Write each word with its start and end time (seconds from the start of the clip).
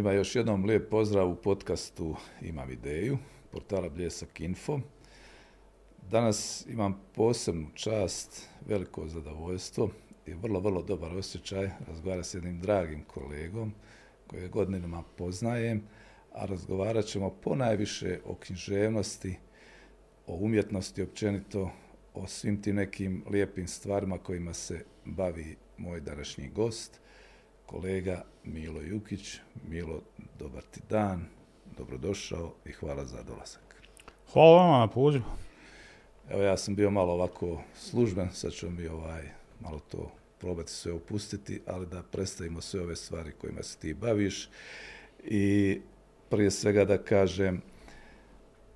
Svima 0.00 0.12
još 0.12 0.36
jednom 0.36 0.64
lijep 0.64 0.90
pozdrav 0.90 1.30
u 1.30 1.36
podcastu 1.36 2.16
Imam 2.42 2.70
ideju, 2.70 3.18
portala 3.52 3.88
Bljesak 3.88 4.40
Info. 4.40 4.80
Danas 6.10 6.66
imam 6.68 7.00
posebnu 7.14 7.66
čast, 7.74 8.48
veliko 8.66 9.08
zadovoljstvo 9.08 9.90
i 10.26 10.32
vrlo, 10.34 10.60
vrlo 10.60 10.82
dobar 10.82 11.16
osjećaj 11.16 11.70
razgovara 11.88 12.22
s 12.22 12.34
jednim 12.34 12.60
dragim 12.60 13.04
kolegom 13.04 13.72
koje 14.26 14.48
godinama 14.48 15.02
poznajem, 15.16 15.82
a 16.32 16.46
razgovarat 16.46 17.04
ćemo 17.04 17.30
ponajviše 17.30 18.20
o 18.24 18.34
književnosti, 18.34 19.38
o 20.26 20.34
umjetnosti 20.34 21.02
općenito, 21.02 21.70
o 22.14 22.26
svim 22.26 22.62
tim 22.62 22.76
nekim 22.76 23.24
lijepim 23.30 23.68
stvarima 23.68 24.18
kojima 24.18 24.54
se 24.54 24.84
bavi 25.04 25.56
moj 25.78 26.00
današnji 26.00 26.48
gost, 26.48 27.00
kolega 27.70 28.24
Milo 28.44 28.80
Jukić. 28.80 29.38
Milo, 29.68 30.02
dobar 30.38 30.62
ti 30.62 30.80
dan, 30.88 31.24
dobrodošao 31.78 32.54
i 32.64 32.72
hvala 32.72 33.04
za 33.04 33.22
dolazak. 33.22 33.82
Hvala 34.32 34.56
vama 34.56 34.78
na 34.78 34.88
pozivu. 34.88 35.24
Evo 36.30 36.42
ja 36.42 36.56
sam 36.56 36.74
bio 36.74 36.90
malo 36.90 37.12
ovako 37.12 37.62
služben, 37.74 38.28
sad 38.32 38.52
ću 38.52 38.70
mi 38.70 38.86
ovaj, 38.86 39.22
malo 39.60 39.78
to 39.78 40.12
probati 40.38 40.72
sve 40.72 40.92
opustiti, 40.92 41.60
ali 41.66 41.86
da 41.86 42.02
predstavimo 42.02 42.60
sve 42.60 42.80
ove 42.80 42.96
stvari 42.96 43.32
kojima 43.32 43.62
se 43.62 43.78
ti 43.78 43.94
baviš. 43.94 44.48
I 45.24 45.80
prije 46.28 46.50
svega 46.50 46.84
da 46.84 46.98
kažem, 46.98 47.62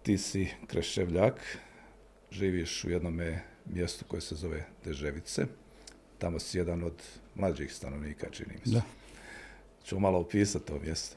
ti 0.02 0.18
si 0.18 0.48
kreševljak, 0.66 1.58
živiš 2.30 2.84
u 2.84 2.90
jednom 2.90 3.20
mjestu 3.64 4.04
koje 4.08 4.20
se 4.20 4.34
zove 4.34 4.66
Deževice. 4.84 5.46
Tamo 6.18 6.38
si 6.38 6.58
jedan 6.58 6.82
od 6.82 7.02
mlađih 7.34 7.74
stanovnika, 7.74 8.26
čini 8.30 8.54
mi 8.64 8.70
se. 8.70 8.76
Da. 8.76 8.82
Ću 9.84 10.00
malo 10.00 10.18
opisati 10.18 10.66
to 10.66 10.78
mjesto. 10.84 11.16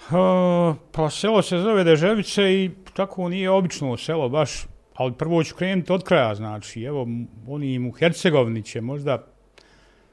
Uh, 0.00 0.76
pa 0.92 1.10
selo 1.10 1.42
se 1.42 1.58
zove 1.58 1.84
Deževice 1.84 2.42
i 2.42 2.70
tako 2.92 3.28
nije 3.28 3.50
obično 3.50 3.96
selo 3.96 4.28
baš, 4.28 4.66
ali 4.94 5.12
prvo 5.12 5.44
ću 5.44 5.54
krenuti 5.54 5.92
od 5.92 6.04
kraja, 6.04 6.34
znači, 6.34 6.82
evo, 6.82 7.08
oni 7.48 7.88
u 7.88 7.92
Hercegovini 7.92 8.62
će 8.62 8.80
možda, 8.80 9.26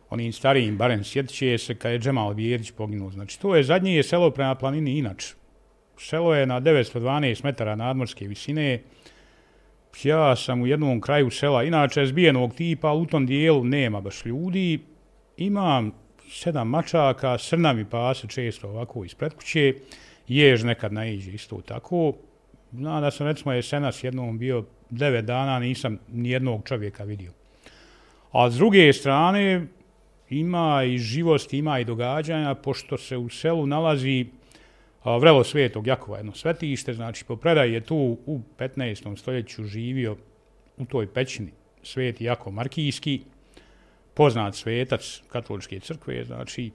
onim 0.09 0.33
starijim, 0.33 0.77
barem 0.77 1.03
sjetit 1.03 1.35
će 1.35 1.57
se 1.57 1.75
kad 1.75 1.91
je 1.91 1.99
Džemal 1.99 2.33
Vjerić 2.33 2.71
poginuo, 2.71 3.11
znači, 3.11 3.39
to 3.39 3.55
je 3.55 3.63
zadnje 3.63 4.03
selo 4.03 4.31
prema 4.31 4.55
planini 4.55 4.97
inače. 4.97 5.33
Selo 5.99 6.35
je 6.35 6.45
na 6.45 6.61
912 6.61 7.43
metara 7.43 7.75
nadmorske 7.75 8.27
visine, 8.27 8.81
ja 10.05 10.35
sam 10.35 10.61
u 10.61 10.67
jednom 10.67 11.01
kraju 11.01 11.29
sela, 11.29 11.63
inače 11.63 12.05
zbijenog 12.05 12.53
tipa, 12.53 12.91
u 12.91 13.05
tom 13.05 13.25
dijelu 13.25 13.63
nema 13.63 14.01
baš 14.01 14.25
ljudi, 14.25 14.79
imam 15.37 15.91
sedam 16.29 16.69
mačaka, 16.69 17.37
srna 17.37 17.73
mi 17.73 17.85
pase 17.85 18.27
često 18.27 18.69
ovako 18.69 19.03
ispred 19.03 19.33
kuće, 19.33 19.73
jež 20.27 20.63
nekad 20.63 20.93
naiđe 20.93 21.31
isto 21.31 21.61
tako. 21.61 22.13
Znam 22.71 23.01
da 23.01 23.11
sam 23.11 23.27
recimo 23.27 23.53
jesenas 23.53 24.03
jednom 24.03 24.37
bio 24.37 24.65
devet 24.89 25.25
dana, 25.25 25.59
nisam 25.59 25.97
ni 26.13 26.29
jednog 26.29 26.67
čovjeka 26.67 27.03
vidio. 27.03 27.31
A 28.31 28.49
s 28.49 28.55
druge 28.55 28.93
strane, 28.93 29.67
ima 30.29 30.83
i 30.83 30.97
živost, 30.97 31.53
ima 31.53 31.79
i 31.79 31.85
događanja, 31.85 32.55
pošto 32.55 32.97
se 32.97 33.17
u 33.17 33.29
selu 33.29 33.65
nalazi 33.65 34.25
vrelo 35.15 35.43
svetog 35.43 35.87
Jakova, 35.87 36.17
jedno 36.17 36.35
svetište, 36.35 36.93
znači 36.93 37.25
po 37.25 37.35
predaji 37.35 37.73
je 37.73 37.81
tu 37.81 38.17
u 38.25 38.39
15. 38.59 39.17
stoljeću 39.17 39.63
živio 39.63 40.17
u 40.77 40.85
toj 40.85 41.13
pećini 41.13 41.51
sveti 41.83 42.23
Jakov 42.23 42.53
Markijski, 42.53 43.21
poznat 44.13 44.55
svetac 44.55 45.21
katoličke 45.27 45.79
crkve, 45.79 46.23
znači 46.23 46.71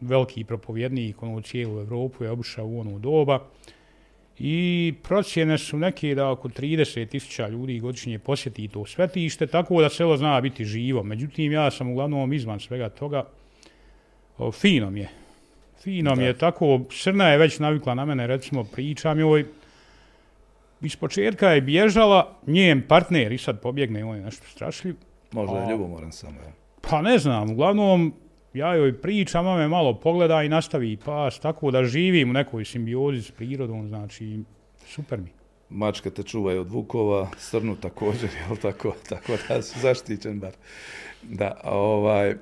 veliki 0.00 0.44
propovjednik 0.44 1.22
ono, 1.22 1.34
u 1.34 1.40
cijelu 1.40 1.80
Evropu 1.80 2.24
je 2.24 2.30
obušao 2.30 2.66
u 2.66 2.80
ono 2.80 2.98
doba. 2.98 3.44
I 4.38 4.94
procjene 5.02 5.58
su 5.58 5.78
neke 5.78 6.14
da 6.14 6.30
oko 6.30 6.48
30.000 6.48 7.50
ljudi 7.50 7.80
godišnje 7.80 8.18
posjeti 8.18 8.68
to 8.68 8.86
svetište, 8.86 9.46
tako 9.46 9.82
da 9.82 9.88
selo 9.88 10.16
zna 10.16 10.40
biti 10.40 10.64
živo. 10.64 11.02
Međutim, 11.02 11.52
ja 11.52 11.70
sam 11.70 11.90
uglavnom 11.90 12.32
izvan 12.32 12.60
svega 12.60 12.88
toga. 12.88 13.24
O, 14.38 14.52
fino 14.52 14.90
mi 14.90 15.00
je. 15.00 15.27
Fino 15.80 16.14
mi 16.14 16.24
je 16.24 16.38
tako. 16.38 16.80
Srna 16.90 17.28
je 17.28 17.38
već 17.38 17.58
navikla 17.58 17.94
na 17.94 18.04
mene, 18.04 18.26
recimo, 18.26 18.64
pričam 18.64 19.20
joj. 19.20 19.46
Iz 20.80 20.96
početka 20.96 21.48
je 21.50 21.60
bježala, 21.60 22.36
njen 22.46 22.82
partner 22.88 23.32
i 23.32 23.38
sad 23.38 23.60
pobjegne, 23.60 24.04
on 24.04 24.16
je 24.16 24.22
nešto 24.22 24.46
strašljiv. 24.46 24.96
Možda 25.32 25.58
je 25.58 25.70
ljubomoran 25.70 26.12
samo, 26.12 26.40
ja. 26.40 26.52
Pa 26.80 27.02
ne 27.02 27.18
znam, 27.18 27.50
uglavnom 27.50 28.14
ja 28.54 28.74
joj 28.74 29.00
pričam, 29.00 29.46
a 29.46 29.56
me 29.56 29.68
malo 29.68 29.94
pogleda 29.94 30.42
i 30.42 30.48
nastavi 30.48 30.96
pas, 30.96 31.38
tako 31.38 31.70
da 31.70 31.84
živim 31.84 32.30
u 32.30 32.32
nekoj 32.32 32.64
simbiozi 32.64 33.22
s 33.22 33.30
prirodom, 33.30 33.88
znači 33.88 34.38
super 34.86 35.20
mi. 35.20 35.28
Mačka 35.70 36.10
te 36.10 36.22
čuva 36.22 36.60
od 36.60 36.70
vukova, 36.70 37.28
srnu 37.38 37.76
također, 37.76 38.30
jel 38.48 38.56
tako, 38.56 38.94
tako 39.08 39.32
da 39.48 39.62
su 39.62 39.80
zaštićen 39.80 40.40
bar. 40.40 40.52
Da, 41.22 41.60
ovaj, 41.64 42.30
e, 42.30 42.36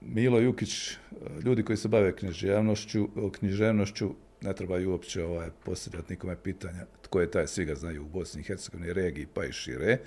Milo 0.00 0.38
Jukić, 0.38 0.96
ljudi 1.44 1.62
koji 1.62 1.76
se 1.76 1.88
bave 1.88 2.16
književnošću, 2.16 3.08
književnošću 3.32 4.14
ne 4.40 4.54
trebaju 4.54 4.90
uopće 4.90 5.24
ovaj, 5.24 5.48
postavljati 5.64 6.12
nikome 6.12 6.36
pitanja 6.42 6.86
tko 7.02 7.20
je 7.20 7.30
taj, 7.30 7.46
svi 7.46 7.64
ga 7.64 7.74
znaju 7.74 8.02
u 8.02 8.08
Bosni 8.08 8.40
i 8.40 8.44
Hercegovini, 8.44 8.92
regiji 8.92 9.26
pa 9.34 9.44
i 9.44 9.52
šire. 9.52 9.98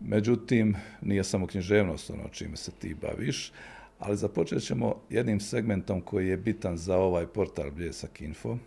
Međutim, 0.00 0.76
nije 1.02 1.24
samo 1.24 1.46
književnost 1.46 2.10
ono 2.10 2.28
čime 2.28 2.56
se 2.56 2.70
ti 2.78 2.94
baviš, 2.94 3.52
ali 3.98 4.16
započet 4.16 4.62
ćemo 4.62 5.00
jednim 5.10 5.40
segmentom 5.40 6.00
koji 6.00 6.28
je 6.28 6.36
bitan 6.36 6.76
za 6.76 6.96
ovaj 6.96 7.26
portal 7.26 7.70
Bljesak 7.70 8.20
Info. 8.20 8.58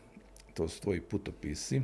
To 0.54 0.68
su 0.68 0.82
tvoji 0.82 1.02
putopisi, 1.02 1.82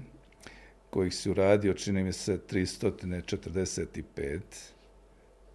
kojih 0.89 1.15
si 1.15 1.29
uradio, 1.29 1.73
čini 1.73 2.03
mi 2.03 2.13
se, 2.13 2.39
345. 2.51 4.39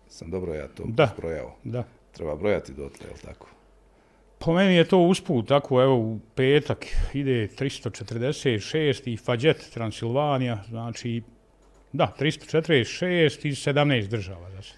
Sam 0.09 0.31
dobro 0.31 0.55
ja 0.55 0.69
to 0.69 0.85
da, 0.87 1.15
brojao? 1.17 1.57
Da. 1.65 1.85
Treba 2.13 2.37
brojati 2.37 2.73
dotle, 2.73 3.07
je 3.07 3.13
li 3.13 3.21
tako? 3.25 3.47
Po 4.39 4.53
meni 4.53 4.75
je 4.75 4.85
to 4.85 4.99
usput, 4.99 5.49
tako 5.49 5.83
evo 5.83 5.97
u 5.97 6.19
petak 6.35 6.87
ide 7.13 7.49
346 7.59 9.13
i 9.13 9.17
Fađet 9.17 9.71
Transilvanija, 9.75 10.65
znači 10.69 11.23
Da, 11.93 12.15
346 12.21 13.47
iz 13.47 13.57
17 13.57 14.09
država. 14.09 14.51
Znači. 14.51 14.75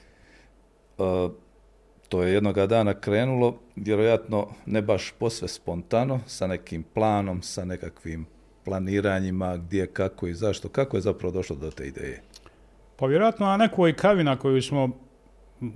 To 2.09 2.23
je 2.23 2.33
jednoga 2.33 2.67
dana 2.67 2.95
krenulo, 3.01 3.59
vjerojatno 3.77 4.49
ne 4.67 4.83
baš 4.83 5.13
posve 5.19 5.49
spontano, 5.49 6.21
sa 6.27 6.47
nekim 6.47 6.83
planom, 6.95 7.43
sa 7.43 7.65
nekakvim 7.65 8.27
planiranjima, 8.65 9.57
gdje, 9.57 9.87
kako 9.87 10.27
i 10.27 10.35
zašto. 10.35 10.69
Kako 10.69 10.97
je 10.97 11.01
zapravo 11.01 11.33
došlo 11.33 11.57
do 11.57 11.71
te 11.71 11.87
ideje? 11.87 12.23
Pa 12.97 13.07
vjerojatno 13.07 13.47
na 13.47 13.57
nekoj 13.57 13.97
kavi 13.97 14.25
na 14.25 14.39
koju 14.39 14.63
smo 14.63 14.91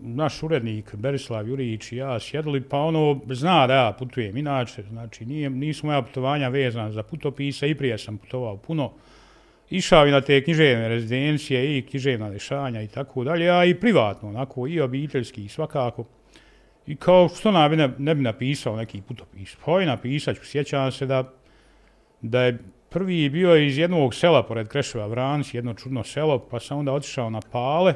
naš 0.02 0.42
urednik 0.42 0.94
Berislav 0.94 1.48
Jurić 1.48 1.92
i 1.92 1.96
ja 1.96 2.20
sjedli, 2.20 2.60
pa 2.60 2.78
ono 2.78 3.20
zna 3.30 3.66
da 3.66 3.74
ja 3.74 3.92
putujem 3.98 4.36
inače, 4.36 4.82
znači 4.82 5.26
nije, 5.26 5.50
nisu 5.50 5.86
moja 5.86 6.02
putovanja 6.02 6.48
vezana 6.48 6.92
za 6.92 7.02
putopisa 7.02 7.66
i 7.66 7.74
prije 7.74 7.98
sam 7.98 8.18
putovao 8.18 8.56
puno, 8.56 8.92
išao 9.70 10.06
i 10.06 10.10
na 10.10 10.20
te 10.20 10.44
književne 10.44 10.88
rezidencije 10.88 11.78
i 11.78 11.82
književna 11.82 12.30
dešanja 12.30 12.82
i 12.82 12.88
tako 12.88 13.24
dalje, 13.24 13.50
a 13.50 13.64
i 13.64 13.74
privatno, 13.74 14.28
onako, 14.28 14.66
i 14.66 14.80
obiteljski, 14.80 15.44
i 15.44 15.48
svakako. 15.48 16.04
I 16.86 16.96
kao 16.96 17.28
što 17.28 17.50
na, 17.50 17.68
ne, 17.68 17.90
ne 17.98 18.14
bi 18.14 18.22
napisao 18.22 18.76
neki 18.76 19.02
putopis, 19.08 19.56
pa 19.64 19.82
i 19.82 19.86
napisat 19.86 20.36
ću, 20.36 20.44
sjećam 20.44 20.92
se 20.92 21.06
da, 21.06 21.32
da 22.20 22.42
je 22.42 22.58
prvi 22.88 23.28
bio 23.30 23.56
iz 23.56 23.78
jednog 23.78 24.14
sela 24.14 24.42
pored 24.42 24.68
Kreševa 24.68 25.06
Vranci, 25.06 25.56
jedno 25.56 25.74
čudno 25.74 26.04
selo, 26.04 26.38
pa 26.38 26.60
sam 26.60 26.78
onda 26.78 26.92
otišao 26.92 27.30
na 27.30 27.40
Pale, 27.52 27.94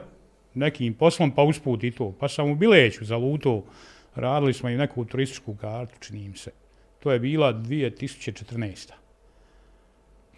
nekim 0.55 0.95
poslom, 0.95 1.31
pa 1.31 1.43
usput 1.43 1.85
i 1.85 1.91
to. 1.91 2.13
Pa 2.21 2.29
sam 2.29 2.51
u 2.51 2.55
Bileću 2.55 3.05
za 3.05 3.17
Luto, 3.17 3.65
radili 4.15 4.53
smo 4.53 4.69
i 4.69 4.77
neku 4.77 5.05
turističku 5.05 5.57
kartu, 5.61 5.95
činim 6.01 6.35
se. 6.37 6.51
To 7.03 7.13
je 7.13 7.19
bila 7.19 7.53
2014. 7.53 8.93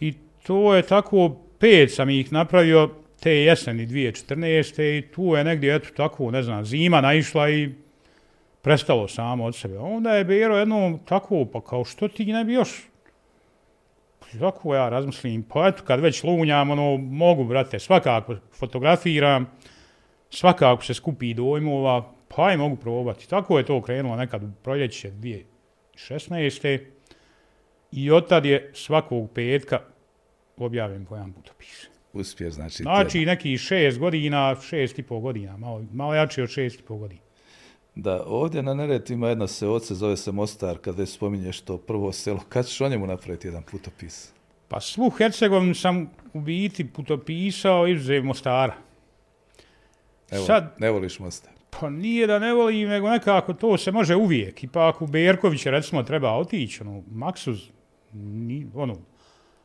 I 0.01 0.15
to 0.43 0.75
je 0.75 0.83
tako, 0.83 1.37
pet 1.59 1.95
sam 1.95 2.11
ih 2.11 2.33
napravio 2.33 2.91
te 3.21 3.37
jeseni 3.37 3.87
2014. 3.87 4.99
i 4.99 5.03
tu 5.15 5.23
je 5.37 5.45
negdje, 5.45 5.75
eto 5.75 5.89
tako, 5.97 6.31
ne 6.31 6.43
znam, 6.43 6.65
zima 6.65 7.01
naišla 7.01 7.51
i 7.51 7.71
prestalo 8.63 9.09
samo 9.09 9.45
od 9.45 9.57
sebe. 9.57 9.79
Onda 9.79 10.15
je 10.15 10.25
Bero 10.25 10.57
jedno 10.57 10.99
tako, 11.05 11.45
pa 11.53 11.61
kao 11.61 11.85
što 11.85 12.09
ti 12.09 12.33
ne 12.33 12.45
bi 12.45 12.53
još 12.53 12.91
tako 14.39 14.75
ja 14.75 14.89
razmislim, 14.89 15.43
pa 15.43 15.69
eto 15.69 15.83
kad 15.85 16.01
već 16.01 16.25
lunjam, 16.25 16.71
ono, 16.71 16.97
mogu, 16.97 17.45
brate, 17.45 17.79
svakako 17.79 18.37
fotografiram, 18.53 19.47
svakako 20.31 20.85
se 20.85 20.95
skupi 20.95 21.35
dojmova, 21.35 22.13
pa 22.37 22.53
i 22.53 22.57
mogu 22.57 22.77
probati. 22.77 23.29
Tako 23.29 23.59
je 23.59 23.67
to 23.67 23.83
krenulo 23.83 24.17
nekad 24.17 24.43
u 24.43 24.51
proljeće 24.63 25.11
2016. 25.11 26.81
I 27.93 28.11
od 28.11 28.29
tad 28.29 28.45
je 28.45 28.71
svakog 28.75 29.31
petka 29.35 29.81
objavim 30.57 31.05
po 31.05 31.17
jedan 31.17 31.33
putopis. 31.33 31.87
Uspije, 32.13 32.51
znači... 32.51 32.83
Znači, 32.83 33.11
tjela. 33.11 33.27
neki 33.27 33.59
šest 33.59 33.99
godina, 33.99 34.57
šest 34.61 34.99
i 34.99 35.03
pol 35.03 35.21
godina, 35.21 35.57
malo, 35.57 35.85
malo 35.93 36.15
jače 36.15 36.43
od 36.43 36.49
šest 36.49 36.81
i 36.81 36.83
pol 36.83 36.97
godina. 36.97 37.21
Da, 37.95 38.23
ovdje 38.27 38.63
na 38.63 38.75
Neretvi 38.75 39.15
ima 39.15 39.29
jedna 39.29 39.47
seoce, 39.47 39.95
zove 39.95 40.17
se 40.17 40.33
Mostar, 40.33 40.79
kad 40.79 40.99
već 40.99 41.09
spominješ 41.09 41.61
to 41.61 41.79
prvo 41.79 42.13
selo. 42.13 42.41
Kad 42.49 42.67
ćeš 42.67 42.81
o 42.81 42.89
njemu 42.89 43.07
napraviti 43.07 43.49
jedan 43.49 43.63
putopis? 43.63 44.33
Pa 44.69 44.81
svu 44.81 45.11
Hercegovinu 45.11 45.75
sam 45.75 46.11
u 46.33 46.41
biti 46.41 46.89
putopisao 46.89 47.87
izuzev 47.87 48.25
Mostara. 48.25 48.90
Evo, 50.31 50.45
Sad- 50.45 50.75
ne 50.79 50.91
voliš 50.91 51.19
Mostar. 51.19 51.53
Pa 51.81 51.91
nije 51.91 52.27
da 52.27 52.39
ne 52.39 52.53
volim, 52.55 52.89
nego 52.89 53.11
nekako 53.11 53.53
to 53.55 53.79
se 53.79 53.93
može 53.93 54.17
uvijek. 54.17 54.65
I 54.65 54.69
pa 54.69 54.89
ako 54.89 55.05
u 55.05 55.09
Berković 55.09 55.67
recimo 55.67 56.03
treba 56.03 56.33
otići, 56.33 56.83
ono, 56.83 57.03
Maksuz, 57.11 57.59
ni, 58.13 58.67
ono, 58.75 58.97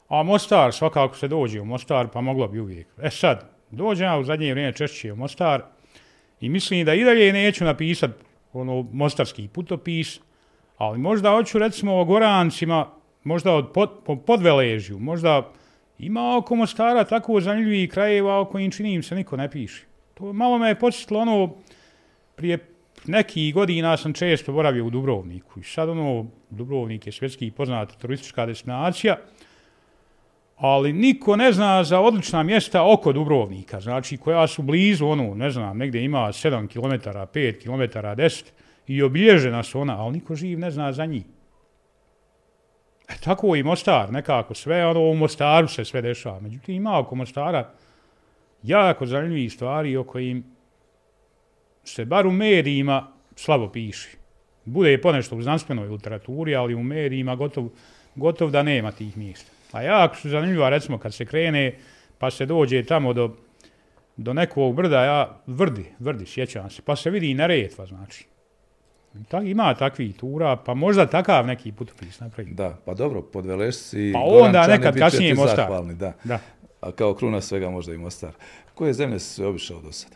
a 0.10 0.24
Mostar 0.24 0.74
svakako 0.74 1.16
se 1.16 1.28
dođe 1.28 1.62
u 1.62 1.66
Mostar, 1.66 2.08
pa 2.14 2.22
moglo 2.22 2.48
bi 2.48 2.60
uvijek. 2.60 2.88
E 3.02 3.10
sad, 3.10 3.50
dođem 3.72 4.06
ja 4.06 4.18
u 4.18 4.24
zadnje 4.24 4.52
vrijeme 4.52 4.74
češće 4.74 5.14
u 5.14 5.16
Mostar 5.16 5.62
i 6.42 6.50
mislim 6.50 6.86
da 6.86 6.94
i 6.94 7.04
dalje 7.04 7.34
neću 7.34 7.66
napisat 7.66 8.12
ono, 8.54 8.82
mostarski 8.92 9.48
putopis, 9.48 10.20
ali 10.78 11.00
možda 11.00 11.32
hoću 11.32 11.60
recimo 11.60 12.00
o 12.00 12.06
Gorancima, 12.06 12.88
možda 13.24 13.54
od 13.54 13.72
pod, 13.74 13.90
po 14.06 14.16
podveležju, 14.16 15.00
možda 15.00 15.52
ima 16.00 16.38
oko 16.38 16.56
Mostara 16.56 17.04
tako 17.04 17.42
zanimljivih 17.42 17.90
krajeva 17.90 18.40
o 18.40 18.46
kojim 18.46 18.72
čini 18.72 18.94
im 18.94 19.04
se 19.04 19.16
niko 19.16 19.38
ne 19.38 19.52
piše. 19.52 19.86
To 20.16 20.34
malo 20.34 20.58
me 20.58 20.68
je 20.68 20.80
početilo 20.80 21.20
ono, 21.20 21.56
prije 22.36 22.76
neki 23.06 23.52
godina 23.52 23.98
sam 23.98 24.14
često 24.14 24.54
boravio 24.54 24.86
u 24.86 24.90
Dubrovniku 24.90 25.60
i 25.60 25.64
sad 25.64 25.90
ono, 25.90 26.26
Dubrovnik 26.50 27.06
je 27.06 27.12
svjetski 27.12 27.52
poznata 27.52 27.96
turistička 27.96 28.46
destinacija, 28.46 29.18
ali 30.58 30.94
niko 30.94 31.36
ne 31.36 31.52
zna 31.52 31.84
za 31.84 32.00
odlična 32.00 32.44
mjesta 32.44 32.94
oko 32.94 33.14
Dubrovnika, 33.14 33.80
znači 33.80 34.18
koja 34.18 34.48
su 34.48 34.62
blizu, 34.62 35.08
ono, 35.08 35.36
ne 35.36 35.50
znam, 35.50 35.78
negdje 35.78 36.04
ima 36.04 36.20
7 36.20 36.68
km, 36.68 37.10
5 37.10 37.64
km, 37.64 37.98
10 38.00 38.44
i 38.88 39.04
obilježena 39.04 39.64
su 39.64 39.80
ona, 39.80 40.02
ali 40.02 40.14
niko 40.14 40.36
živ 40.36 40.60
ne 40.60 40.72
zna 40.72 40.94
za 40.94 41.06
njih. 41.06 41.24
E, 43.10 43.14
tako 43.24 43.56
i 43.56 43.64
Mostar, 43.64 44.12
nekako 44.12 44.54
sve, 44.54 44.86
ono, 44.86 45.00
u 45.00 45.16
Mostaru 45.16 45.68
se 45.68 45.86
sve 45.86 46.02
dešava. 46.02 46.40
Međutim, 46.40 46.76
ima 46.76 47.00
oko 47.00 47.16
Mostara 47.16 47.72
jako 48.66 49.06
zanimljivih 49.06 49.54
stvari 49.54 49.98
o 49.98 50.04
kojim 50.04 50.44
se 51.84 52.06
bar 52.06 52.28
u 52.28 52.32
medijima 52.32 53.08
slabo 53.36 53.70
piše. 53.70 54.10
Bude 54.66 55.02
ponešto 55.02 55.36
u 55.36 55.42
znanstvenoj 55.42 55.88
literaturi, 55.88 56.56
ali 56.56 56.76
u 56.76 56.84
medijima 56.84 57.36
gotov, 57.36 57.70
gotov 58.16 58.52
da 58.52 58.64
nema 58.64 58.92
tih 58.92 59.18
mjesta. 59.18 59.52
A 59.72 59.82
jako 59.82 60.16
su 60.16 60.30
zanimljiva, 60.30 60.70
recimo, 60.70 60.98
kad 60.98 61.14
se 61.14 61.26
krene, 61.26 61.76
pa 62.18 62.32
se 62.32 62.46
dođe 62.46 62.84
tamo 62.84 63.14
do, 63.14 63.36
do 64.18 64.34
nekog 64.34 64.76
brda, 64.76 65.04
ja, 65.04 65.42
vrdi, 65.48 65.86
vrdi, 66.00 66.26
sjećam 66.26 66.70
se, 66.70 66.82
pa 66.86 66.96
se 66.96 67.10
vidi 67.10 67.32
i 67.32 67.34
neretva, 67.34 67.86
znači. 67.86 68.26
I 69.20 69.24
Tak, 69.24 69.44
ima 69.46 69.74
takvih 69.74 70.16
tura, 70.16 70.56
pa 70.56 70.74
možda 70.74 71.06
takav 71.06 71.48
neki 71.48 71.72
putopis 71.72 72.20
napravi. 72.20 72.54
Da, 72.54 72.78
pa 72.86 72.94
dobro, 72.94 73.22
podvelešci 73.22 74.12
Pa 74.14 74.20
onda 74.20 74.52
Gorančani 74.52 74.78
nekad 74.78 75.00
kasnije 75.00 75.36
ti 75.36 75.42
zahvalni, 75.56 75.96
da. 75.96 76.14
Da. 76.24 76.40
A 76.86 76.92
kao 76.92 77.14
kruna 77.14 77.42
svega 77.42 77.70
možda 77.70 77.94
i 77.94 77.98
Mostar. 77.98 78.32
Koje 78.74 78.94
zemlje 78.94 79.20
si 79.20 79.34
sve 79.34 79.48
obišao 79.48 79.82
do 79.82 79.92
sada? 79.92 80.16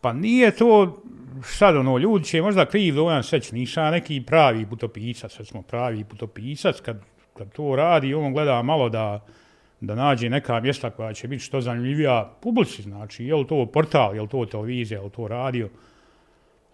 Pa 0.00 0.12
nije 0.12 0.50
to, 0.50 1.02
sad 1.44 1.76
ono, 1.76 1.98
ljudi 1.98 2.24
će 2.24 2.42
možda 2.42 2.66
kriv 2.66 2.94
dojam 2.94 3.22
seć, 3.22 3.52
nisam 3.52 3.92
neki 3.92 4.22
pravi 4.26 4.66
putopisac, 4.66 5.32
sad 5.32 5.46
smo 5.46 5.62
pravi 5.62 6.04
putopisac, 6.04 6.80
kad, 6.80 7.02
kad 7.36 7.52
to 7.52 7.76
radi, 7.76 8.14
on 8.14 8.32
gleda 8.32 8.62
malo 8.62 8.88
da, 8.88 9.24
da 9.80 9.94
nađe 9.94 10.30
neka 10.30 10.60
mjesta 10.60 10.90
koja 10.90 11.14
će 11.14 11.28
biti 11.28 11.44
što 11.44 11.60
zanimljivija 11.60 12.36
publici, 12.40 12.82
znači, 12.82 13.24
je 13.24 13.34
li 13.34 13.46
to 13.46 13.66
portal, 13.66 14.14
je 14.14 14.22
li 14.22 14.28
to 14.28 14.46
televizija, 14.46 14.98
je 14.98 15.04
li 15.04 15.10
to 15.10 15.28
radio, 15.28 15.68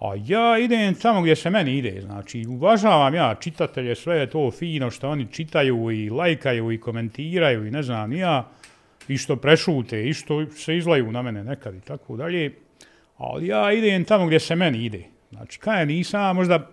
A 0.00 0.12
ja 0.26 0.58
idem 0.58 0.94
tamo 0.94 1.20
gdje 1.22 1.36
se 1.36 1.50
meni 1.50 1.78
ide, 1.78 2.00
znači 2.00 2.46
uvažavam 2.48 3.14
ja 3.14 3.34
čitatelje, 3.40 3.94
sve 3.94 4.16
je 4.16 4.30
to 4.30 4.50
fino 4.50 4.90
što 4.90 5.08
oni 5.08 5.26
čitaju 5.32 5.90
i 5.90 6.10
lajkaju 6.10 6.72
i 6.72 6.80
komentiraju 6.80 7.66
i 7.66 7.70
ne 7.70 7.82
znam 7.82 8.12
ja, 8.12 8.48
i 9.08 9.18
što 9.18 9.36
prešute 9.36 10.08
i 10.08 10.14
što 10.14 10.46
se 10.50 10.76
izlaju 10.76 11.12
na 11.12 11.22
mene 11.22 11.44
nekad 11.44 11.74
i 11.74 11.80
tako 11.80 12.16
dalje. 12.16 12.54
Ali 13.16 13.46
ja 13.46 13.72
idem 13.72 14.04
tamo 14.04 14.26
gdje 14.26 14.40
se 14.40 14.56
meni 14.56 14.84
ide. 14.84 15.04
Znači, 15.30 15.58
kaj 15.58 15.86
nisam 15.86 16.36
možda 16.36 16.70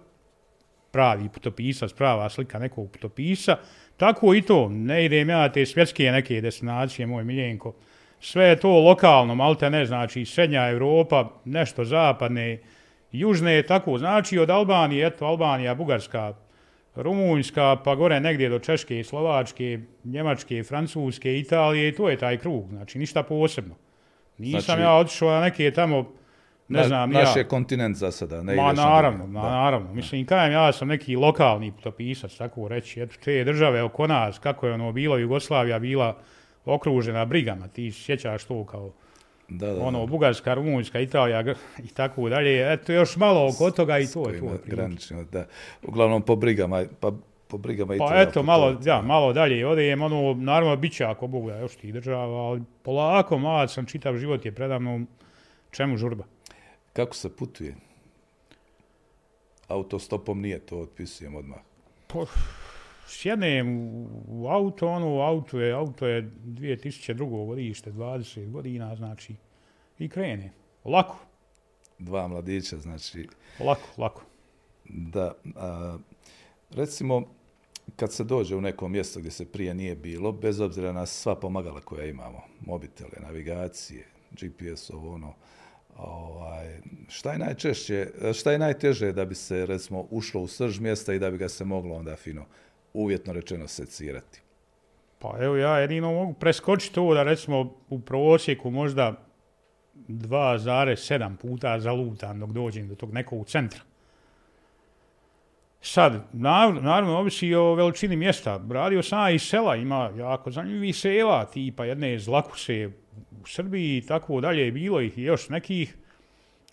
pravi 0.91 1.29
putopisac, 1.29 1.93
prava 1.93 2.29
slika 2.29 2.59
nekog 2.59 2.91
putopisa, 2.91 3.57
tako 3.97 4.33
i 4.33 4.41
to, 4.41 4.69
ne 4.69 5.05
idem 5.05 5.29
ja 5.29 5.51
te 5.51 5.65
svjetske 5.65 6.11
neke 6.11 6.41
destinacije, 6.41 7.07
moj 7.07 7.23
miljenko, 7.23 7.73
sve 8.19 8.45
je 8.45 8.59
to 8.59 8.69
lokalno, 8.69 9.35
malte 9.35 9.69
ne, 9.69 9.85
znači 9.85 10.25
srednja 10.25 10.69
Europa, 10.69 11.31
nešto 11.45 11.85
zapadne, 11.85 12.59
južne 13.15 13.53
je 13.53 13.63
tako, 13.63 13.97
znači 13.97 14.39
od 14.39 14.49
Albanije, 14.49 15.07
eto 15.07 15.25
Albanija, 15.25 15.75
Bugarska, 15.75 16.33
Rumunjska, 16.95 17.75
pa 17.75 17.95
gore 17.95 18.19
negdje 18.19 18.49
do 18.49 18.59
Češke, 18.59 19.03
Slovačke, 19.03 19.65
Njemačke, 20.03 20.63
Francuske, 20.63 21.39
Italije, 21.39 21.89
i 21.89 21.95
to 21.95 22.09
je 22.09 22.17
taj 22.17 22.37
krug, 22.37 22.65
znači 22.69 22.99
ništa 22.99 23.23
posebno. 23.23 23.75
Nisam 24.37 24.61
Znači- 24.61 24.81
ja 24.81 24.93
otišao 24.93 25.29
na 25.29 25.41
neke 25.41 25.71
tamo, 25.71 26.11
ne 26.67 26.79
Na- 26.79 26.87
znam, 26.87 27.09
Naš 27.11 27.35
ja. 27.35 27.39
je 27.39 27.47
kontinent 27.47 27.97
za 27.97 28.11
sada. 28.11 28.43
Ne 28.43 28.55
Ma 28.55 28.63
na 28.63 28.83
naravno, 28.83 29.27
ma, 29.27 29.41
Da. 29.41 29.49
naravno. 29.51 29.93
Mislim, 29.93 30.25
kajem, 30.25 30.53
ja 30.53 30.71
sam 30.71 30.87
neki 30.87 31.15
lokalni 31.15 31.71
putopisac, 31.71 32.35
tako 32.35 32.67
reći. 32.67 33.01
Eto, 33.01 33.15
te 33.23 33.43
države 33.43 33.83
oko 33.83 34.07
nas, 34.07 34.39
kako 34.39 34.67
je 34.67 34.73
ono 34.73 34.91
bilo, 34.91 35.17
Jugoslavija 35.17 35.79
bila 35.79 36.17
okružena 36.65 37.25
brigama, 37.25 37.67
ti 37.67 37.91
sjećaš 37.91 38.43
to 38.43 38.65
kao 38.65 38.91
Da, 39.47 39.73
da, 39.73 39.83
ono, 39.83 39.99
da. 39.99 40.05
Bugarska, 40.05 40.53
Rumunjska, 40.53 40.99
Italija 40.99 41.43
i 41.83 41.87
tako 41.87 42.29
dalje. 42.29 42.73
Eto, 42.73 42.93
još 42.93 43.15
malo 43.15 43.49
oko 43.49 43.71
toga 43.71 43.99
i 43.99 44.07
to 44.07 44.29
je 44.29 44.39
to. 44.39 44.57
graničimo, 44.65 45.23
da. 45.23 45.45
Uglavnom 45.83 46.21
po 46.21 46.35
brigama, 46.35 46.83
pa 46.99 47.11
po 47.47 47.57
brigama 47.57 47.95
i 47.95 47.97
Pa 47.97 48.07
treba 48.07 48.21
eto, 48.21 48.43
malo, 48.43 48.67
putovati. 48.67 48.89
ja, 48.89 49.01
malo 49.01 49.33
dalje 49.33 49.67
odem, 49.67 50.01
ono, 50.01 50.33
naravno, 50.33 50.75
bit 50.75 50.93
će 50.93 51.05
ako 51.05 51.27
Bog 51.27 51.47
da 51.47 51.57
još 51.57 51.75
tih 51.75 51.93
država, 51.93 52.47
ali 52.47 52.61
polako, 52.83 53.37
mlad 53.37 53.71
sam, 53.71 53.85
čitav 53.85 54.17
život 54.17 54.45
je 54.45 54.51
predavno, 54.51 55.05
čemu 55.71 55.97
žurba? 55.97 56.23
Kako 56.93 57.15
se 57.15 57.35
putuje? 57.35 57.75
Autostopom 59.67 60.41
nije, 60.41 60.59
to 60.59 60.79
otpisujem 60.79 61.35
odmah. 61.35 61.59
Sjednem 63.07 63.77
u, 64.27 64.47
auto, 64.47 64.87
ono, 64.87 65.21
auto 65.21 65.59
je, 65.59 65.73
auto 65.73 66.07
je 66.07 66.31
2002. 66.45 67.45
godište, 67.45 67.91
20 67.91 68.51
godina, 68.51 68.95
znači, 68.95 69.35
i 69.99 70.09
krene. 70.09 70.51
Lako, 70.85 71.17
Dva 71.99 72.27
mladića, 72.27 72.77
znači, 72.77 73.27
lako, 73.59 73.87
lako. 73.97 74.21
da, 74.85 75.33
a, 75.55 75.97
recimo, 76.71 77.23
kad 77.95 78.13
se 78.13 78.23
dođe 78.23 78.55
u 78.55 78.61
neko 78.61 78.87
mjesto 78.87 79.19
gdje 79.19 79.31
se 79.31 79.45
prije 79.45 79.73
nije 79.73 79.95
bilo, 79.95 80.31
bez 80.31 80.59
obzira 80.59 80.91
na 80.91 81.05
sva 81.05 81.35
pomagala 81.35 81.81
koja 81.81 82.05
imamo, 82.05 82.41
mobitele, 82.65 83.17
navigacije, 83.21 84.07
GPS, 84.31 84.89
ovo 84.89 85.13
ono, 85.13 85.33
ovaj, 85.97 86.79
šta 87.07 87.31
je 87.31 87.39
najčešće, 87.39 88.11
šta 88.33 88.51
je 88.51 88.59
najteže 88.59 89.11
da 89.11 89.25
bi 89.25 89.35
se, 89.35 89.65
recimo, 89.65 90.07
ušlo 90.09 90.41
u 90.41 90.47
srž 90.47 90.79
mjesta 90.79 91.13
i 91.13 91.19
da 91.19 91.31
bi 91.31 91.37
ga 91.37 91.49
se 91.49 91.65
moglo 91.65 91.95
onda 91.95 92.15
fino, 92.15 92.45
uvjetno 92.95 93.33
rečeno, 93.33 93.67
secirati? 93.67 94.41
Pa 95.19 95.35
evo 95.39 95.55
ja 95.55 95.79
jedino 95.79 96.11
mogu 96.11 96.33
preskočiti 96.33 96.95
to 96.95 97.13
da 97.13 97.23
recimo 97.23 97.73
u 97.89 97.99
prosjeku 97.99 98.71
možda 98.71 99.13
2,7 100.07 101.35
puta 101.35 101.79
zalutam 101.79 102.39
dok 102.39 102.49
dođem 102.49 102.87
do 102.87 102.95
tog 102.95 103.13
nekog 103.13 103.47
centra. 103.47 103.81
Sad, 105.81 106.27
naravno, 106.33 106.81
naravno 106.81 107.17
ovisi 107.17 107.53
o 107.53 107.73
veličini 107.73 108.15
mjesta. 108.15 108.61
Radio 108.69 109.03
sam 109.03 109.35
i 109.35 109.39
sela, 109.39 109.75
ima 109.75 110.11
jako 110.17 110.51
zanimljivi 110.51 110.93
sela, 110.93 111.45
tipa 111.45 111.85
jedne 111.85 112.19
Zlakuse 112.19 112.89
u 113.41 113.47
Srbiji 113.47 113.97
i 113.97 114.01
tako 114.01 114.41
dalje, 114.41 114.71
bilo 114.71 115.01
ih 115.01 115.17
i 115.17 115.23
još 115.23 115.49
nekih 115.49 115.97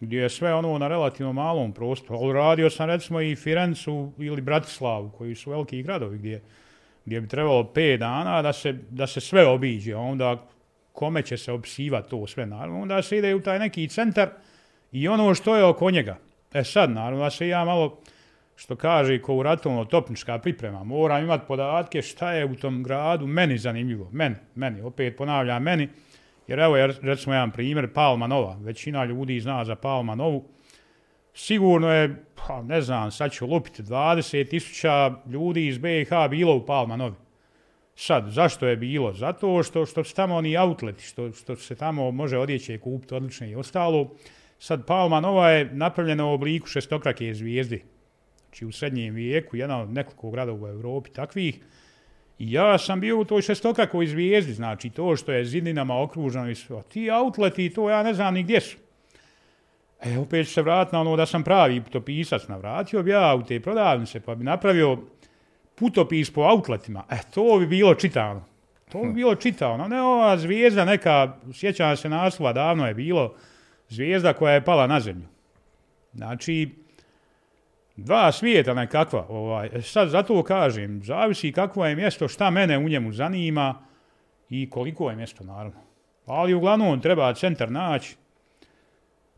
gdje 0.03 0.21
je 0.21 0.29
sve 0.29 0.55
ono 0.55 0.79
na 0.79 0.89
relativno 0.89 1.33
malom 1.33 1.73
prostoru. 1.73 2.19
Ali 2.19 2.33
radio 2.33 2.71
sam 2.71 2.87
recimo 2.87 3.21
i 3.21 3.37
Firencu 3.37 4.13
ili 4.19 4.41
Bratislavu, 4.41 5.11
koji 5.11 5.35
su 5.35 5.51
veliki 5.51 5.83
gradovi 5.83 6.19
gdje 6.19 6.43
gdje 7.05 7.21
bi 7.21 7.29
trebalo 7.29 7.73
5 7.75 7.97
dana 7.97 8.43
da 8.43 8.53
se, 8.53 8.73
da 8.91 9.07
se 9.07 9.21
sve 9.21 9.47
obiđe, 9.47 9.97
onda 9.97 10.47
kome 10.93 11.23
će 11.23 11.37
se 11.37 11.53
opsivati 11.53 12.11
to 12.11 12.27
sve, 12.27 12.47
naravno, 12.47 12.81
onda 12.81 13.03
se 13.03 13.19
ide 13.19 13.35
u 13.35 13.41
taj 13.41 13.59
neki 13.59 13.89
centar 13.89 14.29
i 14.93 15.09
ono 15.09 15.35
što 15.35 15.57
je 15.57 15.65
oko 15.65 15.91
njega. 15.91 16.19
E 16.53 16.65
sad, 16.65 16.91
naravno, 16.91 17.25
da 17.25 17.31
se 17.31 17.49
ja 17.49 17.65
malo, 17.65 18.01
što 18.57 18.77
kaže 18.77 19.23
ko 19.23 19.35
u 19.35 19.43
ratovno 19.43 19.85
topnička 19.85 20.39
priprema, 20.39 20.85
moram 20.85 21.25
imati 21.25 21.45
podatke 21.49 22.03
šta 22.03 22.33
je 22.33 22.45
u 22.45 22.55
tom 22.55 22.83
gradu 22.83 23.27
meni 23.27 23.59
zanimljivo, 23.59 24.09
meni, 24.13 24.37
meni, 24.55 24.81
opet 24.81 25.17
ponavljam 25.17 25.63
meni, 25.63 25.89
jer 26.53 26.61
evo, 26.61 26.77
jer, 26.77 26.99
recimo 27.03 27.35
jedan 27.35 27.51
primjer, 27.51 27.93
Palma 27.93 28.27
Nova, 28.27 28.57
većina 28.61 29.05
ljudi 29.05 29.41
zna 29.41 29.65
za 29.65 29.75
Palma 29.75 30.15
Novu, 30.15 30.45
sigurno 31.35 31.93
je, 31.93 32.25
pa 32.35 32.63
ne 32.63 32.81
znam, 32.81 33.11
sad 33.11 33.33
ću 33.33 33.47
lupiti, 33.47 33.83
20.000 33.83 35.15
ljudi 35.27 35.67
iz 35.67 35.79
BiH 35.79 36.11
bilo 36.31 36.55
u 36.55 36.67
Palma 36.67 36.97
Novi. 36.97 37.15
Sad, 37.97 38.25
zašto 38.29 38.67
je 38.67 38.77
bilo? 38.77 39.13
Zato 39.13 39.63
što, 39.63 39.87
što 39.87 40.05
su 40.05 40.15
tamo 40.15 40.35
oni 40.35 40.57
outleti, 40.57 41.05
što, 41.05 41.33
što 41.33 41.57
se 41.57 41.75
tamo 41.75 42.11
može 42.11 42.39
odjeće 42.39 42.79
kupiti 42.79 43.15
odlične 43.15 43.51
i 43.51 43.57
ostalo. 43.57 44.11
Sad 44.59 44.87
Palma 44.87 45.21
Nova 45.21 45.51
je 45.51 45.71
napravljena 45.73 46.27
u 46.27 46.33
obliku 46.33 46.67
šestokrake 46.67 47.35
zvijezde. 47.35 47.81
Znači 48.47 48.67
u 48.67 48.73
srednjem 48.73 49.15
vijeku, 49.15 49.57
jedan 49.57 49.81
od 49.81 49.91
nekoliko 49.91 50.31
gradova 50.31 50.65
u 50.65 50.69
Evropi 50.69 51.11
takvih. 51.11 51.61
I 52.39 52.53
ja 52.53 52.79
sam 52.79 53.01
bio 53.01 53.21
u 53.21 53.25
toj 53.25 53.43
šestokrakoj 53.43 54.07
zvijezdi, 54.07 54.53
znači 54.53 54.91
to 54.91 55.17
što 55.17 55.33
je 55.33 55.45
zidinama 55.45 56.03
okruženo 56.03 56.51
i 56.51 56.55
sve. 56.55 56.83
Ti 56.83 57.11
outleti, 57.11 57.71
to 57.71 57.91
ja 57.91 58.03
ne 58.03 58.15
znam 58.15 58.35
ni 58.35 58.43
gdje 58.43 58.61
su. 58.61 58.77
E, 60.03 60.19
opet 60.19 60.49
se 60.49 60.63
vratiti 60.63 60.97
na 60.97 61.01
ono 61.01 61.17
da 61.17 61.27
sam 61.27 61.45
pravi 61.45 61.81
putopisac. 61.81 62.49
Navratio 62.49 63.03
bi 63.03 63.11
ja 63.11 63.35
u 63.35 63.43
te 63.43 63.61
prodavnice, 63.61 64.21
pa 64.21 64.35
bi 64.35 64.45
napravio 64.45 64.99
putopis 65.75 66.31
po 66.31 66.41
outletima. 66.41 67.05
E, 67.11 67.17
to 67.35 67.59
bi 67.59 67.67
bilo 67.67 67.95
čitano. 67.95 68.45
To 68.93 69.03
bi 69.03 69.13
bilo 69.13 69.35
čitano. 69.35 69.89
Ne 69.89 70.03
ova 70.03 70.37
zvijezda 70.37 70.85
neka, 70.85 71.37
sjećam 71.55 71.97
se 71.97 72.09
naslova, 72.09 72.53
davno 72.53 72.87
je 72.87 72.95
bilo, 72.95 73.35
zvijezda 73.89 74.33
koja 74.33 74.55
je 74.55 74.65
pala 74.65 74.87
na 74.87 75.01
zemlju. 75.01 75.27
Znači, 76.13 76.82
dva 77.97 78.33
svijeta 78.33 78.75
nekakva. 78.75 79.27
Ovaj. 79.29 79.71
E, 79.73 79.83
sad 79.83 80.09
zato 80.09 80.43
kažem, 80.43 81.03
zavisi 81.05 81.53
kakvo 81.53 81.87
je 81.87 81.97
mjesto, 81.97 82.29
šta 82.29 82.51
mene 82.51 82.79
u 82.79 82.89
njemu 82.89 83.13
zanima 83.13 83.75
i 84.51 84.71
koliko 84.71 85.11
je 85.11 85.17
mjesto, 85.17 85.45
naravno. 85.45 85.81
Ali 86.27 86.55
uglavnom 86.55 87.01
treba 87.01 87.35
centar 87.35 87.71
naći, 87.71 88.17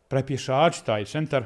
prepješač 0.09 0.81
taj 0.81 1.05
centar, 1.05 1.45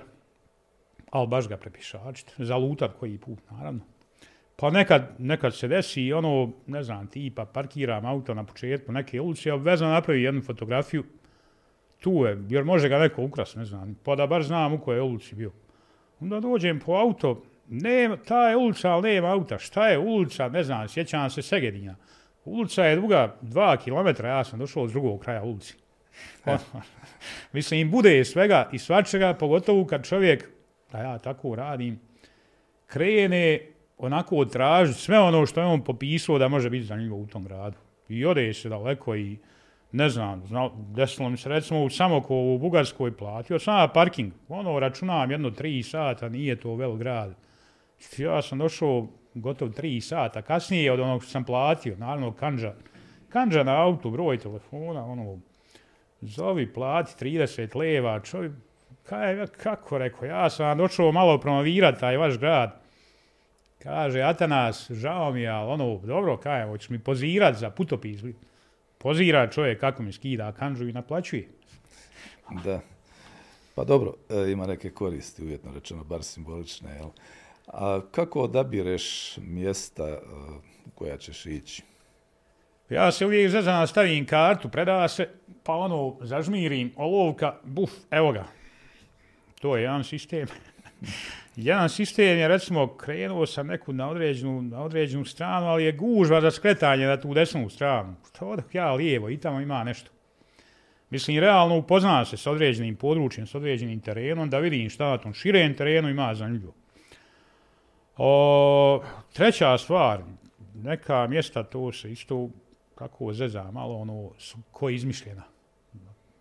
ali 1.11 1.27
baš 1.27 1.49
ga 1.49 1.57
prepješačiti, 1.57 2.33
zalutat 2.39 2.93
koji 3.01 3.19
put, 3.19 3.39
naravno. 3.51 3.81
Pa 4.57 4.71
nekad, 4.71 5.15
nekad 5.19 5.55
se 5.55 5.69
desi 5.69 6.13
ono, 6.13 6.53
ne 6.67 6.83
znam, 6.83 7.07
tipa 7.07 7.45
parkiram 7.45 8.07
auto 8.07 8.35
na 8.35 8.45
početku 8.45 8.93
neke 8.93 9.21
ulice, 9.21 9.53
obvezno 9.53 9.89
napravi 9.89 10.23
jednu 10.23 10.43
fotografiju, 10.43 11.05
tu 12.01 12.11
je, 12.11 12.45
jer 12.49 12.65
može 12.65 12.89
ga 12.89 12.99
neko 12.99 13.23
ukras, 13.23 13.55
ne 13.55 13.65
znam, 13.65 13.97
pa 14.05 14.17
da 14.17 14.27
bar 14.27 14.43
znam 14.43 14.73
u 14.73 14.81
kojoj 14.81 15.01
ulici 15.01 15.35
bio. 15.35 15.53
Onda 16.21 16.41
dođem 16.41 16.81
po 16.81 16.93
auto, 16.93 17.43
nema, 17.69 18.17
ta 18.17 18.49
je 18.49 18.57
ulica, 18.57 18.91
ali 18.91 19.13
nema 19.13 19.33
auta. 19.33 19.59
Šta 19.59 19.89
je 19.89 19.99
ulica, 19.99 20.49
ne 20.49 20.65
znam, 20.65 20.89
sjećam 20.89 21.31
se 21.31 21.43
Segedinja. 21.43 21.95
Ulica 22.45 22.85
je 22.85 22.97
duga 22.97 23.37
dva 23.41 23.77
kilometra, 23.77 24.29
ja 24.29 24.45
sam 24.45 24.59
došao 24.59 24.83
od 24.83 24.91
drugog 24.91 25.21
kraja 25.21 25.43
ulici. 25.43 25.75
Mislim, 27.53 27.91
bude 27.91 28.25
svega 28.25 28.69
i 28.73 28.79
svačega, 28.79 29.35
pogotovo 29.35 29.87
kad 29.87 30.07
čovjek, 30.07 30.49
da 30.93 30.99
ja 30.99 31.19
tako 31.19 31.55
radim, 31.55 32.01
krene 32.87 33.61
onako 33.99 34.45
tražiti 34.45 35.01
sve 35.01 35.19
ono 35.19 35.47
što 35.47 35.61
je 35.61 35.67
on 35.67 35.85
popisao 35.85 36.39
da 36.39 36.49
može 36.49 36.71
biti 36.71 36.85
zanimljivo 36.85 37.17
u 37.17 37.27
tom 37.27 37.45
gradu. 37.45 37.77
I 38.09 38.25
ode 38.25 38.55
se 38.55 38.69
daleko 38.69 39.17
i 39.17 39.39
ne 39.93 40.09
znam, 40.09 40.47
zna, 40.47 40.71
desilo 40.95 41.29
mi 41.29 41.37
se 41.37 41.49
recimo 41.49 41.85
u 41.85 41.91
Samokovu 41.91 42.55
u 42.55 42.59
Bugarskoj 42.59 43.17
platio 43.17 43.59
sam 43.59 43.89
parking. 43.95 44.33
Ono 44.49 44.79
računam 44.79 45.31
jedno 45.31 45.51
tri 45.51 45.83
sata, 45.83 46.29
nije 46.29 46.57
to 46.57 46.75
vel 46.75 46.97
grad. 46.97 47.35
Ja 48.19 48.43
sam 48.43 48.59
došao 48.59 49.07
gotovo 49.35 49.71
tri 49.71 50.01
sata. 50.01 50.43
Kasnije 50.43 50.93
od 50.93 51.01
onog 51.01 51.23
što 51.23 51.31
sam 51.31 51.45
platio, 51.45 51.97
naravno 51.97 52.33
kanđa. 52.33 52.75
Kanđa 53.29 53.63
na 53.63 53.83
autu, 53.83 54.11
broj 54.11 54.39
telefona, 54.39 55.05
ono, 55.05 55.39
zovi, 56.21 56.73
plati 56.73 57.25
30 57.25 57.77
leva, 57.77 58.21
čovjek, 58.21 58.53
kaj, 59.05 59.47
kako 59.47 59.99
rekao, 59.99 60.27
ja 60.27 60.51
sam 60.51 60.79
došao 60.79 61.13
malo 61.13 61.39
promovirati 61.39 62.01
taj 62.01 62.17
vaš 62.17 62.39
grad. 62.39 62.81
Kaže, 63.83 64.23
Atanas, 64.23 64.91
žao 64.91 65.33
mi 65.33 65.41
je, 65.41 65.49
ali 65.49 65.73
ono, 65.73 66.01
dobro, 66.05 66.37
kaj, 66.37 66.67
hoćeš 66.67 66.89
mi 66.89 66.99
pozirati 66.99 67.59
za 67.59 67.71
putopis? 67.71 68.21
Pozira 68.99 69.51
čovjek 69.51 69.81
kako 69.81 70.03
mi 70.03 70.13
skida 70.13 70.53
kanđu 70.53 70.89
i 70.89 70.93
naplaćuje. 70.93 71.49
Da. 72.65 72.81
Pa 73.75 73.85
dobro, 73.85 74.15
e, 74.31 74.51
ima 74.51 74.67
neke 74.67 74.91
koristi, 74.91 75.43
uvjetno 75.43 75.73
rečeno, 75.75 76.05
bar 76.05 76.23
simbolične. 76.23 76.95
Jel? 76.95 77.09
A 77.67 78.01
kako 78.11 78.41
odabireš 78.41 79.37
mjesta 79.37 80.09
e, 80.09 80.19
u 80.87 80.91
koja 80.95 81.17
ćeš 81.17 81.47
ići? 81.47 81.83
Ja 82.91 83.13
se 83.13 83.27
uvijek 83.27 83.51
zezana 83.51 83.87
stavim 83.87 84.27
kartu, 84.27 84.69
preda 84.69 85.09
se, 85.09 85.29
pa 85.63 85.75
ono, 85.75 86.17
zažmirim, 86.21 86.93
olovka, 86.97 87.57
buf, 87.65 87.91
evo 88.11 88.33
ga. 88.33 88.45
To 89.61 89.77
je 89.77 89.83
jedan 89.83 90.05
sistem 90.05 90.47
jedan 91.57 91.89
sistem 91.89 92.39
je, 92.39 92.49
recimo, 92.49 92.97
krenuo 92.97 93.47
sam 93.47 93.67
neku 93.67 93.93
na 93.93 94.09
određenu, 94.09 94.63
na 94.63 94.83
određenu 94.83 95.25
stranu, 95.25 95.67
ali 95.67 95.85
je 95.85 95.93
gužva 95.93 96.41
za 96.41 96.51
skretanje 96.51 97.07
na 97.07 97.21
tu 97.21 97.35
desnu 97.35 97.71
stranu. 97.71 98.15
Što 98.29 98.47
odak 98.47 98.75
ja 98.75 98.93
lijevo 98.93 99.31
i 99.31 99.37
tamo 99.37 99.61
ima 99.61 99.85
nešto. 99.85 100.11
Mislim, 101.11 101.39
realno 101.39 101.77
upoznam 101.77 102.27
se 102.27 102.37
s 102.37 102.47
određenim 102.47 102.97
područjem, 102.97 103.47
s 103.47 103.55
određenim 103.55 104.01
terenom, 104.01 104.51
da 104.51 104.59
vidim 104.59 104.91
šta 104.91 105.11
na 105.11 105.19
tom 105.19 105.35
širen 105.35 105.75
terenu 105.75 106.09
ima 106.09 106.35
zanimljivo. 106.35 106.75
O, 108.17 109.03
treća 109.33 109.79
stvar, 109.79 110.23
neka 110.75 111.27
mjesta, 111.27 111.63
to 111.63 111.93
se 111.93 112.13
isto, 112.13 112.49
kako 112.95 113.33
zeza, 113.33 113.71
malo 113.71 113.95
ono, 113.95 114.31
ko 114.71 114.89
je 114.89 114.95
izmišljena. 114.95 115.43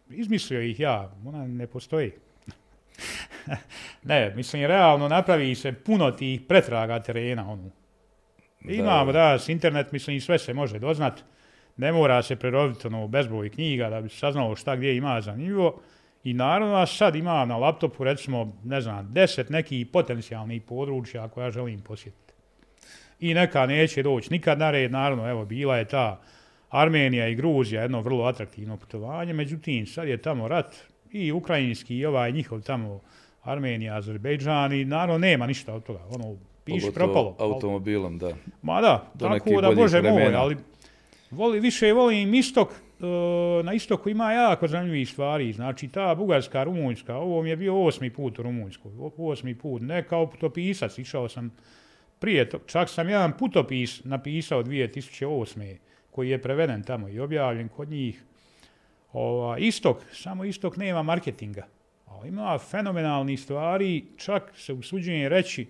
Izmislio 0.09 0.61
ih 0.61 0.79
ja, 0.79 1.11
ona 1.25 1.47
ne 1.47 1.67
postoji. 1.67 2.11
ne, 4.03 4.33
mislim, 4.35 4.65
realno 4.65 5.07
napravi 5.07 5.55
se 5.55 5.71
puno 5.71 6.11
tih 6.11 6.41
pretraga 6.41 6.99
terena. 6.99 7.51
Ono. 7.51 7.69
Imamo 8.61 9.11
da, 9.11 9.39
s 9.39 9.49
internet, 9.49 9.91
mislim, 9.91 10.21
sve 10.21 10.39
se 10.39 10.53
može 10.53 10.79
doznat. 10.79 11.23
Ne 11.77 11.91
mora 11.91 12.21
se 12.21 12.35
preroditi 12.35 12.87
ono, 12.87 13.07
bezboj 13.07 13.49
knjiga 13.49 13.89
da 13.89 14.01
bi 14.01 14.09
saznalo 14.09 14.55
šta 14.55 14.75
gdje 14.75 14.95
ima 14.95 15.21
za 15.21 15.35
nivo. 15.35 15.81
I 16.23 16.33
naravno, 16.33 16.85
sad 16.85 17.15
ima 17.15 17.45
na 17.45 17.57
laptopu, 17.57 18.03
recimo, 18.03 18.53
ne 18.63 18.81
znam, 18.81 19.13
deset 19.13 19.49
nekih 19.49 19.87
potencijalnih 19.87 20.61
područja 20.61 21.27
koja 21.27 21.51
želim 21.51 21.81
posjetiti. 21.81 22.33
I 23.19 23.33
neka 23.33 23.65
neće 23.65 24.03
doći 24.03 24.31
nikad 24.31 24.59
na 24.59 24.71
red, 24.71 24.91
naravno, 24.91 25.29
evo, 25.29 25.45
bila 25.45 25.77
je 25.77 25.85
ta 25.85 26.21
Armenija 26.69 27.27
i 27.27 27.35
Gruzija, 27.35 27.81
jedno 27.81 28.01
vrlo 28.01 28.25
atraktivno 28.25 28.77
putovanje, 28.77 29.33
međutim, 29.33 29.85
sad 29.85 30.07
je 30.07 30.17
tamo 30.17 30.47
rat, 30.47 30.75
i 31.11 31.31
ukrajinski 31.31 31.97
i 31.97 32.05
ovaj 32.05 32.31
njihov 32.31 32.61
tamo 32.61 32.99
Armenija, 33.43 33.97
Azerbejdžan 33.97 34.73
i 34.73 34.85
naravno 34.85 35.17
nema 35.17 35.47
ništa 35.47 35.73
od 35.73 35.83
toga. 35.83 35.99
Ono, 36.09 36.35
piši 36.63 36.91
propalo. 36.93 37.35
automobilom, 37.39 38.17
da. 38.17 38.35
Ma 38.61 38.81
da, 38.81 39.11
Do 39.13 39.27
tako 39.27 39.61
da 39.61 39.71
bože 39.71 40.01
moj, 40.01 40.35
ali 40.35 40.57
voli, 41.31 41.59
više 41.59 41.93
volim 41.93 42.33
istok, 42.33 42.69
uh, 42.69 43.65
na 43.65 43.73
istoku 43.73 44.09
ima 44.09 44.31
jako 44.33 44.67
zanimljivih 44.67 45.09
stvari. 45.09 45.53
Znači, 45.53 45.87
ta 45.87 46.15
bugarska, 46.15 46.63
rumunjska, 46.63 47.15
ovo 47.15 47.41
mi 47.41 47.49
je 47.49 47.55
bio 47.55 47.83
osmi 47.83 48.09
put 48.09 48.39
u 48.39 48.43
Rumunjskoj. 48.43 48.91
Osmi 49.17 49.55
put, 49.55 49.81
ne 49.81 50.03
kao 50.03 50.27
putopisac, 50.27 50.97
išao 50.97 51.29
sam 51.29 51.51
prije, 52.19 52.49
to, 52.49 52.59
čak 52.65 52.89
sam 52.89 53.09
jedan 53.09 53.37
putopis 53.37 54.03
napisao 54.03 54.63
2008. 54.63 55.77
koji 56.11 56.29
je 56.29 56.41
preveden 56.41 56.83
tamo 56.83 57.09
i 57.09 57.19
objavljen 57.19 57.67
kod 57.67 57.89
njih 57.89 58.23
ova, 59.17 59.57
istok, 59.57 59.97
samo 60.13 60.45
istok 60.45 60.77
nema 60.77 61.03
marketinga. 61.03 61.65
Ova, 62.07 62.27
ima 62.27 62.57
fenomenalni 62.57 63.37
stvari, 63.37 64.05
čak 64.17 64.53
se 64.55 64.73
usuđujem 64.73 65.27
reći 65.27 65.67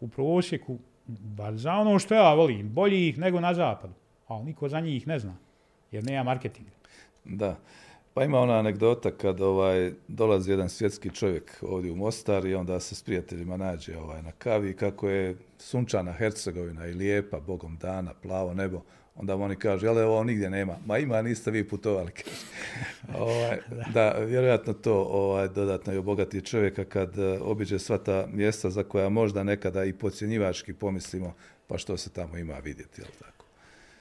u 0.00 0.08
prosjeku, 0.08 0.78
bar 1.06 1.56
za 1.56 1.72
ono 1.72 1.98
što 1.98 2.14
ja 2.14 2.34
volim, 2.34 2.68
bolji 2.68 3.08
ih 3.08 3.18
nego 3.18 3.40
na 3.40 3.54
zapadu. 3.54 3.94
Ali 4.28 4.44
niko 4.44 4.68
za 4.68 4.80
njih 4.80 5.06
ne 5.06 5.18
zna, 5.18 5.36
jer 5.90 6.04
nema 6.04 6.22
marketinga. 6.22 6.70
Da. 7.24 7.56
Pa 8.14 8.24
ima 8.24 8.38
ona 8.38 8.58
anegdota 8.58 9.10
kad 9.10 9.40
ovaj 9.40 9.92
dolazi 10.08 10.50
jedan 10.50 10.68
svjetski 10.68 11.10
čovjek 11.10 11.58
ovdje 11.62 11.92
u 11.92 11.96
Mostar 11.96 12.46
i 12.46 12.54
onda 12.54 12.80
se 12.80 12.94
s 12.94 13.02
prijateljima 13.02 13.56
nađe 13.56 13.98
ovaj 13.98 14.22
na 14.22 14.32
kavi 14.32 14.76
kako 14.76 15.08
je 15.08 15.36
sunčana 15.58 16.12
Hercegovina 16.12 16.86
i 16.86 16.94
lijepa, 16.94 17.40
bogom 17.40 17.76
dana, 17.76 18.14
plavo 18.22 18.54
nebo. 18.54 18.80
Onda 19.20 19.34
oni 19.34 19.56
kažu, 19.56 19.86
jel 19.86 19.98
ovo 19.98 20.24
nigdje 20.24 20.50
nema? 20.50 20.76
Ma 20.86 20.98
ima, 20.98 21.22
niste 21.22 21.50
vi 21.50 21.68
putovali. 21.68 22.10
ovaj, 23.18 23.58
da, 23.94 24.12
vjerojatno 24.12 24.72
to 24.72 24.94
ovaj, 24.94 25.48
dodatno 25.48 25.92
i 25.92 25.96
obogati 25.96 26.44
čovjeka 26.44 26.84
kad 26.84 27.18
uh, 27.18 27.40
obiđe 27.40 27.78
sva 27.78 27.98
ta 27.98 28.26
mjesta 28.32 28.70
za 28.70 28.82
koja 28.82 29.08
možda 29.08 29.42
nekada 29.42 29.84
i 29.84 29.92
pocijenjivački 29.92 30.72
pomislimo, 30.72 31.34
pa 31.66 31.78
što 31.78 31.96
se 31.96 32.10
tamo 32.10 32.38
ima 32.38 32.54
vidjeti, 32.54 33.00
jel 33.00 33.10
tako? 33.18 33.44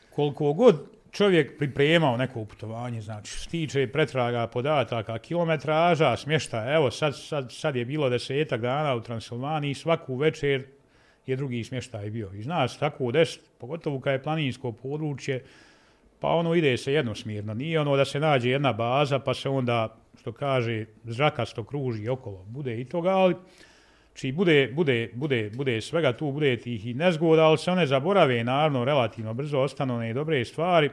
Koliko 0.09 0.53
god 0.53 0.75
čovjek 1.11 1.57
pripremao 1.57 2.17
neko 2.17 2.45
putovanje, 2.45 3.01
znači 3.01 3.39
stiče 3.39 3.87
pretraga 3.87 4.47
podataka, 4.47 5.17
kilometraža, 5.17 6.17
smješta, 6.17 6.73
evo 6.73 6.91
sad, 6.91 7.17
sad, 7.17 7.51
sad 7.51 7.75
je 7.75 7.85
bilo 7.85 8.09
desetak 8.09 8.61
dana 8.61 8.95
u 8.95 9.01
Transilvaniji, 9.01 9.73
svaku 9.73 10.15
večer 10.15 10.78
je 11.25 11.35
drugi 11.35 11.63
smještaj 11.63 12.09
bio. 12.09 12.31
I 12.33 12.43
znaš, 12.43 12.77
tako 12.77 13.03
u 13.03 13.11
deset, 13.11 13.41
pogotovo 13.57 13.99
kad 13.99 14.13
je 14.13 14.23
planinsko 14.23 14.71
područje, 14.71 15.43
pa 16.19 16.27
ono 16.27 16.55
ide 16.55 16.77
se 16.77 16.93
jednosmjerno. 16.93 17.53
Nije 17.53 17.79
ono 17.79 17.95
da 17.95 18.05
se 18.05 18.19
nađe 18.19 18.49
jedna 18.49 18.73
baza, 18.73 19.19
pa 19.19 19.33
se 19.33 19.49
onda, 19.49 19.95
što 20.19 20.31
kaže, 20.31 20.85
zrakasto 21.03 21.63
kruži 21.63 22.09
okolo. 22.09 22.45
Bude 22.47 22.81
i 22.81 22.85
toga, 22.85 23.09
ali 23.09 23.35
či 24.13 24.31
bude, 24.31 24.71
bude, 24.73 25.09
bude, 25.13 25.49
bude 25.53 25.81
svega 25.81 26.13
tu, 26.13 26.31
bude 26.31 26.57
tih 26.57 26.87
i 26.87 26.93
nezgoda, 26.93 27.43
ali 27.43 27.57
se 27.57 27.71
one 27.71 27.85
zaborave, 27.87 28.43
naravno, 28.43 28.85
relativno 28.85 29.33
brzo 29.33 29.59
ostanu 29.59 29.95
one 29.95 30.13
dobre 30.13 30.45
stvari. 30.45 30.89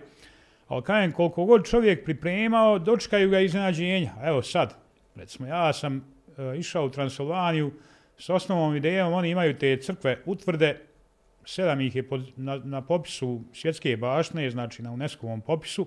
Ali 0.68 0.82
kajem, 0.82 1.12
koliko 1.12 1.44
god 1.44 1.66
čovjek 1.66 2.04
pripremao, 2.04 2.78
dočkaju 2.78 3.30
ga 3.30 3.40
iznenađenja. 3.40 4.12
Evo 4.24 4.42
sad, 4.42 4.74
recimo, 5.14 5.48
ja 5.48 5.72
sam 5.72 5.96
e, 5.96 6.58
išao 6.58 6.86
u 6.86 6.90
Transilvaniju 6.90 7.72
s 8.18 8.30
osnovom 8.30 8.76
idejom, 8.76 9.12
oni 9.12 9.30
imaju 9.30 9.58
te 9.58 9.76
crkve 9.76 10.22
utvrde, 10.26 10.80
sedam 11.44 11.80
ih 11.80 11.96
je 11.96 12.08
pod, 12.08 12.32
na, 12.36 12.56
na 12.56 12.82
popisu 12.82 13.40
svjetske 13.52 13.96
bašne, 13.96 14.50
znači 14.50 14.82
na 14.82 14.92
UNESCO-ovom 14.92 15.40
popisu, 15.40 15.86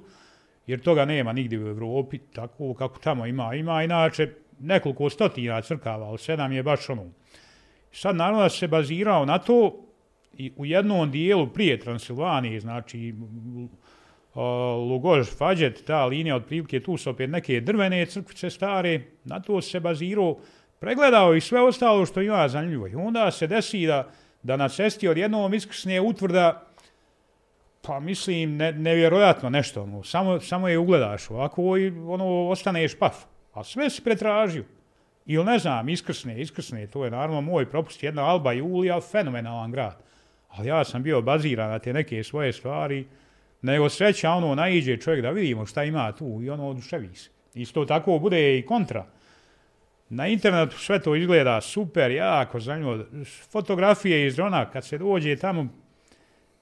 jer 0.67 0.79
toga 0.79 1.05
nema 1.05 1.33
nigdje 1.33 1.59
u 1.59 1.67
Evropi, 1.67 2.17
tako 2.17 2.74
kako 2.74 3.00
tamo 3.00 3.25
ima. 3.25 3.55
Ima 3.55 3.83
inače 3.83 4.33
nekoliko 4.59 5.09
stotina 5.09 5.62
crkava, 5.62 6.05
ali 6.05 6.17
sedam 6.17 6.51
je 6.51 6.63
baš 6.63 6.89
ono. 6.89 7.05
Sad 7.91 8.15
naravno 8.15 8.41
da 8.41 8.50
se 8.50 8.67
bazirao 8.67 9.25
na 9.25 9.38
to 9.38 9.86
i 10.33 10.51
u 10.57 10.65
jednom 10.65 11.12
dijelu 11.12 11.48
prije 11.48 11.79
Transilvanije, 11.79 12.59
znači 12.59 13.13
Lugož, 14.89 15.27
Fađet, 15.38 15.83
ta 15.86 16.05
linija 16.05 16.36
od 16.36 16.45
prilike, 16.45 16.79
tu 16.79 16.98
su 16.98 17.09
opet 17.09 17.29
neke 17.29 17.62
drvene 17.62 18.05
crkvice 18.05 18.50
stare, 18.50 19.01
na 19.24 19.39
to 19.39 19.62
se 19.62 19.79
bazirao, 19.79 20.38
pregledao 20.79 21.36
i 21.36 21.41
sve 21.41 21.62
ostalo 21.62 22.05
što 22.05 22.21
ima 22.21 22.48
zanimljivo. 22.48 22.88
I 22.88 22.95
onda 22.95 23.31
se 23.31 23.48
desi 23.48 23.86
da, 23.86 24.07
da 24.43 24.57
na 24.57 24.69
cesti 24.69 25.07
od 25.07 25.17
jednom 25.17 25.53
iskrsne 25.53 26.01
utvrda, 26.01 26.65
pa 27.81 28.00
mislim, 28.00 28.57
ne, 28.57 28.71
nevjerojatno 28.71 29.50
nešto, 29.50 29.83
ono, 29.83 30.03
samo, 30.03 30.39
samo 30.39 30.67
je 30.67 30.77
ugledaš 30.77 31.29
ovako 31.29 31.77
i 31.77 31.88
ono, 31.88 32.50
ostaneš 32.50 32.98
paf. 33.00 33.15
A 33.53 33.63
sve 33.63 33.89
si 33.89 34.03
pretražio. 34.03 34.63
Ili 35.25 35.45
ne 35.45 35.59
znam, 35.59 35.89
iskrsne, 35.89 36.41
iskrsne, 36.41 36.88
to 36.88 37.05
je 37.05 37.12
naravno 37.12 37.41
moj 37.41 37.69
propust, 37.69 38.03
jedna 38.03 38.25
Alba 38.25 38.51
Julija, 38.51 39.01
fenomenalan 39.01 39.71
grad. 39.71 40.03
Ali 40.50 40.67
ja 40.67 40.83
sam 40.83 41.03
bio 41.03 41.21
baziran 41.21 41.69
na 41.69 41.79
te 41.79 41.93
neke 41.93 42.24
svoje 42.24 42.53
stvari, 42.53 43.07
nego 43.62 43.89
sreća 43.89 44.31
ono 44.31 44.55
naiđe 44.55 44.98
čovjek 44.98 45.21
da 45.21 45.29
vidimo 45.29 45.65
šta 45.65 45.83
ima 45.83 46.12
tu 46.12 46.39
i 46.43 46.50
ono 46.50 46.69
oduševi 46.69 47.15
se. 47.15 47.29
Isto 47.53 47.86
tako 47.86 48.19
bude 48.19 48.57
i 48.57 48.65
kontra. 48.65 49.05
Na 50.09 50.27
internetu 50.27 50.77
sve 50.77 50.99
to 50.99 51.15
izgleda 51.15 51.61
super, 51.61 52.11
jako 52.11 52.59
zanimljivo. 52.59 53.05
Fotografije 53.51 54.27
iz 54.27 54.35
drona, 54.35 54.69
kad 54.71 54.85
se 54.85 54.97
dođe 54.97 55.35
tamo, 55.35 55.67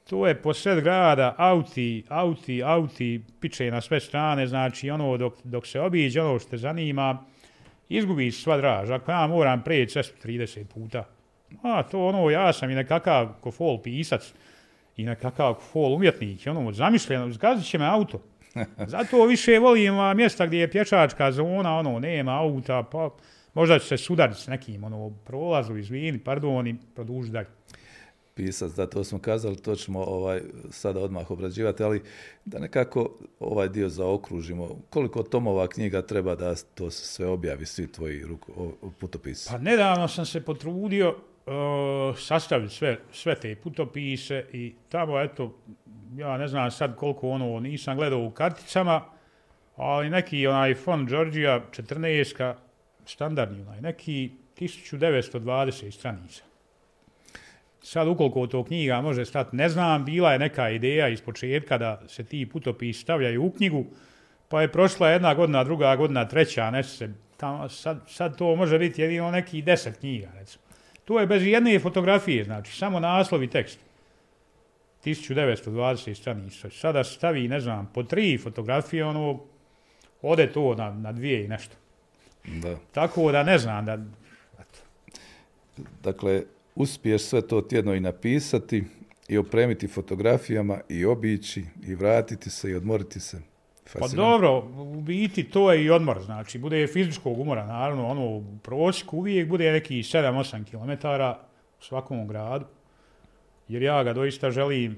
to 0.10 0.28
je 0.28 0.42
posred 0.42 0.84
grada, 0.84 1.36
auti, 1.38 2.04
auti, 2.10 2.64
auti, 2.64 3.22
piče 3.40 3.72
na 3.72 3.82
sve 3.82 4.00
strane, 4.00 4.48
znači 4.48 4.90
ono 4.90 5.18
dok, 5.18 5.34
dok 5.44 5.68
se 5.68 5.82
obiđe 5.82 6.22
ono 6.22 6.40
što 6.40 6.50
te 6.50 6.58
zanima, 6.58 7.26
izgubi 7.90 8.32
sva 8.32 8.58
draž. 8.58 8.90
Ako 8.92 9.12
ja 9.12 9.28
moram 9.28 9.64
preći 9.64 10.00
30 10.00 10.64
puta, 10.64 11.04
a 11.64 11.84
to 11.84 12.08
ono, 12.08 12.30
ja 12.30 12.54
sam 12.54 12.70
i 12.70 12.76
nekakav 12.76 13.30
kofol 13.42 13.82
pisac, 13.82 14.34
i 14.98 15.04
nekakav 15.04 15.54
fol 15.72 15.94
umjetnik, 15.94 16.48
ono, 16.48 16.72
zamišljeno, 16.72 17.32
zgazit 17.32 17.66
će 17.66 17.78
me 17.78 17.86
auto. 17.86 18.22
Zato 18.94 19.26
više 19.26 19.60
volim 19.60 19.94
mjesta 20.16 20.46
gdje 20.46 20.60
je 20.60 20.72
pječačka 20.72 21.32
zona, 21.32 21.78
ono, 21.78 22.00
nema 22.00 22.40
auta, 22.40 22.84
pa 22.92 23.10
možda 23.58 23.80
će 23.80 23.88
se 23.88 23.98
sudariti 23.98 24.42
s 24.42 24.48
nekim, 24.48 24.84
ono, 24.84 25.10
prolazu, 25.26 25.78
izvini, 25.78 26.20
pardon, 26.20 26.68
i 26.68 26.76
produži 26.96 27.32
dalje. 27.32 27.48
Pisac, 28.36 28.72
da 28.72 28.90
to 28.90 29.04
smo 29.04 29.20
kazali, 29.20 29.58
to 29.58 29.76
ćemo 29.76 30.04
ovaj, 30.04 30.42
sada 30.70 31.00
odmah 31.00 31.32
obrađivati, 31.32 31.84
ali 31.84 32.02
da 32.46 32.60
nekako 32.60 33.10
ovaj 33.40 33.70
dio 33.70 33.90
zaokružimo. 33.90 34.70
Koliko 34.90 35.24
tomova 35.24 35.68
knjiga 35.68 36.02
treba 36.02 36.36
da 36.36 36.56
to 36.56 36.92
sve 36.92 37.28
objavi, 37.28 37.66
svi 37.66 37.92
tvoji 37.92 38.24
ruko, 38.24 38.72
putopisi? 39.00 39.50
Pa 39.52 39.58
nedavno 39.58 40.08
sam 40.08 40.26
se 40.26 40.46
potrudio, 40.46 41.10
uh, 41.10 42.18
sastaviti 42.20 42.74
sve, 42.74 42.98
sve 43.12 43.36
te 43.36 43.56
putopise 43.56 44.46
i 44.54 44.74
tamo, 44.90 45.20
eto, 45.20 45.56
ja 46.16 46.38
ne 46.38 46.48
znam 46.48 46.72
sad 46.72 46.96
koliko 46.96 47.30
ono, 47.30 47.60
nisam 47.60 47.98
gledao 47.98 48.20
u 48.20 48.32
karticama, 48.32 49.02
ali 49.76 50.10
neki 50.10 50.48
onaj 50.48 50.76
fond 50.76 51.10
Georgia 51.10 51.62
14 51.72 52.54
standardni 53.08 53.62
onaj, 53.62 53.82
neki 53.82 54.32
1920 54.60 55.92
stranica. 55.92 56.44
Sad 57.82 58.08
ukoliko 58.08 58.48
to 58.48 58.64
knjiga 58.64 59.02
može 59.02 59.26
stati, 59.26 59.56
ne 59.56 59.70
znam, 59.70 60.06
bila 60.06 60.34
je 60.34 60.40
neka 60.40 60.70
ideja 60.70 61.08
iz 61.08 61.22
početka 61.22 61.78
da 61.78 62.02
se 62.08 62.24
ti 62.24 62.50
putopis 62.50 63.02
stavljaju 63.02 63.44
u 63.44 63.52
knjigu, 63.52 63.86
pa 64.50 64.62
je 64.62 64.72
prošla 64.72 65.10
jedna 65.10 65.34
godina, 65.34 65.64
druga 65.64 65.96
godina, 65.96 66.28
treća, 66.28 66.72
ne 66.72 66.84
se, 66.84 67.14
tamo, 67.38 67.70
sad, 67.70 68.00
sad 68.08 68.38
to 68.38 68.56
može 68.56 68.80
biti 68.80 69.02
jedino 69.02 69.32
neki 69.32 69.62
deset 69.62 69.98
knjiga, 69.98 70.28
recimo. 70.36 70.64
To 71.06 71.20
je 71.20 71.28
bez 71.28 71.46
jedne 71.46 71.80
fotografije, 71.80 72.44
znači, 72.44 72.78
samo 72.78 73.00
naslov 73.00 73.44
i 73.44 73.48
tekst. 73.48 73.80
1920 75.06 76.14
stranica. 76.14 76.70
Sada 76.70 77.04
stavi, 77.04 77.48
ne 77.48 77.60
znam, 77.60 77.92
po 77.94 78.04
tri 78.04 78.38
fotografije, 78.38 79.06
ono, 79.06 79.40
ode 80.22 80.52
to 80.52 80.76
na, 80.76 80.94
na 80.94 81.12
dvije 81.12 81.46
i 81.46 81.48
nešto. 81.48 81.76
Da. 82.48 82.76
Tako 82.92 83.32
da 83.32 83.44
ne 83.44 83.58
znam 83.58 83.86
da... 83.86 83.94
Eto. 84.60 84.80
Dakle, 86.04 86.44
uspiješ 86.76 87.22
sve 87.22 87.42
to 87.42 87.62
tjedno 87.62 87.94
i 87.94 88.00
napisati 88.00 88.84
i 89.28 89.38
opremiti 89.38 89.88
fotografijama 89.88 90.80
i 90.90 91.06
obići 91.06 91.66
i 91.88 91.96
vratiti 91.96 92.50
se 92.50 92.72
i 92.72 92.76
odmoriti 92.76 93.20
se. 93.20 93.42
Pa 94.00 94.08
dobro, 94.08 94.58
u 94.78 95.02
biti 95.02 95.44
to 95.44 95.72
je 95.74 95.84
i 95.84 95.90
odmor, 95.90 96.22
znači, 96.22 96.60
bude 96.60 96.88
fizičkog 96.88 97.40
umora, 97.40 97.66
naravno, 97.66 98.08
ono, 98.08 98.26
u 98.26 98.44
prosjeku 98.64 99.18
uvijek 99.18 99.48
bude 99.48 99.72
neki 99.72 99.94
7-8 99.94 100.66
km 100.66 101.08
u 101.80 101.84
svakom 101.84 102.28
gradu, 102.28 102.66
jer 103.68 103.82
ja 103.82 104.04
ga 104.04 104.14
doista 104.14 104.52
želim 104.52 104.98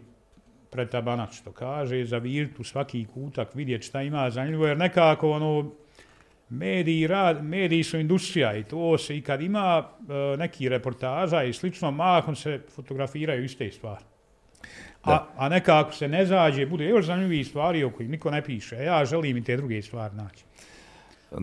pretabanat, 0.70 1.34
što 1.34 1.52
kaže, 1.52 2.06
zavirti 2.06 2.62
u 2.62 2.64
svaki 2.64 3.06
kutak, 3.14 3.56
vidjeti 3.56 3.86
šta 3.86 4.02
ima 4.02 4.30
zanimljivo, 4.30 4.68
jer 4.68 4.78
nekako, 4.78 5.32
ono, 5.32 5.72
mediji, 6.50 7.08
rad, 7.08 7.44
mediji 7.44 7.84
su 7.84 8.00
industrija 8.00 8.56
i 8.56 8.64
to 8.64 8.98
se 8.98 9.18
i 9.18 9.22
kad 9.22 9.42
ima 9.42 9.84
e, 9.84 10.38
neki 10.38 10.70
reportaža 10.70 11.44
i 11.44 11.54
slično, 11.54 11.92
mahom 11.92 12.36
se 12.36 12.62
fotografiraju 12.76 13.44
iste 13.44 13.72
stvari. 13.72 14.04
A, 15.04 15.26
a 15.36 15.50
nekako 15.50 15.92
se 15.92 16.08
ne 16.08 16.26
zađe, 16.26 16.66
bude 16.66 16.86
još 16.86 17.06
zanimljivih 17.06 17.48
stvari 17.48 17.84
o 17.84 17.92
kojih 17.92 18.10
niko 18.10 18.32
ne 18.32 18.42
piše. 18.44 18.76
Ja 18.76 19.06
želim 19.06 19.38
i 19.38 19.44
te 19.44 19.58
druge 19.58 19.82
stvari 19.82 20.16
naći. 20.16 20.44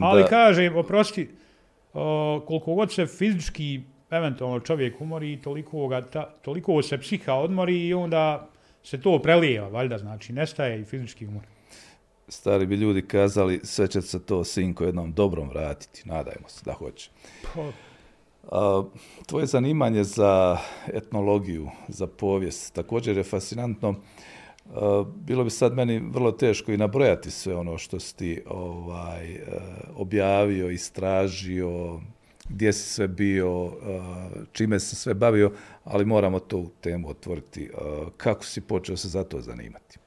Ali 0.01 0.23
da. 0.23 0.29
kažem, 0.29 0.77
oprosti, 0.77 1.29
o, 1.95 2.45
koliko 2.47 2.75
god 2.75 2.93
se 2.93 3.07
fizički 3.07 3.81
eventualno 4.11 4.61
čovjek 4.61 5.01
umori, 5.01 5.43
toliko, 5.43 5.89
ga, 5.89 6.01
ta, 6.01 6.31
toliko 6.43 6.83
se 6.83 6.99
psiha 6.99 7.35
odmori 7.35 7.87
i 7.87 7.95
onda 7.95 8.49
se 8.83 9.01
to 9.01 9.19
prelijeva, 9.19 9.69
valjda, 9.69 9.99
znači, 9.99 10.33
nestaje 10.33 10.81
i 10.81 10.85
fizički 10.85 11.27
umor. 11.27 11.43
Stari 12.29 12.67
bi 12.67 12.75
ljudi 12.75 13.03
kazali, 13.03 13.61
sve 13.63 13.89
će 13.89 14.03
se 14.03 14.23
to 14.23 14.45
sinko 14.45 14.85
jednom 14.85 15.13
dobrom 15.13 15.49
vratiti, 15.49 16.03
nadajmo 16.05 16.49
se 16.49 16.63
da 16.65 16.73
hoće. 16.73 17.11
Pa, 17.55 17.71
A, 18.51 18.85
tvoje 19.27 19.47
zanimanje 19.47 20.05
za 20.05 20.59
etnologiju, 20.93 21.69
za 21.89 22.07
povijest, 22.07 22.75
također 22.75 23.17
je 23.17 23.25
fascinantno. 23.25 23.95
A, 24.75 25.05
bilo 25.17 25.45
bi 25.45 25.51
sad 25.51 25.75
meni 25.75 25.99
vrlo 25.99 26.33
teško 26.33 26.73
i 26.73 26.77
nabrojati 26.77 27.31
sve 27.31 27.57
ono 27.57 27.79
što 27.79 28.01
si 28.01 28.17
ti 28.17 28.43
ovaj, 28.47 29.35
e, 29.35 29.41
objavio, 29.97 30.71
istražio, 30.71 32.01
gdje 32.49 32.73
si 32.73 32.95
sve 32.95 33.09
bio, 33.09 33.73
čime 34.53 34.81
se 34.81 34.97
sve 34.97 35.15
bavio, 35.15 35.53
ali 35.85 36.05
moramo 36.05 36.39
to 36.39 36.59
u 36.59 36.69
temu 36.81 37.09
otvoriti. 37.09 37.71
Kako 38.17 38.45
si 38.45 38.61
počeo 38.61 38.97
se 38.97 39.09
za 39.09 39.25
to 39.25 39.41
zanimati? 39.41 39.99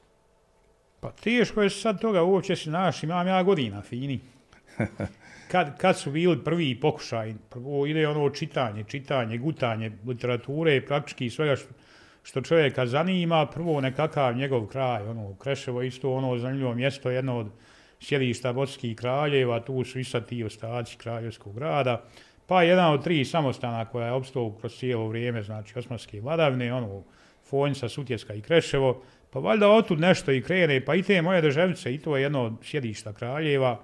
Pa 1.00 1.12
teško 1.12 1.62
je 1.62 1.70
sad 1.70 2.02
toga 2.02 2.24
uopće 2.24 2.56
si 2.56 2.70
naš, 2.70 3.04
imam 3.04 3.28
ja 3.28 3.44
godina, 3.44 3.82
fini. 3.82 4.20
kad, 5.52 5.78
kad 5.78 5.98
su 5.98 6.12
bili 6.12 6.44
prvi 6.44 6.80
pokušaj, 6.80 7.34
prvo 7.50 7.86
ide 7.86 8.08
ono 8.08 8.30
čitanje, 8.30 8.84
čitanje, 8.84 9.38
gutanje 9.38 9.92
literature 10.08 10.86
praktički 10.86 11.30
svega 11.30 11.56
što, 11.56 11.70
što 12.24 12.42
čovjeka 12.42 12.86
zanima, 12.86 13.46
prvo 13.46 13.82
nekakav 13.82 14.36
njegov 14.36 14.68
kraj, 14.68 15.08
ono, 15.08 15.36
Kreševo 15.36 15.82
isto 15.82 16.14
ono 16.14 16.38
zanimljivo 16.38 16.74
mjesto, 16.74 17.10
jedno 17.10 17.38
od 17.38 17.48
sjedišta 18.00 18.54
Botskih 18.54 18.96
kraljeva, 18.96 19.60
tu 19.60 19.84
su 19.84 20.00
i 20.00 20.04
sad 20.04 20.28
ti 20.28 20.44
ostaci 20.44 20.98
kraljevskog 20.98 21.56
grada, 21.56 22.04
pa 22.48 22.64
jedan 22.64 22.94
od 22.94 23.04
tri 23.04 23.26
samostana 23.26 23.86
koja 23.86 24.06
je 24.06 24.14
obstao 24.14 24.52
kroz 24.52 24.78
cijelo 24.78 25.08
vrijeme, 25.08 25.44
znači 25.44 25.80
osmanske 25.80 26.22
vladavne, 26.22 26.74
ono, 26.74 27.04
Fonjca, 27.50 27.90
Sutjeska 27.90 28.34
i 28.34 28.42
Kreševo, 28.42 29.02
pa 29.30 29.39
valjda 29.39 29.70
otud 29.70 30.00
nešto 30.00 30.32
i 30.32 30.42
krene, 30.42 30.86
pa 30.86 30.96
i 30.96 31.04
te 31.04 31.22
moje 31.22 31.42
državice, 31.42 31.94
i 31.94 31.98
to 31.98 32.18
je 32.18 32.24
jedno 32.24 32.44
od 32.44 32.54
sjedišta 32.63 33.13
kraljeva, 33.13 33.80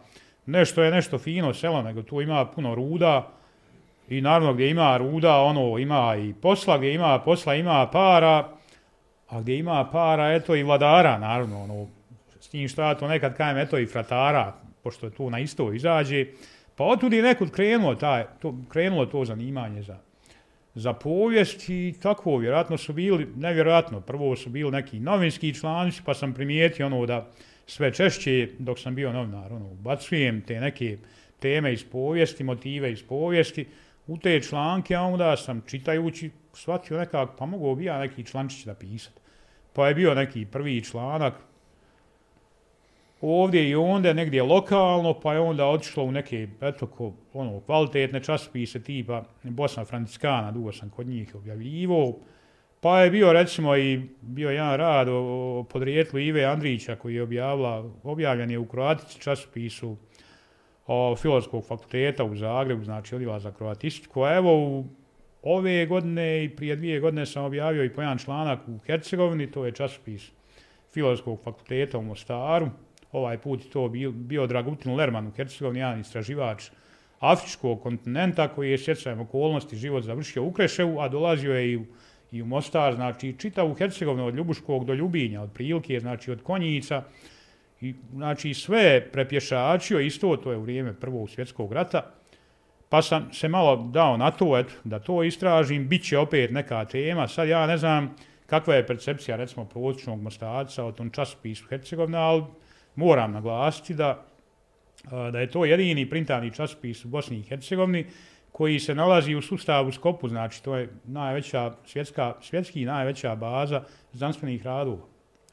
nešto 0.45 0.83
je 0.83 0.91
nešto 0.91 1.17
fino 1.17 1.53
selo, 1.53 1.81
nego 1.81 2.01
tu 2.01 2.21
ima 2.21 2.45
puno 2.45 2.75
ruda. 2.75 3.31
I 4.09 4.21
naravno 4.21 4.53
gdje 4.53 4.69
ima 4.69 4.97
ruda, 4.97 5.37
ono 5.37 5.77
ima 5.77 6.15
i 6.15 6.33
posla, 6.41 6.77
gdje 6.77 6.93
ima 6.93 7.19
posla, 7.19 7.55
ima 7.55 7.89
para, 7.91 8.49
a 9.27 9.41
gdje 9.41 9.57
ima 9.57 9.89
para, 9.91 10.33
eto 10.33 10.55
i 10.55 10.63
vladara, 10.63 11.17
naravno, 11.17 11.63
ono, 11.63 11.87
s 12.39 12.49
tim 12.49 12.67
što 12.67 12.81
ja 12.81 12.95
to 12.95 13.07
nekad 13.07 13.37
kajem, 13.37 13.57
eto 13.57 13.77
i 13.77 13.85
fratara, 13.85 14.53
pošto 14.83 15.05
je 15.05 15.11
tu 15.11 15.29
na 15.29 15.39
isto 15.39 15.73
izađe, 15.73 16.25
pa 16.75 16.83
otud 16.83 17.13
je 17.13 17.21
nekud 17.21 17.51
krenulo, 17.51 17.95
taj, 17.95 18.25
to, 18.41 18.55
krenulo 18.69 19.05
to 19.05 19.25
zanimanje 19.25 19.81
za, 19.81 19.97
za 20.75 20.93
povijest 20.93 21.69
i 21.69 21.93
tako, 22.01 22.37
vjerojatno 22.37 22.77
su 22.77 22.93
bili, 22.93 23.27
nevjerojatno, 23.35 24.01
prvo 24.01 24.35
su 24.35 24.49
bili 24.49 24.71
neki 24.71 24.99
novinski 24.99 25.53
članci, 25.53 26.01
pa 26.05 26.13
sam 26.13 26.33
primijetio 26.33 26.85
ono 26.85 27.05
da, 27.05 27.31
sve 27.67 27.93
češće 27.93 28.49
dok 28.59 28.79
sam 28.79 28.95
bio 28.95 29.13
novinar, 29.13 29.53
ono, 29.53 29.65
ubacujem 29.65 30.41
te 30.41 30.59
neke 30.59 30.97
teme 31.39 31.73
iz 31.73 31.83
povijesti, 31.91 32.43
motive 32.43 32.91
iz 32.91 33.03
povijesti, 33.03 33.67
u 34.07 34.17
te 34.17 34.41
članke, 34.41 34.95
a 34.95 35.01
onda 35.01 35.37
sam 35.37 35.61
čitajući 35.67 36.29
shvatio 36.53 36.97
nekako, 36.97 37.35
pa 37.37 37.45
mogu 37.45 37.75
bi 37.75 37.85
ja 37.85 37.99
neki 37.99 38.23
člančić 38.23 38.65
napisati. 38.65 39.21
Pa 39.73 39.87
je 39.87 39.95
bio 39.95 40.13
neki 40.13 40.45
prvi 40.45 40.83
članak, 40.83 41.33
ovdje 43.29 43.69
i 43.69 43.75
onda 43.75 44.13
negdje 44.13 44.43
lokalno, 44.43 45.13
pa 45.19 45.33
je 45.33 45.39
onda 45.39 45.65
otišlo 45.65 46.03
u 46.03 46.11
neke, 46.11 46.47
eto, 46.61 46.87
ko, 46.87 47.13
ono, 47.33 47.59
kvalitetne 47.59 48.23
časopise 48.23 48.83
tipa 48.83 49.23
Bosna 49.43 49.85
Franciskana, 49.85 50.51
dugo 50.51 50.71
sam 50.71 50.89
kod 50.89 51.07
njih 51.07 51.35
objavljivo, 51.35 52.19
pa 52.81 53.01
je 53.01 53.11
bio, 53.11 53.33
recimo, 53.33 53.77
i 53.77 54.01
bio 54.21 54.49
jedan 54.49 54.77
rad 54.77 55.09
o, 55.09 55.59
o 55.59 55.63
podrijetlu 55.63 56.19
Ive 56.19 56.43
Andrića, 56.43 56.95
koji 56.95 57.15
je 57.15 57.23
objavila, 57.23 57.91
objavljen 58.03 58.51
je 58.51 58.59
u 58.59 58.65
Kroatici 58.65 59.21
časopisu 59.21 59.97
o 60.87 61.15
Filozofskog 61.15 61.65
fakulteta 61.65 62.23
u 62.23 62.35
Zagrebu, 62.35 62.83
znači 62.83 63.15
odjela 63.15 63.39
za 63.39 63.51
kroatistiku, 63.51 64.23
a 64.23 64.35
evo 64.35 64.57
u 64.57 64.85
ove 65.43 65.85
godine 65.85 66.43
i 66.43 66.49
prije 66.49 66.75
dvije 66.75 66.99
godine 66.99 67.25
sam 67.25 67.43
objavio 67.43 67.83
i 67.83 67.93
po 67.93 68.01
jedan 68.01 68.17
članak 68.17 68.59
u 68.67 68.77
Hercegovini, 68.77 69.51
to 69.51 69.65
je 69.65 69.71
časopis 69.71 70.31
Filozofskog 70.93 71.39
fakulteta 71.43 71.97
u 71.97 72.01
Mostaru, 72.01 72.69
ovaj 73.15 73.37
put 73.37 73.69
to 73.73 73.87
bio, 73.89 74.11
bio 74.11 74.47
Dragutin 74.47 74.95
Lerman 74.95 75.27
u 75.27 75.31
Hercegovini, 75.31 75.79
jedan 75.79 75.99
istraživač 75.99 76.69
afričkog 77.19 77.81
kontinenta 77.81 78.47
koji 78.47 78.71
je 78.71 78.77
sjecajem 78.77 79.19
okolnosti 79.19 79.75
život 79.75 80.03
završio 80.03 80.43
u 80.43 80.51
Kreševu, 80.51 80.99
a 80.99 81.09
dolazio 81.09 81.55
je 81.55 81.71
i 81.71 81.77
u, 81.77 81.85
i 82.31 82.41
u 82.41 82.45
Mostar, 82.45 82.95
znači 82.95 83.35
čita 83.37 83.63
u 83.63 83.73
Hercegovini 83.73 84.27
od 84.27 84.35
Ljubuškog 84.35 84.85
do 84.85 84.93
Ljubinja, 84.93 85.41
od 85.41 85.51
Prilike, 85.51 85.99
znači 85.99 86.31
od 86.31 86.43
Konjica, 86.43 87.03
i 87.81 87.93
znači 88.13 88.53
sve 88.53 89.07
prepješačio, 89.11 89.99
isto 89.99 90.37
to 90.37 90.51
je 90.51 90.57
u 90.57 90.61
vrijeme 90.61 90.93
Prvog 90.93 91.29
svjetskog 91.29 91.73
rata, 91.73 92.11
pa 92.89 93.01
sam 93.01 93.33
se 93.33 93.47
malo 93.47 93.89
dao 93.93 94.17
na 94.17 94.31
to, 94.31 94.57
et, 94.57 94.67
da 94.83 94.99
to 94.99 95.23
istražim, 95.23 95.87
bit 95.87 96.03
će 96.03 96.17
opet 96.17 96.51
neka 96.51 96.85
tema, 96.85 97.27
sad 97.27 97.47
ja 97.47 97.67
ne 97.67 97.77
znam 97.77 98.15
kakva 98.45 98.75
je 98.75 98.87
percepcija, 98.87 99.37
recimo, 99.37 99.65
prosječnog 99.65 100.21
Mostarca 100.21 100.85
o 100.85 100.91
tom 100.91 101.09
časopisu 101.09 101.67
Hercegovina, 101.69 102.19
ali 102.19 102.43
moram 102.95 103.31
naglasiti 103.31 103.93
da, 103.93 104.25
da 105.31 105.39
je 105.39 105.51
to 105.51 105.65
jedini 105.65 106.09
printani 106.09 106.53
časopis 106.53 107.05
u 107.05 107.07
Bosni 107.07 107.39
i 107.39 107.43
Hercegovini 107.43 108.05
koji 108.51 108.79
se 108.79 108.95
nalazi 108.95 109.35
u 109.35 109.41
sustavu 109.41 109.91
Skopu, 109.91 110.29
znači 110.29 110.63
to 110.63 110.75
je 110.75 110.89
najveća 111.05 111.73
svjetska, 111.85 112.33
svjetski 112.41 112.85
najveća 112.85 113.35
baza 113.35 113.83
znanstvenih 114.13 114.65
radova. 114.65 115.05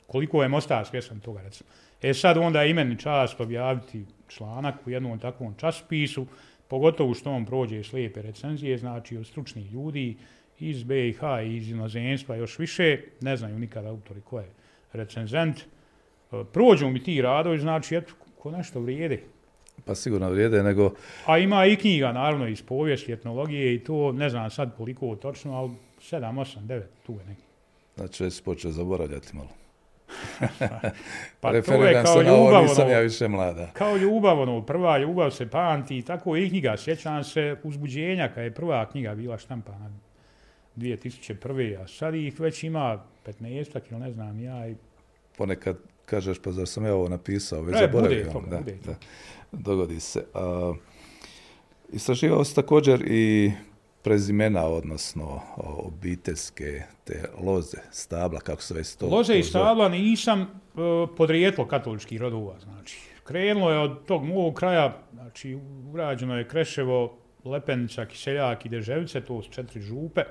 Koliko 0.07 0.43
je 0.43 0.49
Mostar 0.49 0.87
svjesan 0.87 1.21
toga, 1.21 1.43
recimo. 1.43 1.71
E 2.03 2.15
sad 2.15 2.37
onda 2.37 2.63
je 2.63 2.71
imeni 2.71 2.99
čast 2.99 3.41
objaviti 3.41 4.05
članak 4.29 4.87
u 4.87 4.91
jednom 4.91 5.19
takvom 5.19 5.55
časopisu, 5.55 6.27
pogotovo 6.69 7.15
što 7.15 7.31
on 7.31 7.45
prođe 7.47 7.85
slijepe 7.85 8.23
recenzije, 8.23 8.79
znači 8.79 9.17
od 9.17 9.27
stručnih 9.27 9.73
ljudi 9.73 10.17
iz 10.59 10.85
BiH 10.85 11.21
i 11.45 11.57
iz 11.57 11.71
inozemstva 11.71 12.37
još 12.37 12.59
više, 12.59 13.01
ne 13.21 13.37
znaju 13.37 13.59
nikada 13.59 13.89
autori 13.89 14.21
ko 14.21 14.41
je 14.41 14.49
recenzent, 14.93 15.61
prođu 16.53 16.89
mi 16.89 17.03
ti 17.03 17.23
radovi, 17.23 17.59
znači, 17.59 17.97
eto, 17.97 18.13
ko 18.39 18.51
nešto 18.51 18.81
vrijede. 18.81 19.23
Pa 19.85 19.95
sigurno 19.95 20.31
vrijede, 20.31 20.63
nego... 20.63 20.95
A 21.27 21.39
ima 21.39 21.67
i 21.67 21.77
knjiga, 21.77 22.13
naravno, 22.13 22.49
iz 22.49 22.63
povijesti, 22.63 23.13
etnologije 23.13 23.75
i 23.75 23.85
to, 23.85 24.13
ne 24.13 24.31
znam 24.31 24.51
sad 24.51 24.77
koliko 24.77 25.17
točno, 25.17 25.57
ali 25.57 25.71
7, 26.01 26.35
8, 26.35 26.67
9, 26.67 26.83
tu 27.07 27.13
je 27.13 27.25
neki. 27.25 27.43
Znači, 27.97 28.31
se 28.31 28.43
počeo 28.43 28.71
zaboravljati 28.71 29.37
malo. 29.37 29.49
pa 31.41 31.63
to 31.63 31.85
je 31.85 32.03
kao 32.03 32.23
ljubav, 32.23 32.63
nisam 32.63 32.85
ono, 32.85 32.93
ja 32.93 33.01
više 33.01 33.29
mlada. 33.29 33.71
Kao 33.73 33.97
ljubav, 33.97 34.41
ono, 34.41 34.67
prva 34.67 34.99
ljubav 34.99 35.31
se 35.31 35.51
pamti, 35.51 35.99
i 35.99 36.03
tako 36.03 36.37
i 36.37 36.49
knjiga, 36.49 36.77
sjećam 36.77 37.25
se 37.25 37.57
uzbuđenja, 37.63 38.29
kada 38.29 38.43
je 38.43 38.55
prva 38.55 38.91
knjiga 38.91 39.15
bila 39.15 39.39
štampana 39.39 39.91
2001. 40.77 41.83
A 41.83 41.87
sad 41.87 42.15
ih 42.15 42.41
već 42.41 42.65
ima 42.65 43.05
15 43.27 43.81
ili 43.91 44.01
ne 44.01 44.13
znam, 44.13 44.41
ja 44.41 44.69
i... 44.69 44.75
Ponekad 45.39 45.77
kažeš, 46.13 46.39
pa 46.39 46.53
zar 46.53 46.69
sam 46.69 46.85
ja 46.87 46.95
ovo 46.95 47.09
napisao, 47.09 47.63
već 47.63 47.77
e, 47.77 47.79
zaboravio. 47.81 48.25
Bude 48.33 48.47
da, 48.51 48.59
bude 48.59 48.77
da, 48.85 48.95
dogodi 49.53 50.01
se. 50.01 50.25
Uh, 50.35 50.77
istraživao 51.93 52.45
se 52.45 52.55
također 52.55 53.05
i 53.07 53.53
prezimena, 54.03 54.67
odnosno 54.67 55.41
obiteljske 55.57 56.83
te 57.05 57.25
loze, 57.41 57.79
stabla, 57.91 58.41
kako 58.41 58.63
se 58.63 58.75
već 58.75 58.95
to... 58.95 59.07
Loze 59.07 59.39
i 59.39 59.43
stabla 59.43 59.89
nisam 59.89 60.41
uh, 60.41 61.09
podrijetlo 61.17 61.67
katoličkih 61.67 62.21
rodova, 62.21 62.59
znači. 62.61 63.01
Krenulo 63.25 63.71
je 63.71 63.79
od 63.79 64.05
tog 64.07 64.25
mog 64.25 64.55
kraja, 64.55 64.99
znači, 65.13 65.59
urađeno 65.93 66.39
je 66.39 66.49
Kreševo, 66.49 67.19
Lepenica, 67.45 68.07
Kiseljak 68.07 68.67
i 68.67 68.69
Deževice, 68.69 69.21
to 69.21 69.43
su 69.43 69.51
četiri 69.51 69.81
župe. 69.81 70.23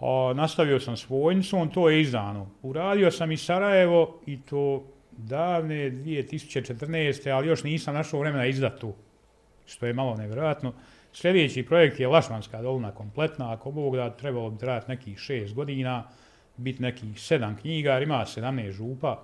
O, 0.00 0.34
nastavio 0.34 0.80
sam 0.80 0.96
s 0.96 1.08
vojnicom, 1.08 1.70
to 1.70 1.90
je 1.90 2.00
izdano. 2.00 2.50
Uradio 2.62 3.10
sam 3.10 3.32
i 3.32 3.36
Sarajevo 3.36 4.20
i 4.26 4.40
to 4.40 4.84
davne 5.12 5.90
2014. 5.90 7.30
ali 7.30 7.48
još 7.48 7.64
nisam 7.64 7.94
našao 7.94 8.20
vremena 8.20 8.46
izdat 8.46 8.80
tu, 8.80 8.94
što 9.66 9.86
je 9.86 9.92
malo 9.92 10.16
nevjerojatno. 10.16 10.72
Sljedeći 11.12 11.62
projekt 11.62 12.00
je 12.00 12.08
Lašmanska 12.08 12.62
dolina 12.62 12.90
kompletna, 12.90 13.52
ako 13.52 13.70
Bog 13.70 13.96
da 13.96 14.10
trebalo 14.10 14.50
bi 14.50 14.58
trajati 14.58 14.90
nekih 14.90 15.18
šest 15.18 15.54
godina, 15.54 16.04
biti 16.56 16.82
nekih 16.82 17.20
sedam 17.20 17.56
knjiga, 17.56 17.98
ima 17.98 18.24
17 18.24 18.70
župa, 18.70 19.22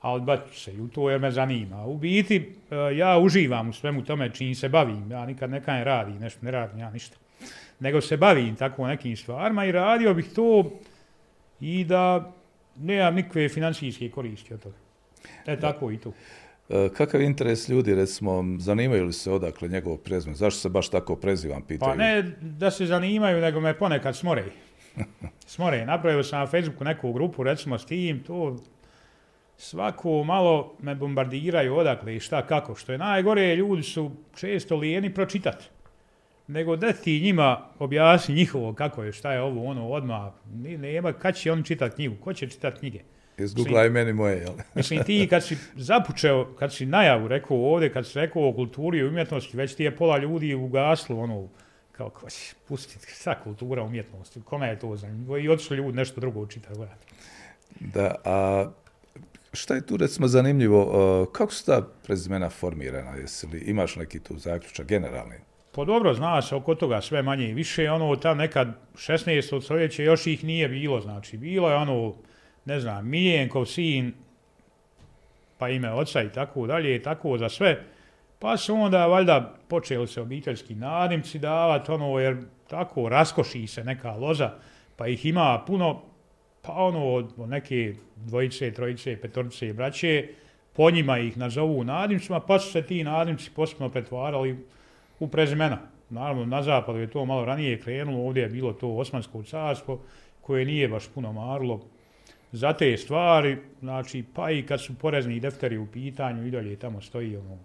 ali 0.00 0.20
bat 0.20 0.40
se 0.52 0.74
i 0.74 0.80
u 0.80 0.88
to 0.88 1.10
jer 1.10 1.20
me 1.20 1.30
zanima. 1.30 1.86
U 1.86 1.98
biti, 1.98 2.54
e, 2.70 2.96
ja 2.96 3.18
uživam 3.18 3.68
u 3.68 3.72
svemu 3.72 4.04
tome 4.04 4.30
čim 4.34 4.54
se 4.54 4.68
bavim, 4.68 5.10
ja 5.10 5.26
nikad 5.26 5.50
nekaj 5.50 5.84
radi, 5.84 6.12
nešto 6.12 6.44
ne 6.44 6.50
radim, 6.50 6.78
ja 6.78 6.90
ništa 6.90 7.16
nego 7.80 8.00
se 8.00 8.16
bavim 8.16 8.56
tako 8.56 8.86
nekim 8.86 9.16
stvarima 9.16 9.64
i 9.64 9.72
radio 9.72 10.14
bih 10.14 10.26
to 10.34 10.70
i 11.60 11.84
da 11.84 12.32
nemam 12.76 13.14
nikakve 13.14 13.48
financijske 13.48 14.10
koristi 14.10 14.54
od 14.54 14.62
toga. 14.62 14.76
E, 15.46 15.56
da. 15.56 15.60
tako 15.60 15.90
i 15.90 15.98
to. 15.98 16.12
E, 16.68 16.88
kakav 16.96 17.22
interes 17.22 17.68
ljudi, 17.68 17.94
recimo, 17.94 18.44
zanimaju 18.58 19.04
li 19.04 19.12
se 19.12 19.32
odakle 19.32 19.68
njegov 19.68 19.96
prezme? 19.96 20.34
Zašto 20.34 20.60
se 20.60 20.68
baš 20.68 20.88
tako 20.88 21.16
prezivam, 21.16 21.62
pitaju? 21.62 21.90
Pa 21.90 21.96
ne 21.96 22.22
da 22.40 22.70
se 22.70 22.86
zanimaju, 22.86 23.40
nego 23.40 23.60
me 23.60 23.78
ponekad 23.78 24.16
smore. 24.16 24.44
Smore. 25.46 25.86
Napravio 25.86 26.24
sam 26.24 26.40
na 26.40 26.46
Facebooku 26.46 26.84
neku 26.84 27.12
grupu, 27.12 27.42
recimo, 27.42 27.78
s 27.78 27.86
tim, 27.86 28.22
to 28.22 28.56
svako 29.56 30.24
malo 30.24 30.76
me 30.82 30.94
bombardiraju 30.94 31.76
odakle 31.76 32.16
i 32.16 32.20
šta, 32.20 32.46
kako. 32.46 32.74
Što 32.74 32.92
je 32.92 32.98
najgore, 32.98 33.56
ljudi 33.56 33.82
su 33.82 34.10
često 34.36 34.76
lijeni 34.76 35.14
pročitati 35.14 35.64
nego 36.50 36.76
da 36.76 36.92
ti 36.92 37.20
njima 37.20 37.68
objasni 37.78 38.34
njihovo 38.34 38.72
kako 38.74 39.02
je, 39.02 39.12
šta 39.12 39.32
je 39.32 39.40
ovo, 39.40 39.64
ono, 39.64 39.88
odmah, 39.88 40.32
nema, 40.54 41.12
kad 41.12 41.36
će 41.36 41.52
on 41.52 41.62
čitati 41.62 41.94
knjigu, 41.94 42.16
ko 42.16 42.32
će 42.32 42.48
čitati 42.48 42.78
knjige? 42.78 43.00
Izgooglaj 43.38 43.90
meni 43.90 44.12
moje, 44.12 44.36
jel? 44.36 44.52
mislim, 44.74 45.04
ti 45.04 45.26
kad 45.30 45.44
si 45.44 45.56
započeo, 45.76 46.54
kad 46.58 46.74
si 46.74 46.86
najavu 46.86 47.28
rekao 47.28 47.56
ovdje, 47.56 47.92
kad 47.92 48.06
si 48.06 48.18
rekao 48.18 48.48
o 48.48 48.52
kulturi 48.52 48.98
i 48.98 49.04
umjetnosti, 49.04 49.56
već 49.56 49.74
ti 49.74 49.84
je 49.84 49.96
pola 49.96 50.18
ljudi 50.18 50.54
ugaslo, 50.54 51.20
ono, 51.20 51.48
kao, 51.92 52.10
ko 52.10 52.30
će 52.30 52.54
pustiti, 52.68 53.06
sa 53.24 53.34
kultura, 53.44 53.82
umjetnost, 53.82 54.38
kome 54.44 54.68
je 54.68 54.78
to 54.78 54.96
zanimljivo, 54.96 55.38
i 55.38 55.48
otišli 55.48 55.76
ljudi 55.76 55.96
nešto 55.96 56.20
drugo 56.20 56.40
učitati, 56.40 56.74
gledati. 56.74 57.06
Da, 57.80 58.14
a 58.24 58.70
šta 59.52 59.74
je 59.74 59.86
tu 59.86 59.96
recimo 59.96 60.28
zanimljivo, 60.28 61.26
kako 61.32 61.52
su 61.52 61.66
ta 61.66 61.88
prezimena 62.06 62.50
formirana, 62.50 63.10
jesi 63.10 63.46
li 63.46 63.58
imaš 63.58 63.96
neki 63.96 64.20
tu 64.20 64.38
zaključak 64.38 64.86
generalni? 64.86 65.36
Pa 65.74 65.84
dobro, 65.84 66.14
zna 66.14 66.42
se 66.42 66.54
oko 66.54 66.74
toga 66.74 67.00
sve 67.00 67.22
manje 67.22 67.48
i 67.48 67.54
više. 67.54 67.90
Ono, 67.90 68.16
ta 68.16 68.34
nekad 68.34 68.68
16. 68.94 69.62
stoljeće 69.62 70.04
još 70.04 70.26
ih 70.26 70.44
nije 70.44 70.68
bilo. 70.68 71.00
Znači, 71.00 71.36
bilo 71.36 71.70
je 71.70 71.76
ono, 71.76 72.14
ne 72.64 72.80
znam, 72.80 73.08
Miljenkov 73.08 73.64
sin, 73.64 74.12
pa 75.58 75.68
ime 75.68 75.92
oca 75.92 76.22
i 76.22 76.32
tako 76.32 76.66
dalje, 76.66 76.96
i 76.96 77.02
tako 77.02 77.38
za 77.38 77.48
sve. 77.48 77.84
Pa 78.38 78.56
su 78.56 78.74
onda, 78.74 79.06
valjda, 79.06 79.54
počeli 79.68 80.06
se 80.06 80.20
obiteljski 80.20 80.74
nadimci 80.74 81.38
davati, 81.38 81.90
ono, 81.90 82.18
jer 82.18 82.36
tako 82.68 83.08
raskoši 83.08 83.66
se 83.66 83.84
neka 83.84 84.12
loza, 84.12 84.50
pa 84.96 85.06
ih 85.06 85.26
ima 85.26 85.62
puno, 85.66 86.02
pa 86.62 86.72
ono, 86.72 87.28
neke 87.46 87.94
dvojice, 88.16 88.72
trojice, 88.72 89.16
petorice 89.20 89.68
i 89.68 89.72
braće, 89.72 90.28
po 90.72 90.90
njima 90.90 91.18
ih 91.18 91.38
nazovu 91.38 91.84
nadimcima, 91.84 92.40
pa 92.40 92.58
su 92.58 92.72
se 92.72 92.82
ti 92.82 93.04
nadimci 93.04 93.50
posebno 93.50 93.88
pretvarali 93.88 94.52
u 94.52 94.56
u 95.20 95.28
prezimena. 95.28 95.78
Naravno, 96.10 96.44
na 96.44 96.62
zapadu 96.62 96.98
je 96.98 97.10
to 97.10 97.24
malo 97.24 97.44
ranije 97.44 97.80
krenulo, 97.80 98.26
ovdje 98.26 98.42
je 98.42 98.48
bilo 98.48 98.72
to 98.72 98.88
Osmansko 98.88 99.42
carstvo, 99.42 100.00
koje 100.40 100.64
nije 100.64 100.88
baš 100.88 101.08
puno 101.08 101.32
marilo 101.32 101.80
za 102.52 102.72
te 102.72 102.96
stvari, 102.96 103.56
znači, 103.80 104.24
pa 104.34 104.50
i 104.50 104.62
kad 104.62 104.80
su 104.80 104.98
porezni 104.98 105.40
defteri 105.40 105.78
u 105.78 105.86
pitanju, 105.86 106.46
i 106.46 106.50
dalje 106.50 106.76
tamo 106.76 107.00
stoji, 107.00 107.36
ono, 107.36 107.58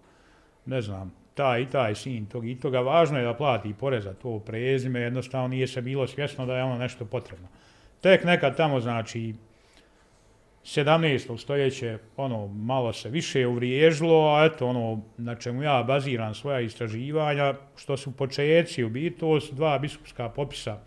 ne 0.66 0.82
znam, 0.82 1.14
taj 1.34 1.62
i 1.62 1.66
taj 1.66 1.96
sin 1.96 2.26
tog 2.26 2.48
i 2.48 2.60
toga, 2.60 2.80
važno 2.80 3.18
je 3.18 3.26
da 3.26 3.34
plati 3.34 3.74
porez 3.74 4.04
za 4.04 4.14
to 4.14 4.40
prezime, 4.40 5.00
jednostavno 5.00 5.48
nije 5.48 5.68
se 5.68 5.82
bilo 5.82 6.08
svjesno 6.08 6.46
da 6.46 6.58
je 6.58 6.64
ono 6.64 6.78
nešto 6.78 7.06
potrebno. 7.06 7.48
Tek 8.02 8.24
nekad 8.24 8.58
tamo, 8.58 8.80
znači, 8.80 9.34
17. 10.66 11.38
stoljeće 11.38 11.98
ono 12.18 12.48
malo 12.48 12.94
se 12.94 13.10
više 13.10 13.48
uvriježilo, 13.48 14.36
a 14.36 14.46
eto 14.46 14.68
ono 14.68 15.02
na 15.18 15.36
čemu 15.36 15.64
ja 15.64 15.84
baziram 15.84 16.34
svoja 16.34 16.60
istraživanja, 16.60 17.54
što 17.78 17.98
su 17.98 18.12
počeci 18.12 18.84
u 18.84 18.90
biti, 18.90 19.18
to 19.18 19.40
su 19.40 19.56
dva 19.56 19.80
biskupska 19.80 20.30
popisa 20.30 20.80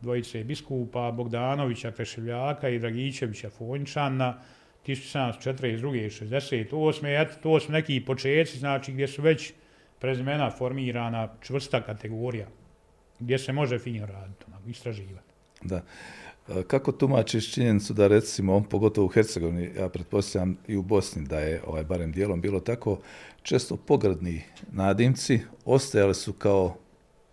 dvojice 0.00 0.44
biskupa 0.44 1.10
Bogdanovića, 1.10 1.92
Kreševljaka 1.92 2.68
i 2.68 2.78
Dragićevića 2.78 3.50
Fončana, 3.50 4.38
1742. 4.86 6.06
i 6.06 6.10
68. 6.10 7.22
Eto, 7.22 7.34
to 7.42 7.60
su 7.60 7.72
neki 7.72 8.04
počeci, 8.04 8.58
znači 8.58 8.92
gdje 8.92 9.08
su 9.08 9.22
već 9.22 9.52
prezimena 9.98 10.50
formirana 10.50 11.28
čvrsta 11.40 11.80
kategorija, 11.80 12.46
gdje 13.18 13.38
se 13.38 13.52
može 13.52 13.78
fino 13.78 14.06
raditi, 14.06 14.44
ono, 14.46 14.70
istraživati. 14.70 15.32
Da. 15.62 15.82
E, 16.48 16.62
kako 16.62 16.92
tumačiš 16.92 17.52
činjenicu 17.52 17.94
da 17.94 18.06
recimo, 18.06 18.62
pogotovo 18.70 19.06
u 19.06 19.08
Hercegovini, 19.08 19.70
ja 19.78 19.88
pretpostavljam 19.88 20.56
i 20.68 20.76
u 20.76 20.82
Bosni 20.82 21.26
da 21.26 21.40
je 21.40 21.62
ovaj, 21.66 21.84
barem 21.84 22.12
dijelom 22.12 22.40
bilo 22.40 22.60
tako, 22.60 22.98
često 23.42 23.76
pogradni 23.76 24.42
nadimci 24.72 25.40
ostajali 25.64 26.14
su 26.14 26.32
kao 26.32 26.76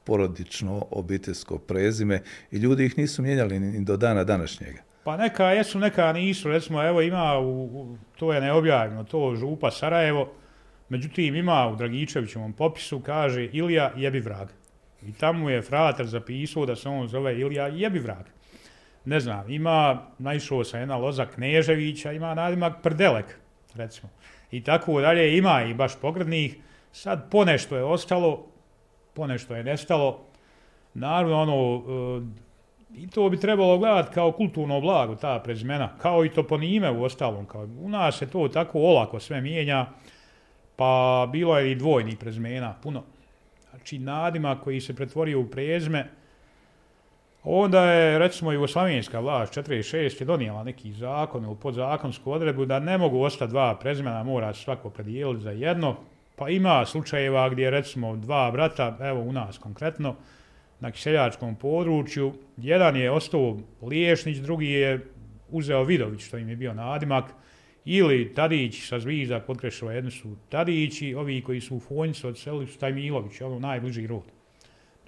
porodično 0.03 0.85
obiteljsko 0.91 1.57
prezime 1.57 2.21
i 2.51 2.57
ljudi 2.57 2.85
ih 2.85 2.97
nisu 2.97 3.21
mijenjali 3.21 3.59
ni 3.59 3.85
do 3.85 3.97
dana 3.97 4.23
današnjega. 4.23 4.79
Pa 5.03 5.17
neka 5.17 5.45
jesu, 5.45 5.79
neka 5.79 6.13
nisu. 6.13 6.49
Recimo, 6.49 6.83
evo 6.83 7.01
ima, 7.01 7.37
u, 7.39 7.63
u, 7.63 7.97
to 8.17 8.33
je 8.33 8.41
neobjavljeno, 8.41 9.03
to 9.03 9.35
župa 9.35 9.71
Sarajevo, 9.71 10.31
međutim 10.89 11.35
ima 11.35 11.67
u 11.67 11.75
Dragičevićevom 11.75 12.53
popisu, 12.53 12.99
kaže 12.99 13.49
Ilija 13.53 13.93
jebi 13.95 14.19
vrag. 14.19 14.47
I 15.01 15.13
tamo 15.13 15.49
je 15.49 15.61
frater 15.61 16.05
zapisao 16.05 16.65
da 16.65 16.75
se 16.75 16.89
on 16.89 17.07
zove 17.07 17.39
Ilija 17.39 17.67
jebi 17.67 17.99
vrag 17.99 18.25
ne 19.05 19.19
znam, 19.19 19.51
ima, 19.51 20.01
naišao 20.17 20.63
sa 20.63 20.77
jedna 20.77 20.97
loza 20.97 21.25
Kneževića, 21.25 22.11
ima 22.11 22.33
nadimak 22.33 22.81
Prdelek, 22.83 23.39
recimo. 23.75 24.09
I 24.51 24.63
tako 24.63 25.01
dalje, 25.01 25.37
ima 25.37 25.63
i 25.63 25.73
baš 25.73 25.99
pogrednih. 26.01 26.57
Sad 26.91 27.31
ponešto 27.31 27.77
je 27.77 27.83
ostalo, 27.83 28.47
ponešto 29.13 29.55
je 29.55 29.63
nestalo. 29.63 30.25
Naravno, 30.93 31.41
ono, 31.41 31.83
e, 32.17 33.01
i 33.03 33.07
to 33.07 33.29
bi 33.29 33.39
trebalo 33.39 33.77
gledati 33.77 34.13
kao 34.13 34.31
kulturno 34.31 34.81
blago, 34.81 35.15
ta 35.15 35.41
prezmena, 35.43 35.89
kao 35.97 36.25
i 36.25 36.29
to 36.29 36.43
po 36.43 36.57
nime 36.57 36.91
u 36.91 37.03
ostalom. 37.03 37.45
Kao, 37.45 37.67
u 37.81 37.89
nas 37.89 38.17
se 38.17 38.29
to 38.29 38.47
tako 38.47 38.79
olako 38.79 39.19
sve 39.19 39.41
mijenja, 39.41 39.85
pa 40.75 41.25
bilo 41.31 41.59
je 41.59 41.71
i 41.71 41.75
dvojni 41.75 42.15
prezmena, 42.15 42.75
puno. 42.83 43.03
Znači, 43.69 43.99
nadima 43.99 44.59
koji 44.59 44.81
se 44.81 44.95
pretvorio 44.95 45.39
u 45.39 45.47
prezme, 45.47 46.09
Onda 47.43 47.91
je, 47.91 48.19
recimo, 48.19 48.51
Jugoslavijenska 48.51 49.19
vlast 49.19 49.57
46. 49.57 50.21
je 50.21 50.25
donijela 50.25 50.63
neki 50.63 50.93
zakon 50.93 51.45
ili 51.45 51.55
podzakonsku 51.61 52.31
odredbu 52.31 52.65
da 52.65 52.79
ne 52.79 52.97
mogu 52.97 53.21
ostati 53.21 53.51
dva 53.51 53.75
prezimena, 53.75 54.23
mora 54.23 54.53
se 54.53 54.63
svako 54.63 54.89
predijeliti 54.89 55.43
za 55.43 55.51
jedno. 55.51 55.95
Pa 56.35 56.49
ima 56.49 56.85
slučajeva 56.85 57.49
gdje, 57.49 57.69
recimo, 57.69 58.15
dva 58.15 58.51
brata, 58.51 58.97
evo 59.01 59.21
u 59.21 59.31
nas 59.31 59.57
konkretno, 59.57 60.15
na 60.79 60.91
kiseljačkom 60.91 61.55
području, 61.55 62.33
jedan 62.57 62.95
je 62.95 63.11
ostao 63.11 63.57
Liješnić, 63.81 64.37
drugi 64.37 64.69
je 64.69 65.05
uzeo 65.49 65.83
Vidović, 65.83 66.21
što 66.21 66.37
im 66.37 66.49
je 66.49 66.55
bio 66.55 66.73
nadimak, 66.73 67.25
ili 67.85 68.33
Tadić 68.33 68.87
sa 68.87 68.99
Zvizda 68.99 69.39
kod 69.39 69.57
Krešova, 69.57 69.93
jedni 69.93 70.11
su 70.11 70.35
Tadići, 70.49 71.15
ovi 71.15 71.41
koji 71.41 71.61
su 71.61 71.75
u 71.75 71.79
Fonjcu 71.79 72.27
odselili 72.27 72.67
su 72.67 72.79
Tajmilović, 72.79 73.41
ono 73.41 73.59
najbliži 73.59 74.07
rod. 74.07 74.38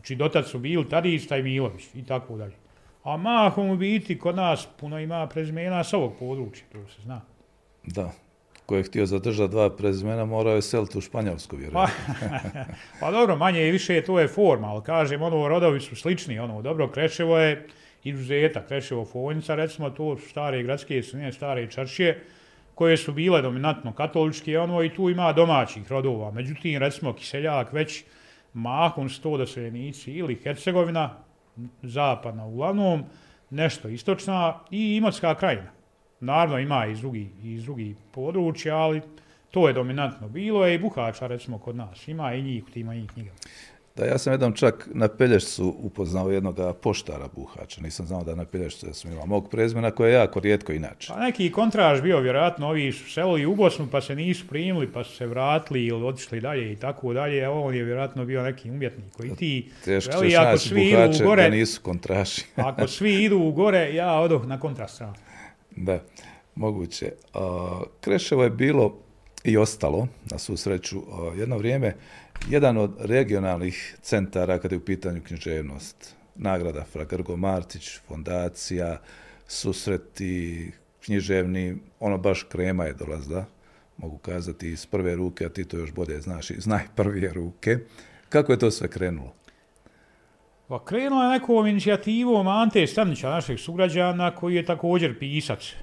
Znači, 0.01 0.15
dotad 0.15 0.47
su 0.47 0.59
bili 0.59 0.89
Tadista 0.89 1.37
i 1.37 1.43
Milović 1.43 1.83
i 1.95 2.05
tako 2.05 2.37
dalje. 2.37 2.55
A 3.03 3.17
mahom 3.17 3.69
u 3.69 3.75
biti 3.77 4.19
kod 4.19 4.35
nas 4.35 4.67
puno 4.79 4.99
ima 4.99 5.27
prezimena 5.27 5.83
s 5.83 5.93
ovog 5.93 6.13
područja, 6.19 6.63
to 6.71 6.87
se 6.87 7.01
zna. 7.01 7.21
Da. 7.83 8.11
Ko 8.65 8.75
je 8.75 8.83
htio 8.83 9.05
zadržati 9.05 9.51
dva 9.51 9.69
prezimena, 9.69 10.25
morao 10.25 10.55
je 10.55 10.61
seliti 10.61 10.97
u 10.97 11.01
Španjolsku, 11.01 11.55
vjerujem. 11.55 11.73
Pa, 11.73 11.87
pa 12.99 13.11
dobro, 13.11 13.35
manje 13.35 13.67
i 13.67 13.71
više 13.71 14.01
to 14.01 14.19
je 14.19 14.27
forma, 14.27 14.67
ali 14.67 14.83
kažem, 14.83 15.21
ono, 15.21 15.47
rodovi 15.47 15.79
su 15.79 15.95
slični, 15.95 16.39
ono, 16.39 16.61
dobro, 16.61 16.87
Kreševo 16.87 17.37
je 17.37 17.67
izuzeta, 18.03 18.65
Kreševo 18.67 19.05
Fonjica, 19.05 19.55
recimo, 19.55 19.89
to 19.89 20.17
su 20.17 20.29
stare 20.29 20.63
gradske 20.63 21.03
sunije, 21.03 21.33
stare 21.33 21.71
čaršije, 21.71 22.23
koje 22.75 22.97
su 22.97 23.13
bile 23.13 23.41
dominantno 23.41 23.93
katoličke, 23.93 24.59
ono, 24.59 24.83
i 24.83 24.89
tu 24.89 25.09
ima 25.09 25.33
domaćih 25.33 25.91
rodova. 25.91 26.31
Međutim, 26.31 26.79
recimo, 26.79 27.13
Kiseljak 27.13 27.73
već, 27.73 28.03
mahom 28.53 29.09
sto 29.09 29.37
da 29.37 29.45
se 29.45 29.71
nici 29.71 30.11
ili 30.11 30.35
Hercegovina, 30.43 31.09
zapadna 31.81 32.45
uglavnom, 32.45 33.03
nešto 33.49 33.87
istočna 33.87 34.59
i 34.71 34.95
Imotska 34.95 35.35
krajina. 35.35 35.71
Naravno 36.19 36.59
ima 36.59 36.85
i 36.85 36.91
iz 36.91 36.99
drugih, 36.99 37.27
iz 37.43 37.65
područja, 38.11 38.77
ali 38.77 39.01
to 39.51 39.67
je 39.67 39.73
dominantno 39.73 40.29
bilo 40.29 40.65
je 40.65 40.75
i 40.75 40.79
Buhača 40.79 41.27
recimo 41.27 41.57
kod 41.57 41.75
nas. 41.75 42.07
Ima 42.07 42.33
i 42.33 42.41
njih 42.41 42.63
u 42.63 42.69
tima 42.69 42.93
njih 42.93 43.11
knjiga. 43.11 43.31
Da, 43.95 44.05
ja 44.05 44.17
sam 44.17 44.33
jednom 44.33 44.53
čak 44.53 44.89
na 44.93 45.07
Pelješcu 45.07 45.75
upoznao 45.79 46.31
jednog 46.31 46.59
poštara 46.81 47.27
Buhača. 47.35 47.81
Nisam 47.81 48.07
znao 48.07 48.23
da 48.23 48.35
na 48.35 48.45
Pelješcu 48.45 48.87
ja 48.87 48.93
sam 48.93 49.11
imao 49.11 49.25
mog 49.25 49.49
prezmena 49.49 49.91
koje 49.91 50.09
je 50.11 50.13
jako 50.13 50.39
rijetko 50.39 50.73
inače. 50.73 51.13
Pa 51.13 51.19
neki 51.19 51.51
kontraž 51.51 52.01
bio 52.01 52.19
vjerojatno, 52.19 52.67
ovi 52.67 52.91
su 52.91 53.11
selili 53.11 53.45
u 53.45 53.55
Bosnu 53.55 53.87
pa 53.91 54.01
se 54.01 54.15
nisu 54.15 54.47
primili 54.47 54.91
pa 54.91 55.03
su 55.03 55.15
se 55.15 55.27
vratili 55.27 55.85
ili 55.85 56.05
otišli 56.05 56.41
dalje 56.41 56.73
i 56.73 56.75
tako 56.75 57.13
dalje. 57.13 57.43
Evo 57.43 57.63
on 57.63 57.75
je 57.75 57.83
vjerojatno 57.83 58.25
bio 58.25 58.43
neki 58.43 58.71
umjetnik 58.71 59.13
koji 59.17 59.35
ti... 59.35 59.69
Teško 59.85 60.19
veli, 60.19 60.35
ako 60.37 60.57
svi 60.57 60.89
idu 60.89 61.23
u 61.23 61.25
gore, 61.25 61.43
da 61.43 61.49
nisu 61.49 61.81
kontraši. 61.81 62.45
ako 62.55 62.87
svi 62.87 63.23
idu 63.23 63.37
u 63.37 63.51
gore, 63.51 63.93
ja 63.93 64.19
odoh 64.19 64.47
na 64.47 64.59
kontrastranu. 64.59 65.13
Da, 65.75 65.99
moguće. 66.55 67.11
Kreševo 68.01 68.43
je 68.43 68.49
bilo 68.49 68.97
i 69.43 69.57
ostalo, 69.57 70.07
na 70.31 70.37
svu 70.37 70.57
sreću, 70.57 71.01
jedno 71.35 71.57
vrijeme, 71.57 71.95
jedan 72.49 72.77
od 72.77 72.91
regionalnih 72.99 73.97
centara 74.01 74.59
kada 74.59 74.75
je 74.75 74.79
u 74.79 74.85
pitanju 74.85 75.21
književnost. 75.27 76.15
Nagrada 76.35 76.83
Fra 76.83 77.03
Grgo 77.03 77.37
Martić, 77.37 77.99
fondacija, 78.07 79.01
susreti, 79.47 80.71
književni, 81.05 81.77
ono 81.99 82.17
baš 82.17 82.43
krema 82.43 82.85
je 82.85 82.93
dolazda, 82.93 83.45
mogu 83.97 84.17
kazati, 84.17 84.69
iz 84.69 84.85
prve 84.85 85.15
ruke, 85.15 85.45
a 85.45 85.49
ti 85.49 85.65
to 85.65 85.77
još 85.77 85.91
bolje 85.91 86.21
znaš, 86.21 86.51
iz 86.51 86.67
najprvije 86.67 87.33
ruke. 87.33 87.77
Kako 88.29 88.51
je 88.51 88.59
to 88.59 88.71
sve 88.71 88.87
krenulo? 88.87 89.33
Pa 90.67 90.85
krenulo 90.85 91.23
je 91.23 91.39
nekom 91.39 91.67
inicijativom 91.67 92.47
Ante 92.47 92.87
Stanića, 92.87 93.29
našeg 93.29 93.59
sugrađana, 93.59 94.35
koji 94.35 94.55
je 94.55 94.65
također 94.65 95.19
pisac. 95.19 95.73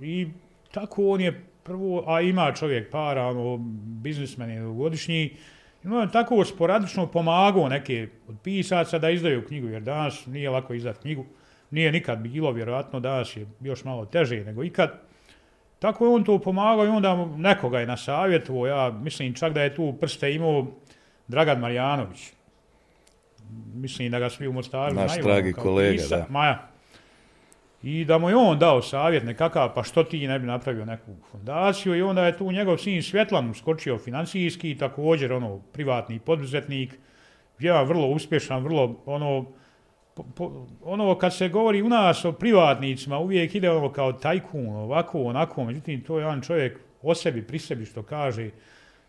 I 0.00 0.28
tako 0.72 1.08
on 1.08 1.20
je 1.20 1.51
prvo, 1.62 2.04
a 2.06 2.20
ima 2.20 2.52
čovjek 2.52 2.90
para, 2.90 3.26
ono, 3.26 3.56
biznismen 4.02 4.50
je 4.50 4.60
godišnji, 4.62 5.36
No, 5.82 6.06
tako 6.06 6.44
sporadično 6.44 7.06
pomagao 7.06 7.68
neke 7.68 8.08
od 8.28 8.36
pisaca 8.42 8.98
da 8.98 9.10
izdaju 9.10 9.46
knjigu, 9.46 9.68
jer 9.68 9.82
danas 9.82 10.26
nije 10.26 10.50
lako 10.50 10.74
izdati 10.74 11.00
knjigu. 11.00 11.24
Nije 11.70 11.92
nikad 11.92 12.18
bilo, 12.18 12.52
vjerojatno 12.52 13.00
danas 13.00 13.36
je 13.36 13.46
još 13.60 13.84
malo 13.84 14.06
teže 14.06 14.44
nego 14.44 14.64
ikad. 14.64 14.90
Tako 15.78 16.04
je 16.04 16.10
on 16.10 16.24
to 16.24 16.38
pomagao 16.38 16.84
i 16.86 16.88
onda 16.88 17.26
nekoga 17.36 17.80
je 17.80 17.86
na 17.86 17.96
savjetu, 17.96 18.66
ja 18.66 18.90
mislim 18.90 19.34
čak 19.34 19.52
da 19.52 19.62
je 19.62 19.74
tu 19.74 19.94
prste 20.00 20.34
imao 20.34 20.66
Dragan 21.28 21.58
Marjanović. 21.60 22.32
Mislim 23.74 24.10
da 24.10 24.18
ga 24.18 24.30
svi 24.30 24.48
u 24.48 24.52
Mostaru 24.52 24.94
Naš 24.94 25.18
dragi 25.22 25.52
kolega, 25.52 25.92
pisa. 25.92 26.16
da. 26.16 26.26
Maja, 26.28 26.68
I 27.82 28.04
da 28.04 28.18
mu 28.18 28.28
je 28.28 28.36
on 28.36 28.58
dao 28.58 28.82
savjet 28.82 29.24
nekakav, 29.24 29.74
pa 29.74 29.82
što 29.82 30.04
ti 30.04 30.28
ne 30.28 30.38
bi 30.38 30.46
napravio 30.46 30.84
neku 30.84 31.10
fondaciju 31.30 31.94
i 31.94 32.02
onda 32.02 32.26
je 32.26 32.38
tu 32.38 32.52
njegov 32.52 32.76
sin 32.76 33.02
Svjetlan 33.02 33.50
uskočio 33.50 33.98
financijski, 33.98 34.76
također 34.78 35.32
ono 35.32 35.58
privatni 35.58 36.18
poduzetnik, 36.18 36.98
ja 37.58 37.82
vrlo 37.82 38.06
uspješan, 38.06 38.64
vrlo 38.64 39.02
ono, 39.06 39.44
po, 40.14 40.24
po, 40.36 40.66
ono 40.84 41.18
kad 41.18 41.36
se 41.36 41.48
govori 41.48 41.82
u 41.82 41.88
nas 41.88 42.24
o 42.24 42.32
privatnicima, 42.32 43.18
uvijek 43.18 43.54
ide 43.54 43.70
ono 43.70 43.92
kao 43.92 44.12
tajkun, 44.12 44.76
ovako, 44.76 45.22
onako, 45.22 45.64
međutim 45.64 46.00
to 46.00 46.18
je 46.18 46.22
jedan 46.22 46.42
čovjek 46.42 46.78
o 47.02 47.14
sebi, 47.14 47.42
pri 47.42 47.58
sebi 47.58 47.84
što 47.84 48.02
kaže, 48.02 48.50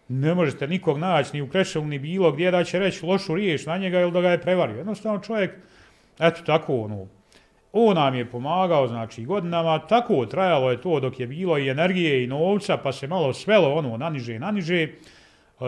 ne 0.08 0.36
možete 0.36 0.68
nikog 0.68 0.98
naći 0.98 1.30
ni 1.34 1.42
u 1.42 1.50
Krešovu 1.50 1.86
ni 1.86 2.00
bilo 2.00 2.32
gdje 2.32 2.52
da 2.52 2.64
će 2.64 2.80
reći 2.80 3.06
lošu 3.06 3.36
riješ 3.36 3.66
na 3.66 3.78
njega 3.78 4.00
ili 4.00 4.12
da 4.12 4.22
ga 4.22 4.30
je 4.30 4.42
prevario. 4.42 4.78
Jednostavno 4.78 5.20
čovjek, 5.20 5.52
eto 6.20 6.42
tako 6.46 6.82
ono, 6.82 7.08
on 7.76 7.96
nam 7.96 8.16
je 8.16 8.26
pomagao, 8.26 8.88
znači, 8.88 9.26
godinama, 9.26 9.80
tako 9.80 10.26
trajalo 10.26 10.72
je 10.72 10.82
to 10.82 11.00
dok 11.00 11.20
je 11.20 11.28
bilo 11.28 11.58
i 11.58 11.70
energije 11.70 12.24
i 12.24 12.28
novca, 12.28 12.78
pa 12.78 12.92
se 12.92 13.08
malo 13.08 13.34
svelo 13.34 13.74
ono 13.74 13.98
naniže 13.98 14.36
i 14.36 14.40
naniže. 14.40 14.82
E, 14.84 14.92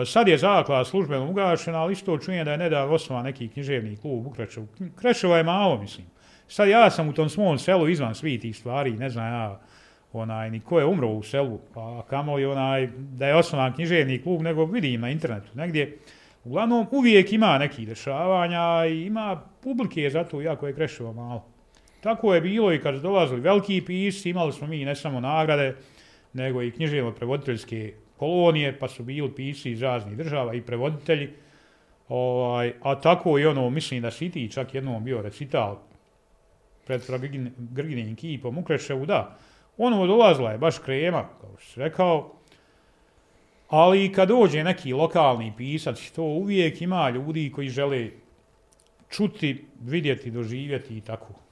sad 0.04 0.28
je 0.28 0.38
zaklada 0.38 0.84
službeno 0.84 1.30
ugašena, 1.30 1.82
ali 1.82 1.92
isto 1.92 2.18
čujem 2.18 2.44
da 2.44 2.52
je 2.52 2.58
nedavno 2.58 2.94
osnovan 2.94 3.24
neki 3.24 3.48
književni 3.48 3.96
klub 3.96 4.26
u 4.26 4.30
Krečevu. 4.30 4.66
Krečeva 4.96 5.36
je 5.36 5.42
malo, 5.42 5.78
mislim. 5.78 6.06
Sad 6.48 6.68
ja 6.68 6.90
sam 6.90 7.08
u 7.08 7.12
tom 7.12 7.28
svom 7.28 7.58
selu 7.58 7.88
izvan 7.88 8.14
svih 8.14 8.40
tih 8.40 8.56
stvari, 8.56 8.90
ne 8.90 9.10
znam 9.10 9.32
ja, 9.32 9.60
onaj, 10.12 10.50
ni 10.50 10.60
ko 10.60 10.78
je 10.78 10.86
umro 10.86 11.08
u 11.08 11.22
selu, 11.22 11.58
pa 11.74 12.02
kamo 12.10 12.36
li 12.36 12.46
onaj, 12.46 12.86
da 12.96 13.26
je 13.26 13.34
osnovan 13.34 13.74
književni 13.74 14.22
klub, 14.22 14.42
nego 14.42 14.64
vidim 14.64 15.00
na 15.00 15.10
internetu 15.10 15.50
negdje. 15.54 15.98
Uglavnom, 16.44 16.86
uvijek 16.90 17.32
ima 17.32 17.58
neki 17.58 17.86
dešavanja 17.86 18.86
i 18.86 19.02
ima 19.02 19.42
publike, 19.62 20.10
zato 20.10 20.40
jako 20.40 20.66
je 20.66 20.74
Kreševa 20.74 21.12
malo. 21.12 21.55
Tako 22.00 22.34
je 22.34 22.40
bilo 22.40 22.72
i 22.72 22.80
kad 22.80 22.94
su 22.94 23.00
dolazili 23.00 23.40
veliki 23.40 23.82
pisci, 23.86 24.30
imali 24.30 24.52
smo 24.52 24.66
mi 24.66 24.84
ne 24.84 24.96
samo 24.96 25.20
nagrade, 25.20 25.76
nego 26.32 26.62
i 26.62 26.70
književno 26.70 27.12
prevoditeljske 27.12 27.94
kolonije, 28.16 28.78
pa 28.78 28.88
su 28.88 29.02
bili 29.02 29.34
pisci 29.34 29.70
iz 29.70 29.82
raznih 29.82 30.16
država 30.16 30.54
i 30.54 30.62
prevoditelji. 30.62 31.28
Ovaj, 32.08 32.72
a 32.82 33.00
tako 33.00 33.38
i 33.38 33.46
ono, 33.46 33.70
mislim 33.70 34.02
da 34.02 34.10
si 34.10 34.30
ti 34.30 34.52
čak 34.52 34.74
jednom 34.74 35.04
bio 35.04 35.22
recital 35.22 35.78
pred 36.86 37.02
Grginim 37.56 38.16
kipom 38.16 38.58
u 38.58 38.64
Kreševu, 38.64 39.06
da. 39.06 39.36
Ono 39.76 40.06
dolazila 40.06 40.52
je 40.52 40.58
baš 40.58 40.78
krema, 40.78 41.28
kao 41.40 41.50
što 41.58 41.72
si 41.72 41.80
rekao, 41.80 42.32
ali 43.68 44.12
kad 44.12 44.28
dođe 44.28 44.64
neki 44.64 44.92
lokalni 44.92 45.52
pisac, 45.56 46.10
to 46.10 46.22
uvijek 46.22 46.82
ima 46.82 47.10
ljudi 47.10 47.52
koji 47.54 47.68
žele 47.68 48.10
čuti, 49.10 49.64
vidjeti, 49.80 50.30
doživjeti 50.30 50.96
i 50.98 51.00
tako. 51.00 51.45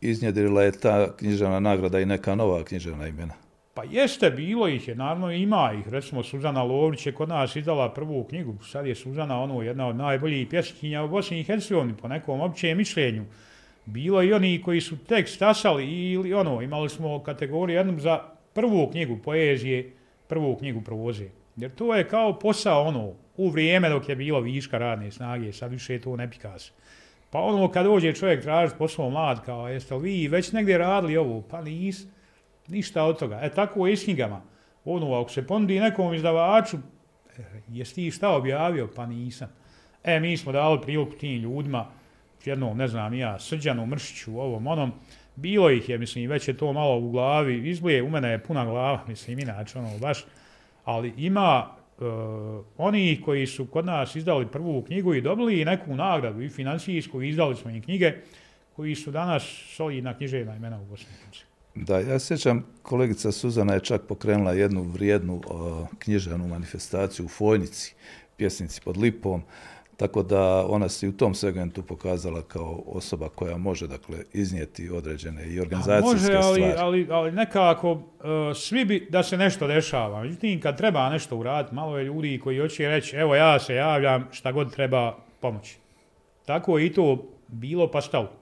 Iznjedrila 0.00 0.62
je 0.62 0.72
ta 0.72 1.16
književna 1.16 1.60
nagrada 1.60 2.00
i 2.00 2.06
neka 2.06 2.34
nova 2.34 2.64
književna 2.64 3.08
imena? 3.08 3.34
Pa 3.74 3.84
jeste, 3.84 4.30
bilo 4.30 4.68
ih 4.68 4.88
je, 4.88 4.94
naravno 4.94 5.32
ima 5.32 5.72
ih. 5.80 5.88
Recimo, 5.88 6.22
Suzana 6.22 6.62
Lovrić 6.62 7.06
je 7.06 7.12
kod 7.12 7.28
nas 7.28 7.56
izdala 7.56 7.94
prvu 7.94 8.24
knjigu. 8.24 8.54
Sad 8.62 8.86
je 8.86 8.94
Suzana 8.94 9.40
ono 9.40 9.62
jedna 9.62 9.88
od 9.88 9.96
najboljih 9.96 10.48
pjesnikinja 10.48 11.02
u 11.02 11.08
Bosni 11.08 11.40
i 11.40 11.44
Hercegovini, 11.44 11.94
po 12.02 12.08
nekom 12.08 12.40
općem 12.40 12.76
mišljenju. 12.76 13.24
Bilo 13.86 14.22
i 14.22 14.32
oni 14.32 14.62
koji 14.62 14.80
su 14.80 14.96
tek 14.98 15.28
stasali 15.28 16.10
ili 16.12 16.34
ono, 16.34 16.62
imali 16.62 16.88
smo 16.88 17.22
kategoriju 17.22 17.76
jednom 17.76 18.00
za 18.00 18.20
prvu 18.52 18.88
knjigu 18.90 19.18
poezije, 19.24 19.92
prvu 20.28 20.56
knjigu 20.56 20.80
provoze. 20.80 21.28
Jer 21.56 21.70
to 21.74 21.94
je 21.94 22.08
kao 22.08 22.38
posao 22.38 22.82
ono, 22.82 23.12
u 23.36 23.48
vrijeme 23.48 23.88
dok 23.88 24.08
je 24.08 24.16
bilo 24.16 24.40
viška 24.40 24.78
radne 24.78 25.10
snage, 25.10 25.52
sad 25.52 25.70
više 25.70 26.00
to 26.00 26.16
ne 26.16 26.30
pika 26.30 26.58
se. 26.58 26.72
Pa 27.30 27.40
ono, 27.40 27.68
kad 27.68 27.86
dođe 27.86 28.14
čovjek 28.14 28.42
tražiti 28.42 28.78
posao 28.78 29.10
mlad, 29.10 29.44
kao 29.44 29.68
jeste 29.68 29.94
li 29.94 30.02
vi 30.02 30.28
već 30.28 30.52
negdje 30.52 30.78
radili 30.78 31.16
ovo? 31.16 31.42
Pa 31.50 31.62
nis, 31.62 32.06
ništa 32.68 33.04
od 33.04 33.18
toga. 33.18 33.40
E 33.42 33.50
tako 33.50 33.86
je 33.86 33.92
i 33.92 33.96
s 33.96 34.04
knjigama. 34.04 34.42
Ono, 34.84 35.20
ako 35.20 35.30
se 35.30 35.46
ponudi 35.46 35.80
nekom 35.80 36.14
izdavaču, 36.14 36.76
e, 37.38 37.42
jesi 37.68 37.94
ti 37.94 38.10
šta 38.10 38.30
objavio? 38.30 38.88
Pa 38.96 39.06
nisam. 39.06 39.48
E, 40.04 40.20
mi 40.20 40.36
smo 40.36 40.52
dali 40.52 40.80
priliku 40.80 41.12
tim 41.12 41.40
ljudima, 41.42 41.86
jednom, 42.44 42.76
ne 42.76 42.88
znam, 42.88 43.14
ja, 43.14 43.38
Srđanu, 43.38 43.86
Mršiću, 43.86 44.40
ovom, 44.40 44.66
onom, 44.66 44.92
bilo 45.36 45.70
ih 45.70 45.88
je, 45.88 45.98
mislim, 45.98 46.30
već 46.30 46.48
je 46.48 46.56
to 46.56 46.72
malo 46.72 46.98
u 46.98 47.10
glavi, 47.10 47.68
izblije, 47.68 48.02
u 48.02 48.10
mene 48.10 48.30
je 48.30 48.42
puna 48.42 48.64
glava, 48.64 49.04
mislim, 49.08 49.38
inače, 49.38 49.78
ono, 49.78 49.98
baš, 49.98 50.24
ali 50.84 51.14
ima 51.16 51.77
uh, 52.00 52.64
oni 52.76 53.20
koji 53.24 53.46
su 53.46 53.66
kod 53.66 53.84
nas 53.84 54.16
izdali 54.16 54.46
prvu 54.46 54.82
knjigu 54.82 55.14
i 55.14 55.20
dobili 55.20 55.64
neku 55.64 55.96
nagradu 55.96 56.42
i 56.42 56.48
financijsku, 56.48 57.22
izdali 57.22 57.56
smo 57.56 57.70
im 57.70 57.82
knjige, 57.82 58.12
koji 58.76 58.94
su 58.94 59.10
danas 59.10 59.42
solidna 59.76 60.16
književna 60.16 60.56
imena 60.56 60.80
u 60.80 60.84
Bosni. 60.84 61.06
Da, 61.74 61.98
ja 61.98 62.18
sjećam, 62.18 62.64
kolegica 62.82 63.32
Suzana 63.32 63.74
je 63.74 63.80
čak 63.80 64.02
pokrenula 64.08 64.52
jednu 64.52 64.82
vrijednu 64.82 65.34
uh, 65.34 65.88
književnu 65.98 66.48
manifestaciju 66.48 67.26
u 67.26 67.28
Fojnici, 67.28 67.94
pjesnici 68.36 68.80
pod 68.84 68.96
Lipom, 68.96 69.42
Tako 69.98 70.22
da 70.22 70.66
ona 70.68 70.88
se 70.88 71.08
u 71.08 71.12
tom 71.12 71.34
segmentu 71.34 71.82
pokazala 71.82 72.42
kao 72.42 72.82
osoba 72.86 73.28
koja 73.28 73.56
može 73.56 73.86
dakle 73.86 74.18
iznijeti 74.32 74.90
određene 74.90 75.48
i 75.48 75.60
organizacijske 75.60 76.32
može, 76.32 76.34
ali, 76.34 76.54
stvari. 76.54 76.74
Ali, 76.78 77.06
ali 77.10 77.32
nekako 77.32 77.92
uh, 77.92 78.00
svi 78.54 78.84
bi 78.84 79.08
da 79.10 79.22
se 79.22 79.36
nešto 79.36 79.66
dešava. 79.66 80.22
Međutim, 80.22 80.60
kad 80.60 80.76
treba 80.76 81.10
nešto 81.10 81.36
uraditi, 81.36 81.74
malo 81.74 81.98
je 81.98 82.04
ljudi 82.04 82.40
koji 82.44 82.58
hoće 82.58 82.88
reći 82.88 83.16
evo 83.16 83.34
ja 83.34 83.58
se 83.58 83.74
javljam, 83.74 84.28
šta 84.32 84.52
god 84.52 84.74
treba 84.74 85.16
pomoći. 85.40 85.76
Tako 86.44 86.78
je 86.78 86.86
i 86.86 86.92
to 86.92 87.24
bilo 87.48 87.90
pa 87.90 88.00
stalo. 88.00 88.32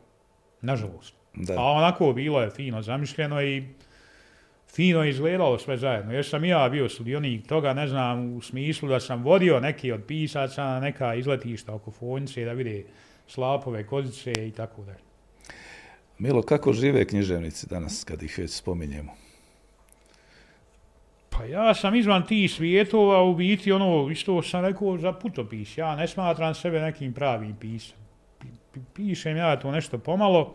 Nažalost. 0.61 1.15
Da. 1.35 1.55
A 1.59 1.63
onako 1.63 2.13
bilo 2.13 2.41
je 2.41 2.51
fino 2.51 2.83
zamišljeno 2.83 3.43
i 3.43 3.65
fino 4.77 5.05
izgledalo 5.05 5.59
sve 5.59 5.77
zajedno. 5.77 6.13
Jer 6.13 6.25
sam 6.25 6.45
ja 6.45 6.69
bio 6.69 6.89
sudionik 6.89 7.47
toga, 7.47 7.73
ne 7.73 7.89
znam, 7.89 8.37
u 8.37 8.43
smislu 8.43 8.89
da 8.89 9.01
sam 9.01 9.23
vodio 9.23 9.61
neki 9.61 9.93
od 9.93 10.05
pisaca 10.05 10.65
na 10.65 10.81
neka 10.81 11.15
izletišta 11.15 11.75
oko 11.75 11.91
Fonjice 11.91 12.45
da 12.45 12.53
vide 12.53 12.85
slapove, 13.27 13.87
kozice 13.87 14.33
i 14.33 14.51
tako 14.51 14.83
dalje. 14.83 14.99
Milo, 16.19 16.43
kako 16.43 16.73
žive 16.73 17.05
književnici 17.05 17.67
danas 17.67 18.05
kad 18.05 18.23
ih 18.23 18.39
već 18.39 18.51
spominjemo? 18.51 19.13
Pa 21.31 21.45
ja 21.45 21.75
sam 21.75 21.95
izvan 21.95 22.27
tih 22.27 22.53
svijetova, 22.53 23.23
u 23.23 23.35
biti 23.35 23.73
ono, 23.73 24.11
isto 24.11 24.43
sam 24.43 24.65
rekao 24.65 24.99
za 24.99 25.13
putopis. 25.13 25.79
Ja 25.79 25.97
ne 25.97 26.09
smatram 26.09 26.55
sebe 26.55 26.81
nekim 26.81 27.13
pravim 27.13 27.57
pisam. 27.61 27.99
Pišem 28.95 29.37
ja 29.37 29.57
to 29.61 29.71
nešto 29.71 29.99
pomalo, 29.99 30.55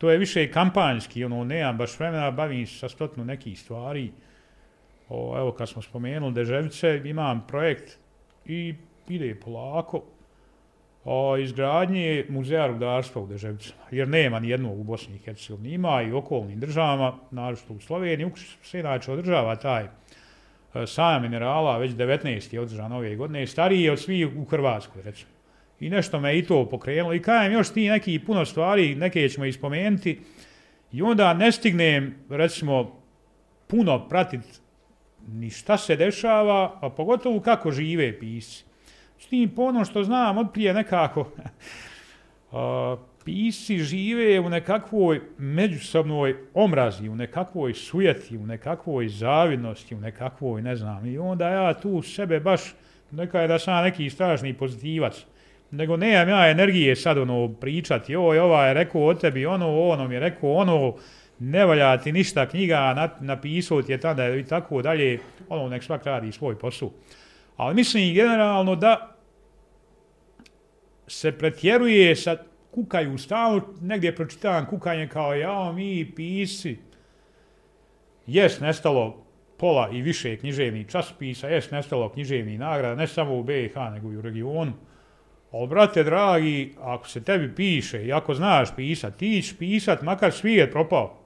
to 0.00 0.10
je 0.10 0.18
više 0.18 0.50
kampanjski, 0.50 1.24
ono, 1.24 1.44
nemam 1.44 1.76
baš 1.76 1.98
vremena, 1.98 2.30
bavim 2.30 2.66
se 2.66 2.78
sa 2.78 2.88
stotnu 2.88 3.24
nekih 3.24 3.60
stvari. 3.60 4.10
O, 5.08 5.38
evo, 5.38 5.52
kad 5.52 5.68
smo 5.68 5.82
spomenuli 5.82 6.32
Deževice, 6.32 7.02
imam 7.04 7.44
projekt 7.48 7.98
i 8.46 8.74
ide 9.08 9.34
polako 9.34 10.02
o 11.04 11.36
izgradnje 11.36 12.24
muzeja 12.28 12.66
rudarstva 12.66 13.22
u 13.22 13.26
Deževicama, 13.26 13.82
jer 13.90 14.08
nema 14.08 14.40
ni 14.40 14.48
jednog 14.48 14.80
u 14.80 14.84
Bosni 14.84 15.14
i 15.14 15.18
Hercegovini, 15.18 15.74
ima 15.74 16.02
i 16.02 16.12
okolnim 16.12 16.60
državama, 16.60 17.12
naročito 17.30 17.74
u 17.74 17.80
Sloveniji, 17.80 18.26
u 18.26 18.30
se 18.62 18.80
inače 18.80 19.12
održava 19.12 19.56
taj 19.56 19.84
e, 19.84 20.86
sajam 20.86 21.22
minerala, 21.22 21.78
već 21.78 21.92
19. 21.92 22.54
je 22.54 22.60
održan 22.60 22.92
ove 22.92 23.16
godine, 23.16 23.46
stariji 23.46 23.82
je 23.82 23.92
od 23.92 24.00
svih 24.00 24.28
u 24.36 24.44
Hrvatskoj, 24.44 25.02
recimo 25.02 25.39
i 25.80 25.90
nešto 25.90 26.20
me 26.20 26.38
i 26.38 26.46
to 26.46 26.68
pokrenulo. 26.68 27.14
I 27.14 27.22
kajem 27.22 27.52
još 27.52 27.72
ti 27.72 27.88
neki 27.88 28.18
puno 28.18 28.44
stvari, 28.44 28.94
neke 28.94 29.28
ćemo 29.28 29.44
ispomenuti. 29.44 30.20
I 30.92 31.02
onda 31.02 31.34
ne 31.34 31.52
stignem, 31.52 32.14
recimo, 32.28 33.00
puno 33.66 34.08
pratit 34.08 34.40
ni 35.28 35.50
šta 35.50 35.78
se 35.78 35.96
dešava, 35.96 36.78
a 36.80 36.90
pogotovo 36.90 37.40
kako 37.40 37.70
žive 37.70 38.18
pisci. 38.18 38.64
S 39.18 39.26
tim 39.26 39.48
po 39.48 39.62
ono 39.62 39.84
što 39.84 40.04
znam, 40.04 40.38
od 40.38 40.46
prije 40.52 40.74
nekako, 40.74 41.30
a, 42.52 42.96
pisci 43.24 43.78
žive 43.78 44.40
u 44.40 44.48
nekakvoj 44.48 45.20
međusobnoj 45.38 46.36
omrazi, 46.54 47.08
u 47.08 47.16
nekakvoj 47.16 47.74
sujeti, 47.74 48.38
u 48.38 48.46
nekakvoj 48.46 49.08
zavidnosti, 49.08 49.94
u 49.94 50.00
nekakvoj, 50.00 50.62
ne 50.62 50.76
znam, 50.76 51.06
i 51.06 51.18
onda 51.18 51.48
ja 51.48 51.74
tu 51.74 52.02
sebe 52.02 52.40
baš, 52.40 52.74
neka 53.10 53.40
je 53.40 53.48
da 53.48 53.58
sam 53.58 53.84
neki 53.84 54.10
strašni 54.10 54.54
pozitivac, 54.54 55.24
nego 55.70 55.96
nemam 55.96 56.28
ja 56.28 56.50
energije 56.50 56.96
sad 56.96 57.18
ono 57.18 57.48
pričati, 57.60 58.16
oj, 58.16 58.38
ova 58.38 58.66
je 58.66 58.74
rekao 58.74 59.04
o 59.04 59.14
tebi, 59.14 59.46
ono, 59.46 59.80
ono 59.80 60.08
mi 60.08 60.14
je 60.14 60.20
rekao, 60.20 60.52
ono, 60.52 60.94
ne 61.38 61.64
valja 61.64 61.96
ti 61.98 62.12
ništa 62.12 62.48
knjiga, 62.48 63.10
napisao 63.20 63.82
ti 63.82 63.92
je 63.92 64.00
tada 64.00 64.28
i 64.34 64.44
tako 64.44 64.82
dalje, 64.82 65.18
ono, 65.48 65.68
nek 65.68 65.82
svak 65.82 66.06
radi 66.06 66.32
svoj 66.32 66.58
posao. 66.58 66.90
Ali 67.56 67.74
mislim 67.74 68.14
generalno 68.14 68.76
da 68.76 69.16
se 71.06 71.32
pretjeruje 71.32 72.16
sa 72.16 72.36
kukaju 72.70 73.18
stalno, 73.18 73.62
negdje 73.80 74.16
pročitavam 74.16 74.66
kukanje 74.66 75.08
kao 75.08 75.34
ja, 75.34 75.72
mi 75.72 76.12
pisi, 76.16 76.78
jes 78.26 78.60
nestalo 78.60 79.26
pola 79.56 79.88
i 79.92 80.02
više 80.02 80.36
književnih 80.36 80.88
časopisa, 80.88 81.48
jes 81.48 81.70
nestalo 81.70 82.08
književnih 82.08 82.58
nagrada, 82.58 82.94
ne 82.94 83.06
samo 83.06 83.38
u 83.38 83.42
BiH, 83.42 83.76
nego 83.92 84.12
i 84.12 84.16
u 84.16 84.20
regionu. 84.20 84.72
Ali, 85.52 85.68
brate, 85.68 86.04
dragi, 86.04 86.74
ako 86.80 87.08
se 87.08 87.24
tebi 87.24 87.54
piše 87.54 88.06
i 88.06 88.12
ako 88.12 88.34
znaš 88.34 88.68
pisat, 88.76 89.16
ti 89.16 89.42
ćeš 89.42 89.58
pisat, 89.58 90.02
makar 90.02 90.32
svijet 90.32 90.70
propao. 90.72 91.16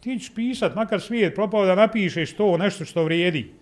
Ti 0.00 0.18
ćeš 0.18 0.34
pisat, 0.34 0.74
makar 0.74 1.00
svijet 1.00 1.34
propao 1.34 1.66
da 1.66 1.74
napišeš 1.74 2.36
to 2.36 2.56
nešto 2.56 2.84
što 2.84 3.04
vrijedi. 3.04 3.52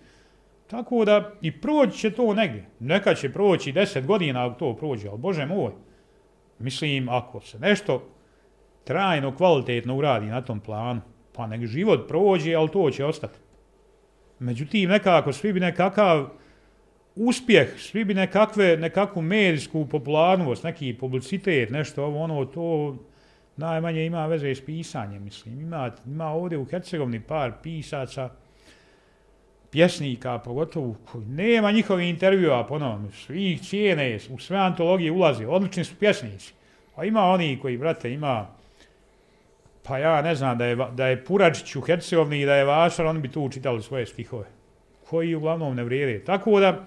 Tako 0.67 1.05
da 1.05 1.31
i 1.41 1.61
proći 1.61 1.97
će 1.97 2.11
to 2.11 2.33
negdje. 2.33 2.65
Neka 2.79 3.15
će 3.15 3.33
proći 3.33 3.71
deset 3.71 4.05
godina 4.05 4.47
ako 4.47 4.59
to 4.59 4.75
prođe, 4.75 5.07
ali 5.09 5.17
bože 5.17 5.45
moj. 5.45 5.71
Mislim, 6.59 7.09
ako 7.09 7.41
se 7.41 7.59
nešto 7.59 8.09
trajno, 8.83 9.35
kvalitetno 9.35 9.97
uradi 9.97 10.25
na 10.25 10.41
tom 10.41 10.59
planu, 10.59 11.01
pa 11.33 11.47
nek 11.47 11.65
život 11.65 12.07
prođe, 12.07 12.55
ali 12.55 12.69
to 12.69 12.91
će 12.91 13.05
ostati. 13.05 13.39
Međutim, 14.39 14.89
nekako 14.89 15.33
svi 15.33 15.53
bi 15.53 15.59
nekakav 15.59 16.29
uspjeh, 17.15 17.67
svi 17.77 18.05
bi 18.05 18.13
nekakve, 18.13 18.77
nekakvu 18.77 19.21
medijsku 19.21 19.87
popularnost, 19.87 20.63
neki 20.63 20.93
publicitet, 20.99 21.69
nešto 21.69 22.03
ovo, 22.05 22.23
ono, 22.23 22.45
to 22.45 22.97
najmanje 23.57 24.05
ima 24.05 24.25
veze 24.25 24.55
s 24.55 24.65
pisanjem, 24.65 25.23
mislim. 25.23 25.59
Ima, 25.59 25.91
ima 26.05 26.27
ovdje 26.27 26.57
u 26.57 26.65
Hercegovini 26.65 27.19
par 27.19 27.51
pisaca, 27.63 28.29
pjesnika, 29.71 30.39
pogotovo, 30.39 30.95
koji 31.11 31.25
nema 31.25 31.71
njihovi 31.71 32.09
intervjua, 32.09 32.65
ponovno, 32.67 33.11
svi 33.11 33.51
ih 33.51 33.61
cijene, 33.61 34.19
u 34.29 34.39
sve 34.39 34.57
antologije 34.57 35.11
ulaze, 35.11 35.47
odlični 35.47 35.83
su 35.83 35.95
pjesnici. 35.99 36.53
A 36.95 37.05
ima 37.05 37.23
oni 37.23 37.59
koji, 37.61 37.77
brate, 37.77 38.13
ima, 38.13 38.47
pa 39.83 39.97
ja 39.97 40.21
ne 40.21 40.35
znam, 40.35 40.57
da 40.57 40.65
je, 40.65 40.75
da 40.75 41.07
je 41.07 41.23
Puračić 41.25 41.75
u 41.75 41.81
Hercegovini 41.81 42.41
i 42.41 42.45
da 42.45 42.55
je 42.55 42.65
Vašar, 42.65 43.05
oni 43.05 43.19
bi 43.19 43.31
tu 43.31 43.41
učitali 43.41 43.83
svoje 43.83 44.05
stihove, 44.05 44.45
koji 45.09 45.35
uglavnom 45.35 45.75
ne 45.75 45.83
vrijede. 45.83 46.23
Tako 46.23 46.59
da, 46.59 46.85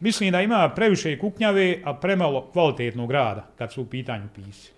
Mislim 0.00 0.32
da 0.32 0.42
ima 0.42 0.72
previše 0.76 1.18
kuknjave, 1.18 1.78
a 1.84 1.94
premalo 1.94 2.50
kvalitetnog 2.52 3.10
rada 3.10 3.46
kad 3.58 3.72
su 3.72 3.82
u 3.82 3.86
pitanju 3.86 4.28
pisi. 4.34 4.72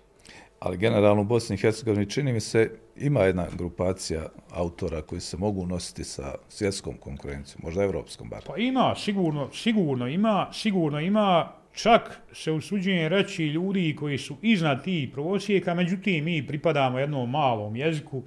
Ali 0.59 0.77
generalno 0.77 1.21
u 1.21 1.25
Bosni 1.25 1.53
i 1.53 1.57
Hercegovini 1.57 2.09
čini 2.09 2.33
mi 2.33 2.39
se 2.39 2.71
ima 2.95 3.19
jedna 3.19 3.47
grupacija 3.57 4.25
autora 4.51 5.01
koji 5.01 5.21
se 5.21 5.37
mogu 5.37 5.65
nositi 5.65 6.03
sa 6.03 6.35
svjetskom 6.49 6.97
konkurencijom, 6.97 7.61
možda 7.63 7.83
evropskom 7.83 8.29
bar. 8.29 8.41
Pa 8.47 8.57
ima, 8.57 8.95
sigurno, 8.95 9.49
sigurno 9.53 10.07
ima, 10.07 10.49
sigurno 10.53 10.99
ima, 10.99 11.51
čak 11.73 12.21
se 12.33 12.51
usuđujem 12.51 13.07
reći 13.07 13.45
ljudi 13.45 13.95
koji 13.99 14.17
su 14.17 14.35
iznad 14.41 14.83
tih 14.83 15.09
prosjeka, 15.13 15.73
međutim 15.73 16.25
mi 16.25 16.47
pripadamo 16.47 16.99
jednom 16.99 17.29
malom 17.29 17.75
jeziku, 17.75 18.23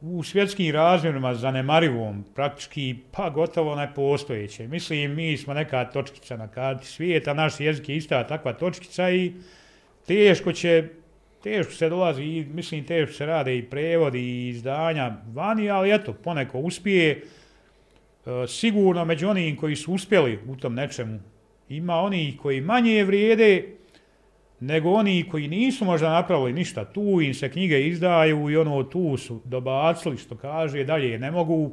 u 0.00 0.22
svjetskim 0.22 0.74
razmjerima 0.74 1.34
zanemarivom, 1.34 2.24
praktički 2.34 2.96
pa 3.12 3.30
gotovo 3.30 3.74
nepostojeće. 3.74 4.68
Mislim, 4.68 5.14
mi 5.14 5.36
smo 5.36 5.54
neka 5.54 5.84
točkica 5.84 6.36
na 6.36 6.48
karti 6.48 6.86
svijeta, 6.86 7.34
naš 7.34 7.60
jezik 7.60 7.88
je 7.88 7.96
ista 7.96 8.26
takva 8.26 8.52
točkica 8.52 9.10
i 9.10 9.32
teško 10.06 10.52
će, 10.52 10.88
teško 11.42 11.72
se 11.72 11.88
dolazi, 11.88 12.22
i 12.22 12.46
mislim, 12.54 12.84
teško 12.84 13.12
se 13.12 13.26
rade 13.26 13.58
i 13.58 13.62
prevodi 13.62 14.20
i 14.20 14.48
izdanja 14.48 15.16
vani, 15.34 15.70
ali 15.70 15.94
eto, 15.94 16.12
poneko 16.12 16.58
uspije. 16.58 17.10
E, 17.10 18.46
sigurno 18.48 19.04
među 19.04 19.28
onim 19.28 19.56
koji 19.56 19.76
su 19.76 19.92
uspjeli 19.92 20.38
u 20.48 20.56
tom 20.56 20.74
nečemu, 20.74 21.20
ima 21.68 21.94
oni 21.94 22.38
koji 22.42 22.60
manje 22.60 23.04
vrijede, 23.04 23.64
nego 24.60 24.90
oni 24.90 25.28
koji 25.30 25.48
nisu 25.48 25.84
možda 25.84 26.10
napravili 26.10 26.52
ništa 26.52 26.84
tu, 26.84 27.20
im 27.20 27.34
se 27.34 27.48
knjige 27.48 27.86
izdaju 27.86 28.50
i 28.50 28.56
ono 28.56 28.82
tu 28.82 29.16
su 29.16 29.40
dobacili 29.44 30.16
što 30.16 30.36
kaže, 30.36 30.84
dalje 30.84 31.18
ne 31.18 31.30
mogu 31.30 31.70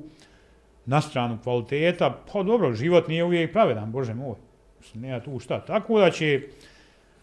na 0.86 1.02
stranu 1.02 1.38
kvaliteta, 1.44 2.24
pa 2.34 2.44
dobro, 2.44 2.74
život 2.74 3.08
nije 3.08 3.24
uvijek 3.24 3.52
pravedan, 3.52 3.92
bože 3.92 4.14
moj, 4.14 4.36
nema 4.94 5.20
tu 5.20 5.40
šta. 5.40 5.60
Tako 5.60 6.00
da 6.00 6.12
će 6.12 6.42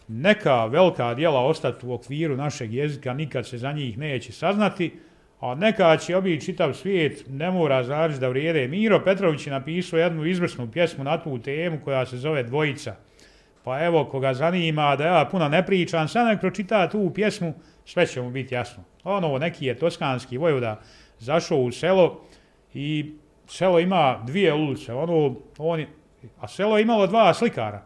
neka 0.09 0.67
velika 0.67 1.15
dijela 1.15 1.45
ostati 1.45 1.87
u 1.87 1.93
okviru 1.93 2.37
našeg 2.37 2.75
jezika, 2.75 3.15
nikad 3.15 3.49
se 3.49 3.59
za 3.59 3.73
njih 3.73 3.99
neće 3.99 4.33
saznati, 4.33 4.93
a 5.41 5.55
neka 5.55 5.97
će 5.97 6.17
obi 6.17 6.41
čitav 6.41 6.75
svijet, 6.75 7.25
ne 7.29 7.51
mora 7.51 7.85
znači 7.85 8.19
da 8.21 8.29
vrijede. 8.29 8.69
Miro 8.69 9.01
Petrović 9.05 9.47
je 9.47 9.53
napisao 9.53 9.99
jednu 9.99 10.27
izvrsnu 10.27 10.71
pjesmu 10.73 11.05
na 11.05 11.23
tu 11.23 11.39
temu 11.39 11.79
koja 11.85 12.07
se 12.07 12.17
zove 12.17 12.43
Dvojica. 12.43 12.97
Pa 13.65 13.85
evo, 13.85 14.05
koga 14.05 14.35
zanima 14.35 14.97
da 14.97 15.05
ja 15.07 15.29
puno 15.31 15.49
ne 15.49 15.67
pričam, 15.67 16.09
sad 16.09 16.27
nek 16.27 16.41
pročita 16.41 16.89
tu 16.89 17.11
pjesmu, 17.15 17.55
sve 17.85 18.07
će 18.07 18.23
mu 18.23 18.31
biti 18.31 18.55
jasno. 18.55 18.85
Ono, 19.05 19.39
neki 19.39 19.67
je 19.67 19.79
toskanski 19.79 20.39
vojvoda 20.39 20.81
zašao 21.19 21.59
u 21.59 21.73
selo 21.73 22.21
i 22.75 23.15
selo 23.47 23.81
ima 23.81 24.23
dvije 24.27 24.55
ulice. 24.55 24.93
Ono, 24.95 25.37
on, 25.59 25.85
a 26.41 26.49
selo 26.49 26.77
je 26.77 26.83
imalo 26.83 27.07
dva 27.07 27.35
slikara 27.35 27.83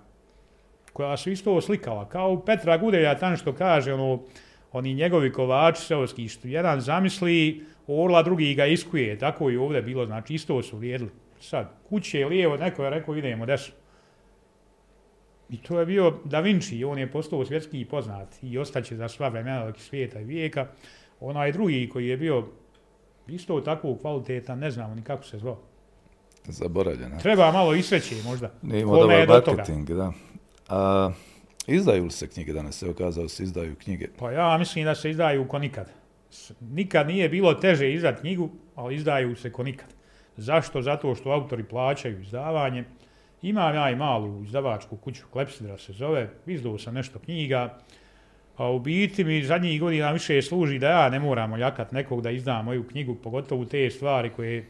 koja 0.93 1.17
su 1.17 1.31
isto 1.31 1.61
slikala. 1.61 2.09
Kao 2.09 2.41
Petra 2.45 2.77
Gudelja, 2.79 3.19
tam 3.19 3.37
što 3.37 3.53
kaže, 3.53 3.95
ono, 3.95 4.23
oni 4.73 4.95
njegovi 4.95 5.33
kovači 5.33 5.83
seoski, 5.83 6.29
što 6.29 6.49
jedan 6.49 6.81
zamisli 6.81 7.67
orla, 7.87 8.23
drugi 8.23 8.55
ga 8.55 8.67
iskuje. 8.67 9.19
Tako 9.19 9.51
i 9.51 9.57
ovdje 9.57 9.83
bilo, 9.83 10.07
znači 10.07 10.35
isto 10.35 10.63
su 10.63 10.77
vrijedili. 10.77 11.11
Sad, 11.41 11.71
kuće 11.89 12.21
je 12.21 12.27
lijevo, 12.27 12.57
neko 12.57 12.85
je 12.85 12.91
rekao, 12.91 13.17
idemo 13.17 13.47
desno. 13.47 13.75
I 15.55 15.57
to 15.57 15.81
je 15.81 15.87
bio 15.87 16.15
Da 16.25 16.41
Vinci, 16.41 16.85
on 16.85 16.99
je 16.99 17.11
postao 17.11 17.45
svjetski 17.45 17.85
poznat 17.85 18.29
i 18.43 18.59
ostaće 18.59 18.97
za 18.97 19.09
sva 19.09 19.29
vremena 19.29 19.67
dok 19.67 19.79
svijeta 19.79 20.21
i 20.21 20.25
vijeka. 20.25 20.67
Onaj 21.21 21.53
drugi 21.53 21.89
koji 21.93 22.09
je 22.09 22.17
bio 22.17 22.47
isto 23.29 23.61
tako 23.61 23.97
kvaliteta, 23.97 24.55
ne 24.55 24.71
znamo 24.71 24.95
ni 24.95 25.03
kako 25.03 25.25
se 25.25 25.39
zvao. 25.39 25.59
Zaboravljeno. 26.45 27.19
Treba 27.23 27.53
malo 27.53 27.75
isveće 27.75 28.15
možda. 28.25 28.51
Ne 28.63 28.81
ima 28.81 28.93
dobar 28.93 29.29
marketing, 29.29 29.91
da. 29.91 30.13
A, 30.69 31.11
izdaju 31.67 32.05
li 32.05 32.11
se 32.11 32.29
knjige 32.29 32.53
danas? 32.53 32.83
Evo 32.83 32.95
kazao 32.95 33.29
se 33.29 33.43
izdaju 33.43 33.75
knjige. 33.75 34.09
Pa 34.19 34.33
ja 34.33 34.59
mislim 34.59 34.85
da 34.85 34.95
se 34.95 35.11
izdaju 35.11 35.49
ko 35.49 35.59
nikad. 35.59 35.91
Nikad 36.61 37.07
nije 37.07 37.29
bilo 37.29 37.55
teže 37.55 37.93
izdati 37.93 38.21
knjigu, 38.21 38.51
ali 38.75 38.95
izdaju 38.95 39.37
se 39.37 39.53
ko 39.53 39.63
nikad. 39.63 39.89
Zašto? 40.37 40.83
Zato 40.83 41.15
što 41.15 41.31
autori 41.31 41.65
plaćaju 41.65 42.21
izdavanje. 42.21 42.85
Imam 43.45 43.75
ja 43.75 43.91
i 43.91 43.97
malu 43.97 44.45
izdavačku 44.45 44.97
kuću, 44.97 45.23
Klepsidra 45.33 45.79
se 45.79 45.93
zove, 45.93 46.29
izdao 46.47 46.79
sam 46.79 46.95
nešto 46.95 47.19
knjiga, 47.19 47.79
a 48.57 48.71
u 48.71 48.79
biti 48.79 49.25
mi 49.25 49.43
zadnjih 49.43 49.81
godina 49.81 50.13
više 50.13 50.43
služi 50.43 50.79
da 50.79 50.89
ja 50.89 51.09
ne 51.09 51.21
moram 51.21 51.53
oljakat 51.53 51.93
nekog 51.93 52.23
da 52.23 52.31
izdam 52.31 52.65
moju 52.65 52.89
knjigu, 52.89 53.15
pogotovo 53.15 53.65
te 53.65 53.91
stvari 53.91 54.31
koje 54.31 54.65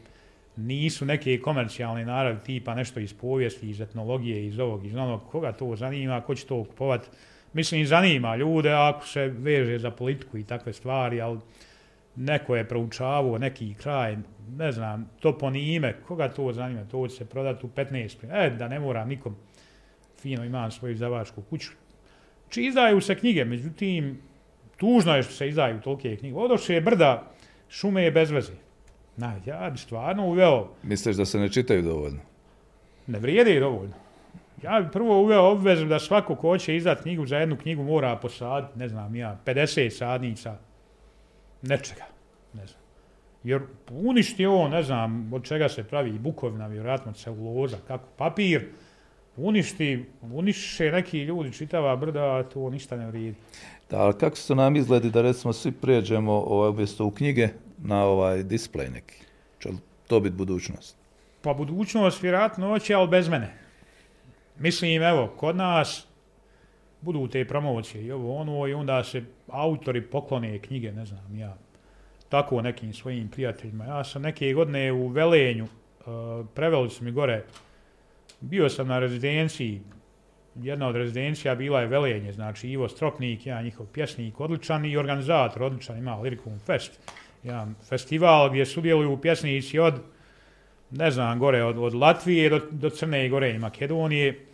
nisu 0.55 1.05
neke 1.05 1.39
komercijalne 1.41 2.05
naravi, 2.05 2.39
tipa 2.45 2.75
nešto 2.75 2.99
iz 2.99 3.13
povijesti, 3.13 3.69
iz 3.69 3.81
etnologije, 3.81 4.45
iz 4.45 4.59
ovog, 4.59 4.85
iz 4.85 4.95
onog, 4.95 5.21
koga 5.31 5.51
to 5.51 5.75
zanima, 5.75 6.21
ko 6.21 6.35
će 6.35 6.45
to 6.45 6.63
kupovat. 6.63 7.09
Mislim, 7.53 7.85
zanima 7.85 8.35
ljude 8.35 8.73
ako 8.73 9.07
se 9.07 9.27
veže 9.27 9.79
za 9.79 9.91
politiku 9.91 10.37
i 10.37 10.43
takve 10.43 10.73
stvari, 10.73 11.21
ali 11.21 11.39
neko 12.15 12.55
je 12.55 12.67
proučavao 12.67 13.37
neki 13.37 13.73
kraj, 13.73 14.17
ne 14.57 14.71
znam, 14.71 15.09
to 15.19 15.37
po 15.37 15.51
ime, 15.55 15.95
koga 16.07 16.29
to 16.29 16.53
zanima, 16.53 16.85
to 16.85 17.07
će 17.07 17.15
se 17.15 17.25
prodati 17.25 17.65
u 17.65 17.69
15 17.69 18.45
E, 18.45 18.49
da 18.49 18.67
ne 18.67 18.79
mora 18.79 19.05
nikom, 19.05 19.35
fino 20.21 20.43
imam 20.43 20.71
svoju 20.71 20.95
zavačku 20.95 21.41
kuću. 21.41 21.71
Či 22.49 22.65
izdaju 22.65 23.01
se 23.01 23.15
knjige, 23.15 23.45
međutim, 23.45 24.21
tužno 24.77 25.15
je 25.15 25.23
što 25.23 25.33
se 25.33 25.47
izdaju 25.47 25.81
tolike 25.81 26.15
knjige. 26.15 26.35
Odoše 26.35 26.73
je 26.73 26.81
brda, 26.81 27.31
šume 27.69 28.03
je 28.03 28.11
bez 28.11 28.31
veze. 28.31 28.53
Na, 29.17 29.39
ja 29.45 29.69
bi 29.69 29.77
stvarno 29.77 30.27
uveo... 30.27 30.67
Misliš 30.83 31.15
da 31.15 31.25
se 31.25 31.39
ne 31.39 31.49
čitaju 31.49 31.81
dovoljno? 31.81 32.19
Ne 33.07 33.19
vrijede 33.19 33.59
dovoljno. 33.59 33.93
Ja 34.63 34.81
bi 34.81 34.91
prvo 34.91 35.21
uveo 35.21 35.51
obvezu 35.51 35.85
da 35.85 35.99
svako 35.99 36.35
ko 36.35 36.57
će 36.57 36.75
izdati 36.75 37.01
knjigu 37.01 37.25
za 37.25 37.37
jednu 37.37 37.57
knjigu 37.57 37.83
mora 37.83 38.15
posaditi, 38.15 38.79
ne 38.79 38.89
znam 38.89 39.15
ja, 39.15 39.39
50 39.45 39.89
sadnica 39.89 40.57
nečega. 41.67 42.05
Ne 42.53 42.65
znam. 42.67 42.81
Jer 43.43 43.61
uništi 43.89 44.45
ovo, 44.45 44.67
ne 44.67 44.83
znam, 44.83 45.33
od 45.33 45.43
čega 45.43 45.69
se 45.69 45.83
pravi 45.83 46.11
bukovina, 46.11 46.67
vjerojatno 46.67 47.13
celuloza, 47.13 47.77
kako 47.87 48.07
papir, 48.17 48.69
uništi, 49.37 50.05
uniše 50.21 50.91
neki 50.91 51.23
ljudi, 51.23 51.53
čitava 51.53 51.95
brda, 51.95 52.43
to 52.43 52.69
ništa 52.69 52.97
ne 52.97 53.07
vrijedi. 53.07 53.37
Da, 53.89 53.99
ali 53.99 54.13
kako 54.13 54.35
se 54.35 54.55
nam 54.55 54.75
izgledi 54.75 55.09
da 55.09 55.21
recimo 55.21 55.53
svi 55.53 55.71
prijeđemo 55.71 56.33
ovaj, 56.33 56.69
umjesto 56.69 57.05
u 57.05 57.11
knjige 57.11 57.49
na 57.77 58.03
ovaj 58.03 58.43
display 58.43 58.93
neki? 58.93 59.15
Če 59.59 59.69
to 60.07 60.19
biti 60.19 60.35
budućnost? 60.35 60.95
Pa 61.41 61.53
budućnost 61.53 62.21
vjerojatno 62.21 62.67
hoće, 62.67 62.93
ali 62.93 63.07
bez 63.07 63.29
mene. 63.29 63.53
Mislim, 64.59 65.03
evo, 65.03 65.33
kod 65.37 65.55
nas 65.55 66.07
budu 67.05 67.27
te 67.27 67.45
promocije 67.45 68.03
i 68.03 68.11
ovo 68.11 68.35
ono 68.35 68.67
i 68.67 68.73
onda 68.73 69.03
se 69.03 69.23
autori 69.47 70.01
poklone 70.01 70.59
knjige, 70.59 70.91
ne 70.91 71.05
znam, 71.05 71.37
ja, 71.37 71.57
tako 72.29 72.61
nekim 72.61 72.93
svojim 72.93 73.29
prijateljima. 73.29 73.85
Ja 73.85 74.03
sam 74.03 74.21
neke 74.21 74.53
godine 74.53 74.91
u 74.91 75.07
Velenju, 75.07 75.63
uh, 75.63 76.45
preveli 76.53 76.89
su 76.89 77.03
mi 77.03 77.11
gore, 77.11 77.43
bio 78.41 78.69
sam 78.69 78.87
na 78.87 78.99
rezidenciji, 78.99 79.81
jedna 80.55 80.87
od 80.87 80.95
rezidencija 80.95 81.55
bila 81.55 81.81
je 81.81 81.87
Velenje, 81.87 82.31
znači 82.31 82.69
Ivo 82.69 82.89
Stropnik, 82.89 83.45
ja 83.45 83.61
njihov 83.61 83.85
pjesnik, 83.85 84.39
odličan 84.39 84.85
i 84.85 84.97
organizator, 84.97 85.63
odličan, 85.63 85.97
ima 85.97 86.15
Lirikum 86.15 86.59
Fest, 86.59 86.99
jedan 87.43 87.75
festival 87.89 88.49
gdje 88.49 88.65
sudjeluju 88.65 89.21
pjesnici 89.21 89.79
od, 89.79 90.01
ne 90.91 91.11
znam, 91.11 91.39
gore, 91.39 91.63
od, 91.63 91.77
od 91.77 91.93
Latvije 91.93 92.49
do, 92.49 92.61
do 92.71 92.89
Crne 92.89 93.29
Gore 93.29 93.51
i 93.51 93.59
Makedonije. 93.59 94.45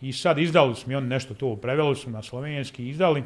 I 0.00 0.12
sad 0.12 0.38
izdali 0.38 0.74
su 0.74 0.88
mi 0.88 0.94
oni 0.94 1.08
nešto 1.08 1.34
to, 1.34 1.56
preveli 1.56 1.96
su 1.96 2.10
na 2.10 2.22
slovenski, 2.22 2.88
izdali. 2.88 3.24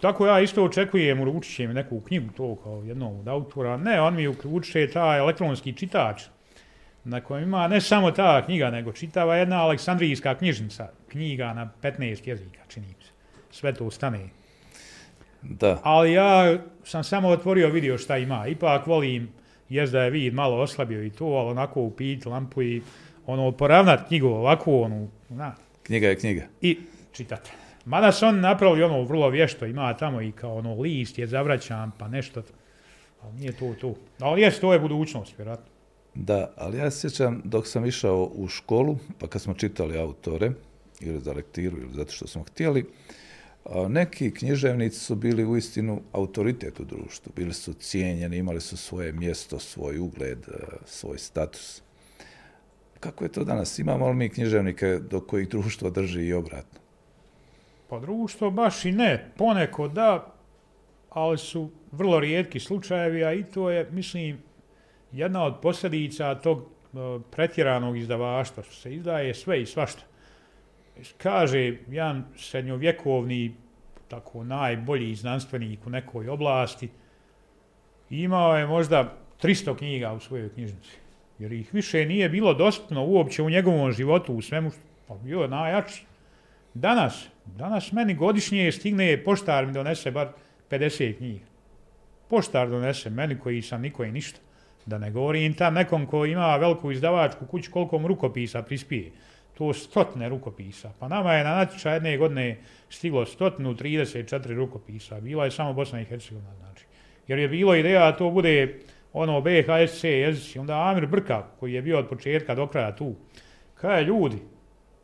Tako 0.00 0.26
ja 0.26 0.40
isto 0.40 0.64
očekujem, 0.64 1.20
uručit 1.20 1.56
će 1.56 1.68
mi 1.68 1.74
neku 1.74 2.00
knjigu 2.00 2.28
to 2.36 2.56
kao 2.56 2.82
jednog 2.86 3.20
od 3.20 3.28
autora. 3.28 3.76
Ne, 3.76 4.00
on 4.00 4.14
mi 4.14 4.28
uključuje 4.28 4.90
taj 4.90 5.18
elektronski 5.18 5.72
čitač 5.72 6.22
na 7.04 7.20
kojem 7.20 7.44
ima 7.44 7.68
ne 7.68 7.80
samo 7.80 8.10
ta 8.10 8.44
knjiga, 8.44 8.70
nego 8.70 8.92
čitava 8.92 9.36
jedna 9.36 9.62
aleksandrijska 9.62 10.34
knjižnica, 10.34 10.88
knjiga 11.08 11.52
na 11.54 11.70
15 11.82 12.28
jezika, 12.28 12.60
čini 12.68 12.86
se. 12.86 13.10
Sve 13.50 13.74
to 13.74 13.90
stane. 13.90 14.28
Da. 15.42 15.80
Ali 15.82 16.12
ja 16.12 16.58
sam 16.84 17.04
samo 17.04 17.28
otvorio, 17.28 17.68
vidio 17.68 17.98
šta 17.98 18.18
ima. 18.18 18.46
Ipak 18.46 18.86
volim, 18.86 19.28
jes 19.68 19.90
da 19.90 20.02
je 20.02 20.10
vid 20.10 20.34
malo 20.34 20.60
oslabio 20.60 21.04
i 21.04 21.10
to, 21.10 21.24
ali 21.24 21.50
onako 21.50 21.80
upit 21.80 22.26
lampu 22.26 22.62
i 22.62 22.82
ono, 23.26 23.52
poravnat 23.52 24.08
knjigu 24.08 24.26
ovako, 24.26 24.80
ono, 24.80 25.08
na. 25.28 25.54
Knjiga 25.82 26.08
je 26.08 26.18
knjiga. 26.18 26.42
I 26.60 26.78
čitati. 27.12 27.50
Mada 27.84 28.12
se 28.12 28.26
on 28.26 28.40
napravili 28.40 28.82
ono 28.82 29.02
vrlo 29.02 29.28
vješto, 29.28 29.66
ima 29.66 29.96
tamo 29.96 30.22
i 30.22 30.32
kao 30.32 30.54
ono 30.54 30.80
list 30.80 31.18
je 31.18 31.26
zavraćan, 31.26 31.90
pa 31.98 32.08
nešto, 32.08 32.42
ali 33.22 33.34
nije 33.34 33.52
to 33.52 33.74
to. 33.80 33.94
Ali 34.20 34.42
jes, 34.42 34.60
to 34.60 34.72
je 34.72 34.78
budućnost, 34.78 35.38
vjerojatno. 35.38 35.66
Da, 36.14 36.50
ali 36.56 36.78
ja 36.78 36.90
sjećam 36.90 37.42
dok 37.44 37.66
sam 37.66 37.86
išao 37.86 38.30
u 38.34 38.48
školu, 38.48 38.98
pa 39.18 39.26
kad 39.26 39.42
smo 39.42 39.54
čitali 39.54 39.98
autore, 39.98 40.50
ili 41.00 41.20
za 41.20 41.32
lektiru, 41.32 41.78
ili 41.78 41.94
zato 41.94 42.12
što 42.12 42.26
smo 42.26 42.42
htjeli, 42.42 42.86
neki 43.88 44.34
književnici 44.34 44.98
su 44.98 45.14
bili 45.14 45.44
u 45.44 45.56
istinu 45.56 46.00
autoritet 46.12 46.80
u 46.80 46.84
društvu, 46.84 47.32
bili 47.36 47.54
su 47.54 47.72
cijenjeni, 47.72 48.36
imali 48.36 48.60
su 48.60 48.76
svoje 48.76 49.12
mjesto, 49.12 49.58
svoj 49.58 49.98
ugled, 49.98 50.38
svoj 50.86 51.18
status. 51.18 51.82
Kako 53.02 53.24
je 53.24 53.32
to 53.32 53.44
danas? 53.44 53.78
Imamo 53.78 54.08
li 54.08 54.14
mi 54.14 54.28
književnike 54.28 54.98
do 55.10 55.20
kojih 55.20 55.48
društvo 55.48 55.90
drži 55.90 56.26
i 56.26 56.32
obratno? 56.32 56.80
Pa 57.88 57.98
društvo 58.00 58.50
baš 58.50 58.84
i 58.84 58.92
ne. 58.92 59.32
Poneko 59.36 59.88
da, 59.88 60.34
ali 61.10 61.38
su 61.38 61.70
vrlo 61.92 62.20
rijetki 62.20 62.60
slučajevi, 62.60 63.24
a 63.24 63.32
i 63.32 63.44
to 63.44 63.70
je, 63.70 63.88
mislim, 63.90 64.38
jedna 65.12 65.44
od 65.44 65.60
posljedica 65.62 66.34
tog 66.34 66.58
e, 66.58 66.96
pretjeranog 67.30 67.98
izdavaštva, 67.98 68.62
što 68.62 68.74
se 68.74 68.94
izdaje 68.94 69.34
sve 69.34 69.62
i 69.62 69.66
svašta. 69.66 70.02
Kaže 71.18 71.76
jedan 71.88 72.24
srednjovjekovni, 72.36 73.54
tako 74.08 74.44
najbolji 74.44 75.14
znanstvenik 75.14 75.86
u 75.86 75.90
nekoj 75.90 76.28
oblasti, 76.28 76.88
imao 78.10 78.56
je 78.56 78.66
možda 78.66 79.16
300 79.42 79.76
knjiga 79.76 80.12
u 80.12 80.20
svojoj 80.20 80.52
knjižnici. 80.54 81.01
Jer 81.42 81.52
ih 81.52 81.74
više 81.74 82.06
nije 82.06 82.28
bilo 82.28 82.54
dostupno 82.54 83.04
uopće 83.04 83.42
u 83.42 83.50
njegovom 83.50 83.92
životu, 83.92 84.34
u 84.34 84.42
svemu 84.42 84.70
što 84.70 84.80
pa 85.08 85.14
bio 85.14 85.40
je 85.40 85.48
najjači. 85.48 86.04
Danas, 86.74 87.28
danas 87.44 87.92
meni 87.92 88.14
godišnje 88.14 88.72
stigne 88.72 89.24
poštar 89.24 89.66
mi 89.66 89.72
donese 89.72 90.10
bar 90.10 90.28
50 90.70 91.16
knjiga. 91.16 91.44
Poštar 92.28 92.70
donese 92.70 93.10
meni 93.10 93.38
koji 93.38 93.62
sam 93.62 93.82
niko 93.82 94.04
i 94.04 94.12
ništa. 94.12 94.38
Da 94.86 94.98
ne 94.98 95.10
govorim 95.10 95.54
tam 95.54 95.74
nekom 95.74 96.06
ko 96.06 96.24
ima 96.26 96.56
veliku 96.56 96.92
izdavačku 96.92 97.46
kuću 97.46 97.70
koliko 97.72 97.98
mu 97.98 98.08
rukopisa 98.08 98.62
prispije. 98.62 99.10
To 99.58 99.72
stotne 99.72 100.28
rukopisa. 100.28 100.92
Pa 100.98 101.08
nama 101.08 101.34
je 101.34 101.44
na 101.44 101.56
natječaj 101.56 101.94
jedne 101.94 102.16
godine 102.16 102.58
stiglo 102.90 103.26
stotnu 103.26 103.74
34 103.74 104.54
rukopisa. 104.54 105.20
Bila 105.20 105.44
je 105.44 105.50
samo 105.50 105.72
Bosna 105.72 106.00
i 106.00 106.04
Hercegovina. 106.04 106.54
Znači. 106.56 106.84
Jer 107.28 107.38
je 107.38 107.48
bilo 107.48 107.74
ideja 107.74 108.10
da 108.10 108.16
to 108.16 108.30
bude 108.30 108.78
ono 109.12 109.40
BHSC 109.40 110.04
jezici. 110.04 110.58
Onda 110.58 110.88
Amir 110.88 111.06
Brka 111.06 111.46
koji 111.60 111.72
je 111.72 111.82
bio 111.82 111.98
od 111.98 112.08
početka 112.08 112.54
do 112.54 112.66
kraja 112.66 112.96
tu. 112.96 113.14
Kaj 113.74 114.02
ljudi, 114.04 114.38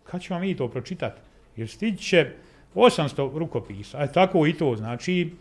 kad 0.05 0.23
ćemo 0.23 0.41
mi 0.41 0.57
to 0.57 0.69
pročitati? 0.69 1.21
Jer 1.57 1.69
stići 1.69 2.05
će 2.05 2.31
800 2.75 3.39
rukopisa. 3.39 3.99
A 3.99 4.07
tako 4.07 4.47
i 4.47 4.53
to. 4.53 4.77
Znači, 4.77 5.33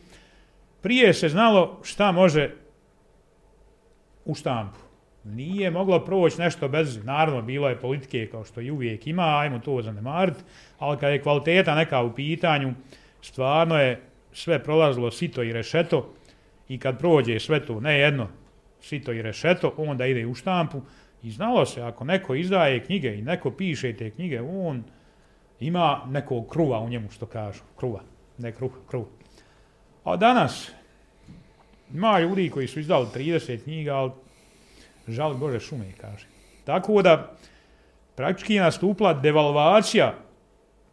prije 0.81 1.13
se 1.13 1.29
znalo 1.29 1.79
šta 1.83 2.11
može 2.11 2.51
u 4.25 4.35
štampu. 4.35 4.79
Nije 5.23 5.71
moglo 5.71 6.05
proći 6.05 6.41
nešto 6.41 6.67
bez, 6.67 7.05
naravno, 7.05 7.41
bilo 7.41 7.69
je 7.69 7.79
politike 7.79 8.27
kao 8.31 8.45
što 8.45 8.61
i 8.61 8.71
uvijek 8.71 9.07
ima, 9.07 9.39
ajmo 9.39 9.59
to 9.59 9.81
zanemariti, 9.81 10.39
ali 10.79 10.97
kad 10.97 11.11
je 11.11 11.21
kvaliteta 11.21 11.75
neka 11.75 12.01
u 12.01 12.15
pitanju, 12.15 12.73
stvarno 13.21 13.79
je 13.79 14.01
sve 14.33 14.63
prolazilo 14.63 15.11
sito 15.11 15.43
i 15.43 15.53
rešeto 15.53 16.13
i 16.67 16.79
kad 16.79 16.99
prođe 16.99 17.39
sve 17.39 17.65
to, 17.65 17.79
ne 17.79 17.99
jedno, 17.99 18.27
sito 18.81 19.13
i 19.13 19.21
rešeto, 19.21 19.73
onda 19.77 20.05
ide 20.05 20.25
u 20.25 20.35
štampu 20.35 20.81
i 21.23 21.31
znalo 21.31 21.65
se, 21.65 21.81
ako 21.81 22.05
neko 22.05 22.35
izdaje 22.35 22.83
knjige 22.83 23.17
i 23.17 23.21
neko 23.21 23.51
piše 23.51 23.93
te 23.93 24.09
knjige, 24.09 24.41
on 24.41 24.83
ima 25.59 26.01
nekog 26.07 26.49
kruva 26.49 26.79
u 26.79 26.89
njemu, 26.89 27.09
što 27.11 27.25
kažu, 27.25 27.61
kruva, 27.77 28.01
ne 28.37 28.51
kruh, 28.51 28.71
kruv. 28.87 29.05
A 30.03 30.17
danas, 30.17 30.71
ima 31.93 32.19
ljudi 32.19 32.49
koji 32.49 32.67
su 32.67 32.79
izdali 32.79 33.07
30 33.15 33.63
knjiga, 33.63 33.95
ali 33.95 34.11
žal 35.07 35.33
Bože 35.33 35.59
šume, 35.59 35.91
kaže. 36.01 36.27
Tako 36.63 37.01
da, 37.01 37.35
praktički 38.15 38.53
je 38.53 38.61
nastupla 38.61 39.13
devalvacija 39.13 40.13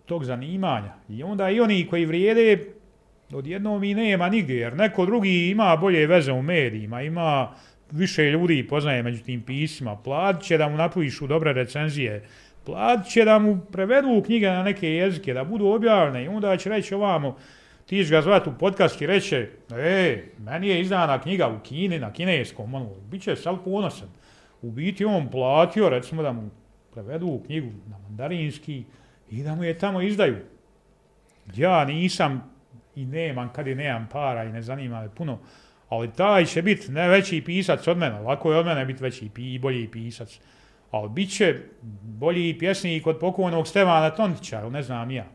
tog 0.06 0.24
zanimanja. 0.24 0.92
I 1.08 1.22
onda 1.22 1.50
i 1.50 1.60
oni 1.60 1.86
koji 1.90 2.06
vrijede, 2.06 2.74
odjednom 3.32 3.84
i 3.84 3.94
nema 3.94 4.28
nigdje, 4.28 4.56
jer 4.56 4.76
neko 4.76 5.06
drugi 5.06 5.48
ima 5.50 5.76
bolje 5.76 6.06
veze 6.06 6.32
u 6.32 6.42
medijima, 6.42 7.02
ima 7.02 7.54
više 7.94 8.30
ljudi 8.30 8.66
poznaje 8.68 9.02
među 9.02 9.22
tim 9.24 9.42
pisima, 9.42 9.96
platit 9.96 10.42
će 10.42 10.58
da 10.58 10.68
mu 10.68 10.76
napišu 10.76 11.26
dobre 11.26 11.52
recenzije, 11.52 12.24
platit 12.64 13.12
će 13.12 13.24
da 13.24 13.38
mu 13.38 13.60
prevedu 13.72 14.22
knjige 14.26 14.46
na 14.46 14.62
neke 14.62 14.88
jezike, 14.88 15.34
da 15.34 15.44
budu 15.44 15.66
objavljene 15.66 16.24
i 16.24 16.28
onda 16.28 16.56
će 16.56 16.70
reći 16.70 16.94
ovamo, 16.94 17.36
ti 17.86 18.04
ga 18.04 18.22
zvati 18.22 18.48
u 18.48 18.58
podcast 18.58 19.02
i 19.02 19.06
reće, 19.06 19.48
e, 19.70 20.24
meni 20.38 20.68
je 20.68 20.80
izdana 20.80 21.20
knjiga 21.20 21.48
u 21.48 21.58
Kini, 21.62 21.98
na 21.98 22.12
kineskom, 22.12 22.74
ono, 22.74 22.90
bit 23.10 23.22
će 23.22 23.36
sal 23.36 23.58
ponosan. 23.64 24.08
U 24.62 24.70
biti 24.70 25.04
on 25.04 25.28
platio, 25.30 25.88
recimo 25.88 26.22
da 26.22 26.32
mu 26.32 26.50
prevedu 26.94 27.42
knjigu 27.46 27.70
na 27.90 27.98
mandarinski 27.98 28.84
i 29.30 29.42
da 29.42 29.54
mu 29.54 29.64
je 29.64 29.78
tamo 29.78 30.02
izdaju. 30.02 30.36
Ja 31.54 31.84
nisam 31.84 32.50
i 32.96 33.04
nemam, 33.04 33.52
kad 33.52 33.66
je 33.66 33.74
nemam 33.74 34.08
para 34.12 34.44
i 34.44 34.52
ne 34.52 34.62
zanima 34.62 35.02
me 35.02 35.08
puno, 35.14 35.38
ali 35.94 36.12
taj 36.12 36.44
će 36.44 36.62
biti 36.62 36.92
ne 36.92 37.08
veći 37.08 37.42
pisac 37.46 37.88
od 37.88 37.98
mene, 37.98 38.20
lako 38.20 38.52
je 38.52 38.58
od 38.58 38.66
mene 38.66 38.84
biti 38.84 39.02
veći 39.02 39.30
i 39.36 39.58
bolji 39.58 39.90
pisac, 39.90 40.40
ali 40.90 41.08
bit 41.08 41.30
će 41.30 41.60
bolji 42.02 42.58
pjesnik 42.58 43.06
od 43.06 43.18
pokojnog 43.18 43.68
Stevana 43.68 44.10
Tontića, 44.10 44.68
ne 44.68 44.82
znam 44.82 45.10
ja. 45.10 45.26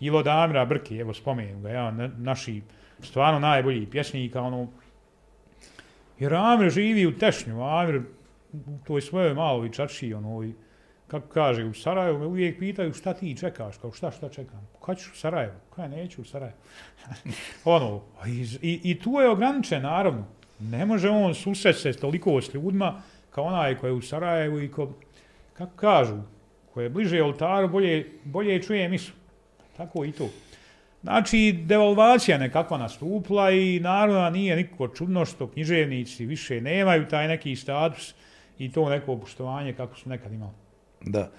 Ili 0.00 0.16
od 0.16 0.26
Amira 0.26 0.64
Brki, 0.64 0.98
evo 0.98 1.14
spomenu 1.14 1.60
ga, 1.60 1.70
ja, 1.70 1.90
naši 2.18 2.62
stvarno 3.02 3.38
najbolji 3.38 3.86
pjesnika, 3.90 4.42
ono, 4.42 4.68
jer 6.18 6.34
Amir 6.34 6.70
živi 6.70 7.06
u 7.06 7.18
Tešnju, 7.18 7.62
Amir 7.62 8.02
u 8.52 8.78
toj 8.86 9.00
svojoj 9.00 9.34
maloj 9.34 9.70
čači, 9.72 10.14
ono, 10.14 10.44
i, 10.44 10.52
kako 11.06 11.28
kaže, 11.28 11.64
u 11.64 11.74
Sarajevu 11.74 12.18
me 12.18 12.26
uvijek 12.26 12.58
pitaju 12.58 12.94
šta 12.94 13.14
ti 13.14 13.36
čekaš, 13.36 13.76
kao 13.78 13.92
šta, 13.92 14.10
šta 14.10 14.28
čekam, 14.28 14.68
ću 14.94 15.10
u 15.12 15.16
Sarajevu, 15.16 15.54
kaj 15.76 15.88
neću 15.88 16.22
u 16.22 16.24
Sarajevu. 16.24 16.56
ono, 17.64 18.02
i, 18.26 18.46
i, 18.62 18.80
i 18.90 19.00
tu 19.00 19.10
je 19.10 19.28
ograničen, 19.28 19.82
naravno, 19.82 20.24
ne 20.60 20.86
može 20.86 21.10
on 21.10 21.34
susret 21.34 21.76
se 21.76 21.92
toliko 21.92 22.42
s 22.42 22.54
ljudima, 22.54 23.02
kao 23.30 23.44
onaj 23.44 23.78
koji 23.78 23.90
je 23.90 23.94
u 23.94 24.02
Sarajevu 24.02 24.60
i 24.60 24.70
ko, 24.70 24.92
kako 25.52 25.76
kažu, 25.76 26.16
ko 26.74 26.80
je 26.80 26.90
bliže 26.90 27.22
oltaru, 27.22 27.68
bolje, 27.68 28.12
bolje 28.24 28.62
čuje 28.62 28.88
misu. 28.88 29.12
Tako 29.76 30.04
i 30.04 30.12
to. 30.12 30.28
Znači, 31.02 31.52
devalvacija 31.52 32.38
nekakva 32.38 32.78
nastupla 32.78 33.50
i 33.50 33.80
naravno 33.80 34.30
nije 34.30 34.56
nikako 34.56 34.88
čudno 34.88 35.24
što 35.24 35.46
književnici 35.46 36.26
više 36.26 36.60
nemaju 36.60 37.08
taj 37.08 37.28
neki 37.28 37.56
status 37.56 38.14
i 38.58 38.72
to 38.72 38.88
neko 38.88 39.12
opuštovanje 39.12 39.72
kako 39.72 39.96
su 39.96 40.08
nekad 40.08 40.32
imali. 40.32 40.52
Da. 41.00 41.30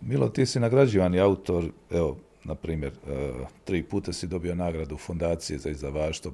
Milo, 0.00 0.28
ti 0.28 0.46
si 0.46 0.60
nagrađivani 0.60 1.20
autor, 1.20 1.64
evo, 1.90 2.16
na 2.44 2.54
primjer, 2.54 2.92
e, 2.92 3.32
tri 3.64 3.82
puta 3.82 4.12
si 4.12 4.26
dobio 4.26 4.54
nagradu 4.54 4.96
fondacije 4.96 5.58
za 5.58 5.70
izdavaštvo, 5.70 6.32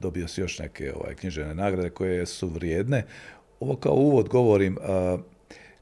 dobio 0.00 0.28
si 0.28 0.40
još 0.40 0.58
neke 0.58 0.92
ovaj, 0.94 1.14
knjižene 1.14 1.54
nagrade 1.54 1.90
koje 1.90 2.26
su 2.26 2.48
vrijedne. 2.48 3.04
Ovo 3.60 3.76
kao 3.76 3.94
uvod 3.94 4.28
govorim, 4.28 4.78
e, 4.78 5.18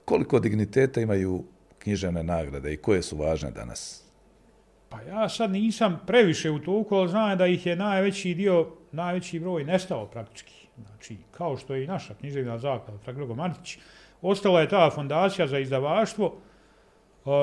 koliko 0.04 0.40
digniteta 0.40 1.00
imaju 1.00 1.44
knjižene 1.78 2.22
nagrade 2.22 2.72
i 2.72 2.76
koje 2.76 3.02
su 3.02 3.16
važne 3.16 3.50
danas? 3.50 4.02
Pa 4.88 5.00
ja 5.00 5.28
sad 5.28 5.50
nisam 5.50 6.00
previše 6.06 6.50
u 6.50 6.58
toku, 6.58 6.94
ali 6.94 7.08
znam 7.08 7.38
da 7.38 7.46
ih 7.46 7.66
je 7.66 7.76
najveći 7.76 8.34
dio, 8.34 8.68
najveći 8.92 9.40
broj 9.40 9.64
nestao 9.64 10.06
praktički. 10.06 10.66
Znači, 10.86 11.16
kao 11.30 11.56
što 11.56 11.74
je 11.74 11.84
i 11.84 11.86
naša 11.86 12.14
književna 12.14 12.58
zaklada, 12.58 12.98
Fragrogo 12.98 13.34
Martić, 13.34 13.78
ostala 14.22 14.60
je 14.60 14.68
ta 14.68 14.90
fondacija 14.90 15.46
za 15.46 15.58
izdavaštvo. 15.58 16.34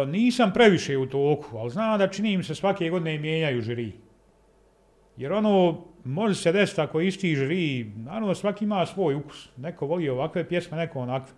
Nisam 0.07 0.51
previše 0.53 0.97
u 0.97 1.05
toku, 1.05 1.57
ali 1.57 1.69
znam 1.69 1.99
da 1.99 2.07
čini 2.07 2.31
im 2.31 2.43
se 2.43 2.55
svake 2.55 2.89
godine 2.89 3.17
mijenjaju 3.17 3.61
žiri. 3.61 3.91
Jer 5.17 5.33
ono, 5.33 5.85
može 6.03 6.35
se 6.35 6.51
desiti 6.51 6.81
ako 6.81 7.01
isti 7.01 7.35
žiri, 7.35 7.91
naravno 7.95 8.35
svaki 8.35 8.65
ima 8.65 8.85
svoj 8.85 9.15
ukus. 9.15 9.49
Neko 9.57 9.85
voli 9.85 10.09
ovakve 10.09 10.47
pjesme, 10.47 10.77
neko 10.77 10.99
onakve. 10.99 11.33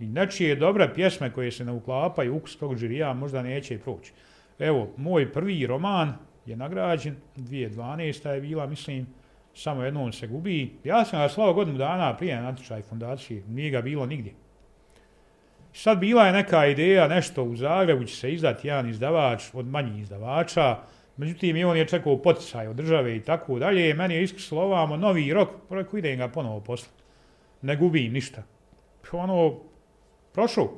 I 0.00 0.06
nečije 0.06 0.56
dobre 0.56 0.94
pjesme 0.94 1.32
koje 1.32 1.50
se 1.50 1.64
ne 1.64 1.72
uklapaju 1.72 2.36
ukus 2.36 2.56
tog 2.56 2.76
žirija 2.76 3.12
možda 3.12 3.42
neće 3.42 3.78
proći. 3.78 4.12
Evo, 4.58 4.88
moj 4.96 5.32
prvi 5.32 5.66
roman 5.66 6.12
je 6.46 6.56
nagrađen, 6.56 7.16
2012. 7.36 8.28
je 8.30 8.40
bila, 8.40 8.66
mislim, 8.66 9.06
samo 9.54 9.82
jednom 9.82 10.12
se 10.12 10.26
gubi. 10.26 10.78
Ja 10.84 11.04
sam 11.04 11.20
ga 11.20 11.28
slao 11.28 11.54
godinu 11.54 11.78
dana 11.78 12.16
prije 12.16 12.40
natječaj 12.40 12.82
fundacije, 12.82 13.42
nije 13.48 13.70
ga 13.70 13.82
bilo 13.82 14.06
nigdje. 14.06 14.32
Sad 15.72 15.98
bila 15.98 16.26
je 16.26 16.32
neka 16.32 16.66
ideja, 16.66 17.08
nešto 17.08 17.44
u 17.44 17.56
Zagrebu 17.56 18.04
će 18.04 18.16
se 18.16 18.32
izdati 18.32 18.68
jedan 18.68 18.88
izdavač 18.88 19.42
od 19.52 19.66
manjih 19.66 20.02
izdavača, 20.02 20.76
međutim 21.16 21.56
i 21.56 21.64
on 21.64 21.76
je 21.76 21.88
čekao 21.88 22.22
poticaj 22.22 22.68
od 22.68 22.76
države 22.76 23.16
i 23.16 23.20
tako 23.20 23.58
dalje. 23.58 23.94
Meni 23.94 24.14
je 24.14 24.22
iskrslo 24.22 24.62
ovamo 24.62 24.96
novi 24.96 25.32
rok, 25.32 25.48
preko 25.68 25.98
idem 25.98 26.18
ga 26.18 26.28
ponovo 26.28 26.60
poslati. 26.60 27.02
Ne 27.62 27.76
gubim 27.76 28.12
ništa. 28.12 28.42
Ono, 29.12 29.58
prošao. 30.32 30.68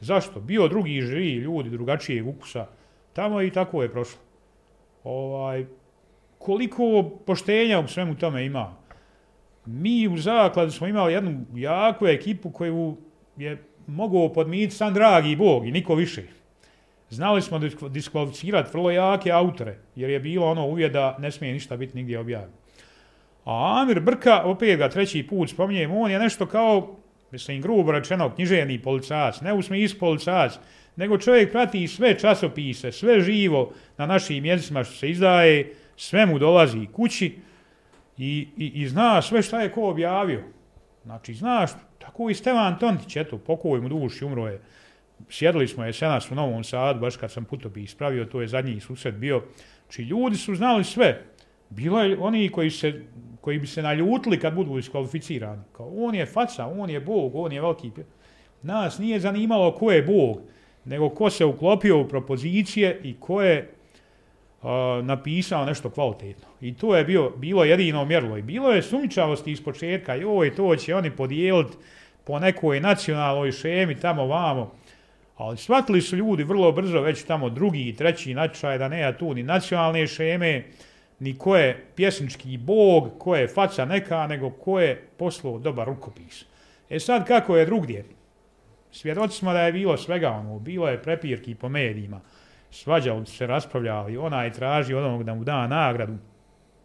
Zašto? 0.00 0.40
Bio 0.40 0.68
drugi 0.68 1.00
živi 1.00 1.34
ljudi, 1.34 1.70
drugačijeg 1.70 2.28
ukusa 2.28 2.66
tamo 3.12 3.42
i 3.42 3.50
tako 3.50 3.82
je 3.82 3.92
prošlo. 3.92 4.20
Ovaj, 5.04 5.66
koliko 6.38 7.10
poštenja 7.26 7.80
u 7.80 7.88
svemu 7.88 8.14
tome 8.14 8.46
ima? 8.46 8.76
Mi 9.66 10.08
u 10.08 10.16
zakladu 10.16 10.70
smo 10.70 10.86
imali 10.86 11.12
jednu 11.12 11.44
jaku 11.54 12.06
ekipu 12.06 12.50
koju 12.50 12.96
je 13.36 13.62
mogao 13.86 14.32
podmiti 14.32 14.74
sam 14.74 14.94
dragi 14.94 15.36
Bog 15.36 15.66
i 15.66 15.72
niko 15.72 15.94
više. 15.94 16.22
Znali 17.10 17.42
smo 17.42 17.60
diskvalificirati 17.88 18.70
vrlo 18.72 18.90
jake 18.90 19.30
autore, 19.30 19.78
jer 19.96 20.10
je 20.10 20.20
bilo 20.20 20.46
ono 20.46 20.66
uvijed 20.66 20.92
da 20.92 21.16
ne 21.18 21.30
smije 21.30 21.52
ništa 21.52 21.76
biti 21.76 21.96
nigdje 21.96 22.18
objavljeno. 22.18 22.52
A 23.44 23.82
Amir 23.82 24.00
Brka, 24.00 24.42
opet 24.44 24.78
ga 24.78 24.88
treći 24.88 25.26
put 25.26 25.50
spominjem, 25.50 25.92
on 25.92 26.10
je 26.10 26.18
nešto 26.18 26.46
kao, 26.46 26.96
mislim, 27.30 27.62
grubo 27.62 27.92
rečeno, 27.92 28.34
knjiženi 28.34 28.82
policajac, 28.82 29.40
ne 29.40 29.52
u 29.52 29.62
smislu 29.62 29.98
policajac, 29.98 30.58
nego 30.96 31.18
čovjek 31.18 31.52
prati 31.52 31.88
sve 31.88 32.18
časopise, 32.18 32.92
sve 32.92 33.20
živo 33.20 33.72
na 33.98 34.06
našim 34.06 34.44
jezicima 34.44 34.84
što 34.84 34.94
se 34.94 35.10
izdaje, 35.10 35.74
sve 35.96 36.26
mu 36.26 36.38
dolazi 36.38 36.86
kući 36.92 37.38
I, 38.18 38.48
i, 38.56 38.72
I 38.74 38.88
zna 38.88 39.22
sve 39.22 39.42
šta 39.42 39.60
je 39.60 39.72
ko 39.72 39.88
objavio. 39.88 40.42
Znači, 41.06 41.34
znaš, 41.34 41.70
tako 41.98 42.30
i 42.30 42.34
Stevan 42.34 42.78
Tontić, 42.78 43.16
eto, 43.16 43.38
pokoj 43.38 43.80
mu 43.80 43.88
duši, 43.88 44.24
umro 44.24 44.48
je. 44.48 44.60
Sjedli 45.30 45.68
smo 45.68 45.84
jesenas 45.84 46.30
u 46.30 46.34
Novom 46.34 46.64
Sadu, 46.64 47.00
baš 47.00 47.16
kad 47.16 47.32
sam 47.32 47.44
putopi 47.44 47.82
ispravio, 47.82 48.24
to 48.24 48.40
je 48.40 48.48
zadnji 48.48 48.80
susret 48.80 49.14
bio. 49.14 49.42
Znači, 49.84 50.02
ljudi 50.02 50.36
su 50.36 50.54
znali 50.54 50.84
sve. 50.84 51.22
Bilo 51.70 52.02
je 52.02 52.18
oni 52.18 52.48
koji, 52.48 52.70
se, 52.70 53.02
koji 53.40 53.58
bi 53.58 53.66
se 53.66 53.82
naljutili 53.82 54.40
kad 54.40 54.54
budu 54.54 54.78
iskvalificirani. 54.78 55.62
Kao, 55.72 55.92
on 55.96 56.14
je 56.14 56.26
faca, 56.26 56.66
on 56.66 56.90
je 56.90 57.00
bog, 57.00 57.34
on 57.34 57.52
je 57.52 57.60
veliki... 57.60 57.90
Nas 58.62 58.98
nije 58.98 59.20
zanimalo 59.20 59.74
ko 59.74 59.92
je 59.92 60.02
bog, 60.02 60.40
nego 60.84 61.08
ko 61.08 61.30
se 61.30 61.44
uklopio 61.44 62.00
u 62.00 62.08
propozicije 62.08 63.00
i 63.02 63.14
ko 63.20 63.42
je 63.42 63.75
napisao 65.02 65.64
nešto 65.64 65.90
kvalitetno. 65.90 66.48
I 66.60 66.74
to 66.74 66.96
je 66.96 67.04
bio, 67.04 67.30
bilo 67.36 67.64
jedino 67.64 68.04
mjerlo. 68.04 68.36
I 68.36 68.42
bilo 68.42 68.72
je 68.72 68.82
sumničavosti 68.82 69.52
iz 69.52 69.64
početka, 69.64 70.14
joj, 70.14 70.54
to 70.54 70.76
će 70.76 70.94
oni 70.94 71.10
podijeliti 71.10 71.76
po 72.24 72.38
nekoj 72.38 72.80
nacionalnoj 72.80 73.52
šemi 73.52 74.00
tamo 74.00 74.26
vamo. 74.26 74.72
Ali 75.36 75.56
shvatili 75.56 76.00
su 76.00 76.16
ljudi 76.16 76.44
vrlo 76.44 76.72
brzo, 76.72 77.00
već 77.00 77.22
tamo 77.22 77.50
drugi 77.50 77.88
i 77.88 77.96
treći 77.96 78.34
načaj 78.34 78.78
da 78.78 78.88
nema 78.88 79.12
tu 79.12 79.34
ni 79.34 79.42
nacionalne 79.42 80.06
šeme, 80.06 80.64
ni 81.18 81.38
ko 81.38 81.56
je 81.56 81.86
pjesnički 81.94 82.56
bog, 82.56 83.10
ko 83.18 83.36
je 83.36 83.48
faca 83.48 83.84
neka, 83.84 84.26
nego 84.26 84.50
ko 84.50 84.80
je 84.80 85.08
poslao 85.16 85.58
dobar 85.58 85.86
rukopis. 85.86 86.44
E 86.90 87.00
sad 87.00 87.26
kako 87.26 87.56
je 87.56 87.66
drugdje? 87.66 88.04
Svjedoci 88.90 89.38
smo 89.38 89.52
da 89.52 89.62
je 89.62 89.72
bilo 89.72 89.96
svega 89.96 90.30
ono, 90.30 90.58
bilo 90.58 90.88
je 90.88 91.02
prepirki 91.02 91.54
po 91.54 91.68
medijima, 91.68 92.20
svađali 92.76 93.26
se, 93.26 93.46
raspravljali, 93.46 94.16
ona 94.16 94.44
je 94.44 94.52
traži 94.52 94.94
od 94.94 95.04
onog 95.04 95.24
da 95.24 95.34
mu 95.34 95.44
da 95.44 95.66
nagradu, 95.66 96.16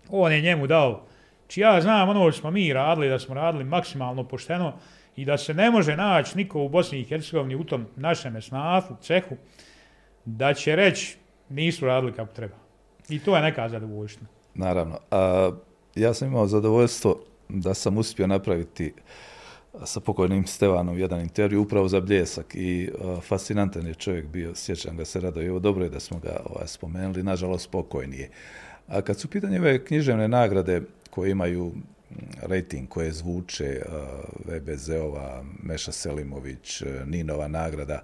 on 0.09 0.31
je 0.31 0.41
njemu 0.41 0.67
dao, 0.67 1.05
či 1.47 1.61
ja 1.61 1.81
znam 1.81 2.09
ono 2.09 2.31
što 2.31 2.41
smo 2.41 2.51
mi 2.51 2.73
radili, 2.73 3.09
da 3.09 3.19
smo 3.19 3.35
radili 3.35 3.63
maksimalno 3.63 4.23
pošteno 4.23 4.73
i 5.15 5.25
da 5.25 5.37
se 5.37 5.53
ne 5.53 5.71
može 5.71 5.95
naći 5.95 6.37
niko 6.37 6.61
u 6.61 6.69
Bosni 6.69 6.99
i 6.99 7.03
Hercegovini 7.03 7.55
u 7.55 7.63
tom 7.63 7.85
našem 7.95 8.41
snafu, 8.41 8.95
cehu, 9.01 9.35
da 10.25 10.53
će 10.53 10.75
reći 10.75 11.17
nisu 11.49 11.85
radili 11.85 12.13
kako 12.13 12.33
treba. 12.33 12.55
I 13.09 13.19
to 13.19 13.35
je 13.35 13.41
neka 13.41 13.69
zadovoljština. 13.69 14.27
Naravno. 14.53 14.97
A, 15.11 15.51
ja 15.95 16.13
sam 16.13 16.27
imao 16.27 16.47
zadovoljstvo 16.47 17.19
da 17.49 17.73
sam 17.73 17.97
uspio 17.97 18.27
napraviti 18.27 18.93
sa 19.85 19.99
pokojnim 19.99 20.47
Stevanom 20.47 20.99
jedan 20.99 21.21
intervju 21.21 21.61
upravo 21.61 21.87
za 21.87 21.99
bljesak 22.01 22.55
i 22.55 22.89
uh, 22.89 23.23
fascinantan 23.23 23.87
je 23.87 23.93
čovjek 23.93 24.27
bio, 24.27 24.55
sjećam 24.55 24.97
ga 24.97 25.05
se 25.05 25.19
rado 25.19 25.41
i 25.41 25.49
ovo 25.49 25.59
dobro 25.59 25.83
je 25.83 25.89
da 25.89 25.99
smo 25.99 26.19
ga 26.19 26.41
ovaj, 26.45 26.67
spomenuli, 26.67 27.23
nažalost 27.23 27.71
pokojnije. 27.71 28.29
A 28.87 29.01
kad 29.01 29.19
su 29.19 29.27
pitanje 29.27 29.59
ove 29.59 29.85
književne 29.85 30.27
nagrade 30.27 30.81
koje 31.09 31.31
imaju 31.31 31.71
rating 32.41 32.89
koje 32.89 33.11
zvuče 33.11 33.65
e, 33.65 33.81
uh, 33.87 34.53
VBZ-ova, 34.53 35.43
Meša 35.63 35.91
Selimović, 35.91 36.81
e, 36.81 36.85
Ninova 37.05 37.47
nagrada, 37.47 38.03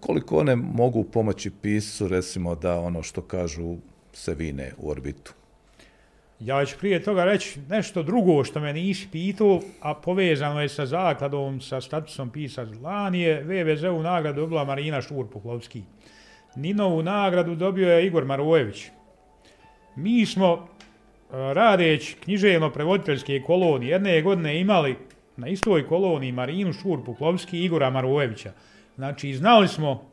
koliko 0.00 0.36
one 0.36 0.56
mogu 0.56 1.04
pomoći 1.04 1.50
pisu, 1.50 2.08
recimo 2.08 2.54
da 2.54 2.80
ono 2.80 3.02
što 3.02 3.22
kažu 3.22 3.76
se 4.12 4.34
vine 4.34 4.72
u 4.78 4.90
orbitu? 4.90 5.34
Ja 6.44 6.64
ću 6.64 6.78
prije 6.78 7.02
toga 7.02 7.24
reći 7.24 7.60
nešto 7.68 8.02
drugo 8.02 8.44
što 8.44 8.60
me 8.60 8.72
nisi 8.72 9.08
pitao, 9.12 9.60
a 9.80 9.94
povezano 9.94 10.62
je 10.62 10.68
sa 10.68 10.86
zakladom, 10.86 11.60
sa 11.60 11.80
statusom 11.80 12.30
pisac 12.30 12.68
Lanije. 12.82 13.42
VVZ-u 13.42 14.02
nagradu 14.02 14.40
dobila 14.40 14.64
Marina 14.64 15.00
Štur-Puklovski. 15.00 15.82
Ninovu 16.56 17.02
nagradu 17.02 17.54
dobio 17.54 17.92
je 17.92 18.06
Igor 18.06 18.24
Marojević. 18.24 18.86
Mi 19.96 20.26
smo, 20.26 20.52
e, 20.54 20.58
radeć 21.54 22.16
književno-prevoditeljske 22.24 23.42
kolonije, 23.46 23.90
jedne 23.90 24.22
godine 24.22 24.60
imali 24.60 24.96
na 25.36 25.48
istoj 25.48 25.86
koloniji 25.86 26.32
Marinu 26.32 26.72
Štur-Puklovski 26.72 27.56
i 27.56 27.64
Igora 27.64 27.90
Marojevića. 27.90 28.52
Znači, 28.96 29.34
znali 29.34 29.68
smo 29.68 30.10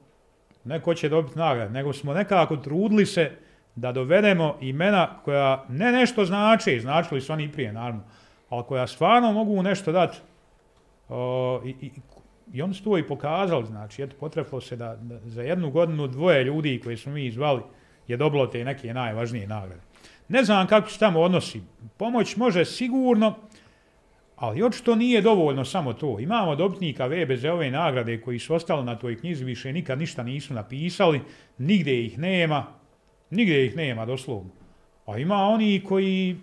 neko 0.63 0.93
će 0.93 1.09
dobiti 1.09 1.39
nagradu, 1.39 1.73
nego 1.73 1.93
smo 1.93 2.13
nekako 2.13 2.57
trudili 2.57 3.05
se 3.05 3.31
da 3.79 3.91
dovedemo 3.91 4.55
imena 4.61 5.07
koja 5.25 5.65
ne 5.69 5.91
nešto 5.91 6.25
znači, 6.25 6.79
značili 6.79 7.21
su 7.21 7.33
oni 7.33 7.51
prije, 7.51 7.73
naravno, 7.73 8.01
ali 8.49 8.63
koja 8.67 8.87
stvarno 8.87 9.31
mogu 9.31 9.63
nešto 9.63 9.91
dati. 9.91 10.17
O, 11.09 11.61
i, 11.65 11.69
i, 11.69 11.91
I 12.53 12.61
on 12.61 12.73
su 12.73 12.83
to 12.83 12.97
i 12.97 13.07
pokazali, 13.07 13.65
znači, 13.65 14.03
eto, 14.03 14.15
potrefilo 14.19 14.61
se 14.61 14.75
da, 14.75 14.95
da 14.95 15.19
za 15.23 15.41
jednu 15.41 15.71
godinu 15.71 16.07
dvoje 16.07 16.43
ljudi 16.43 16.81
koji 16.83 16.97
smo 16.97 17.11
mi 17.11 17.25
izvali 17.25 17.61
je 18.07 18.17
dobilo 18.17 18.47
te 18.47 18.63
neke 18.63 18.93
najvažnije 18.93 19.47
nagrade. 19.47 19.81
Ne 20.27 20.43
znam 20.43 20.67
kako 20.67 20.89
se 20.89 20.99
tamo 20.99 21.19
odnosi. 21.19 21.61
Pomoć 21.97 22.35
može 22.35 22.65
sigurno, 22.65 23.35
ali 24.35 24.63
očito 24.63 24.95
nije 24.95 25.21
dovoljno 25.21 25.65
samo 25.65 25.93
to. 25.93 26.19
Imamo 26.19 26.55
dobitnika 26.55 27.05
VBZ 27.05 27.45
ove 27.45 27.71
nagrade 27.71 28.21
koji 28.21 28.39
su 28.39 28.53
ostali 28.53 28.83
na 28.83 28.95
toj 28.95 29.17
knjizi, 29.19 29.43
više 29.43 29.73
nikad 29.73 29.99
ništa 29.99 30.23
nisu 30.23 30.53
napisali, 30.53 31.21
nigde 31.57 32.03
ih 32.03 32.19
nema, 32.19 32.65
Nigdje 33.29 33.65
ih 33.65 33.75
nema, 33.75 34.05
doslovno. 34.05 34.49
A 35.05 35.17
ima 35.17 35.35
oni 35.35 35.83
koji... 35.87 36.37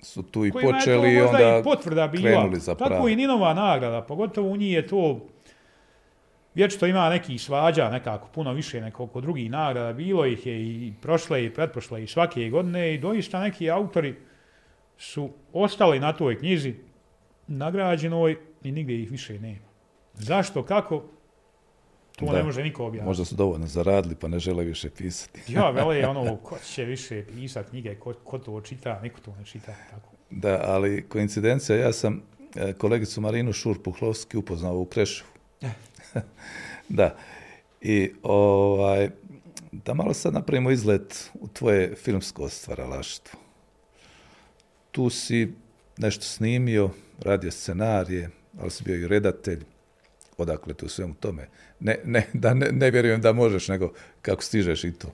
Su 0.00 0.22
tu 0.22 0.46
i 0.46 0.52
počeli 0.52 1.12
i 1.14 1.20
onda 1.20 1.58
i 1.60 1.62
potvrda 1.62 2.08
bila. 2.08 2.22
krenuli 2.22 2.60
za 2.60 2.74
pravi. 2.74 2.94
Tako 2.94 3.08
i 3.08 3.16
Ninova 3.16 3.54
nagrada, 3.54 4.02
pogotovo 4.02 4.48
u 4.48 4.56
njih 4.56 4.72
je 4.72 4.86
to... 4.86 5.20
Vječito 6.54 6.86
ima 6.86 7.10
neki 7.10 7.38
svađa 7.38 7.90
nekako, 7.90 8.28
puno 8.34 8.52
više 8.52 8.80
nekoliko 8.80 9.20
drugih 9.20 9.50
nagrada. 9.50 9.92
Bilo 9.92 10.26
ih 10.26 10.46
je 10.46 10.62
i 10.62 10.92
prošle 11.02 11.44
i 11.44 11.50
pretprošle 11.50 12.04
i 12.04 12.06
svake 12.06 12.50
godine 12.50 12.94
i 12.94 12.98
doista 12.98 13.40
neki 13.40 13.70
autori 13.70 14.14
su 14.98 15.30
ostali 15.52 16.00
na 16.00 16.12
toj 16.12 16.38
knjizi 16.38 16.74
nagrađenoj 17.46 18.36
i 18.62 18.72
nigdje 18.72 19.02
ih 19.02 19.10
više 19.10 19.38
nema. 19.38 19.66
Zašto, 20.14 20.62
kako, 20.62 21.04
To 22.16 22.26
da. 22.26 22.32
ne 22.32 22.42
može 22.42 22.62
niko 22.62 22.86
objaviti. 22.86 23.06
Možda 23.06 23.24
su 23.24 23.34
dovoljno 23.34 23.66
zaradili 23.66 24.14
pa 24.14 24.28
ne 24.28 24.38
žele 24.38 24.64
više 24.64 24.90
pisati. 24.90 25.40
ja, 25.54 25.70
vele 25.70 25.96
je 25.96 26.08
ono, 26.16 26.36
ko 26.36 26.58
će 26.58 26.84
više 26.84 27.24
pisati 27.34 27.70
knjige, 27.70 27.94
ko, 27.94 28.14
ko 28.24 28.38
to 28.38 28.60
čita, 28.60 29.00
niko 29.02 29.20
to 29.20 29.34
ne 29.38 29.44
čita. 29.44 29.74
Tako. 29.90 30.08
Da, 30.30 30.60
ali 30.64 31.08
koincidencija, 31.08 31.78
ja 31.78 31.92
sam 31.92 32.22
e, 32.56 32.72
kolegicu 32.72 33.20
Marinu 33.20 33.52
Šur-Puhlovski 33.52 34.36
upoznao 34.36 34.78
u 34.78 34.84
Krešovu. 34.84 35.30
da. 36.88 37.16
I 37.80 38.10
ovaj, 38.22 39.10
da 39.72 39.94
malo 39.94 40.14
sad 40.14 40.34
napravimo 40.34 40.70
izlet 40.70 41.30
u 41.34 41.48
tvoje 41.48 41.94
filmsko 41.94 42.48
stvaralaštvo. 42.48 43.40
Tu 44.90 45.10
si 45.10 45.52
nešto 45.96 46.24
snimio, 46.24 46.90
radio 47.18 47.50
scenarije, 47.50 48.30
ali 48.60 48.70
si 48.70 48.84
bio 48.84 48.96
i 48.96 49.08
redatelj 49.08 49.64
odakle 50.42 50.74
tu 50.74 50.88
svemu 50.88 51.14
tome. 51.14 51.48
Ne, 51.80 51.96
ne, 52.04 52.26
da 52.32 52.54
ne, 52.54 52.68
ne 52.72 52.90
vjerujem 52.90 53.20
da 53.20 53.32
možeš, 53.32 53.68
nego 53.68 53.92
kako 54.22 54.42
stižeš 54.42 54.84
i 54.84 54.92
to. 54.92 55.08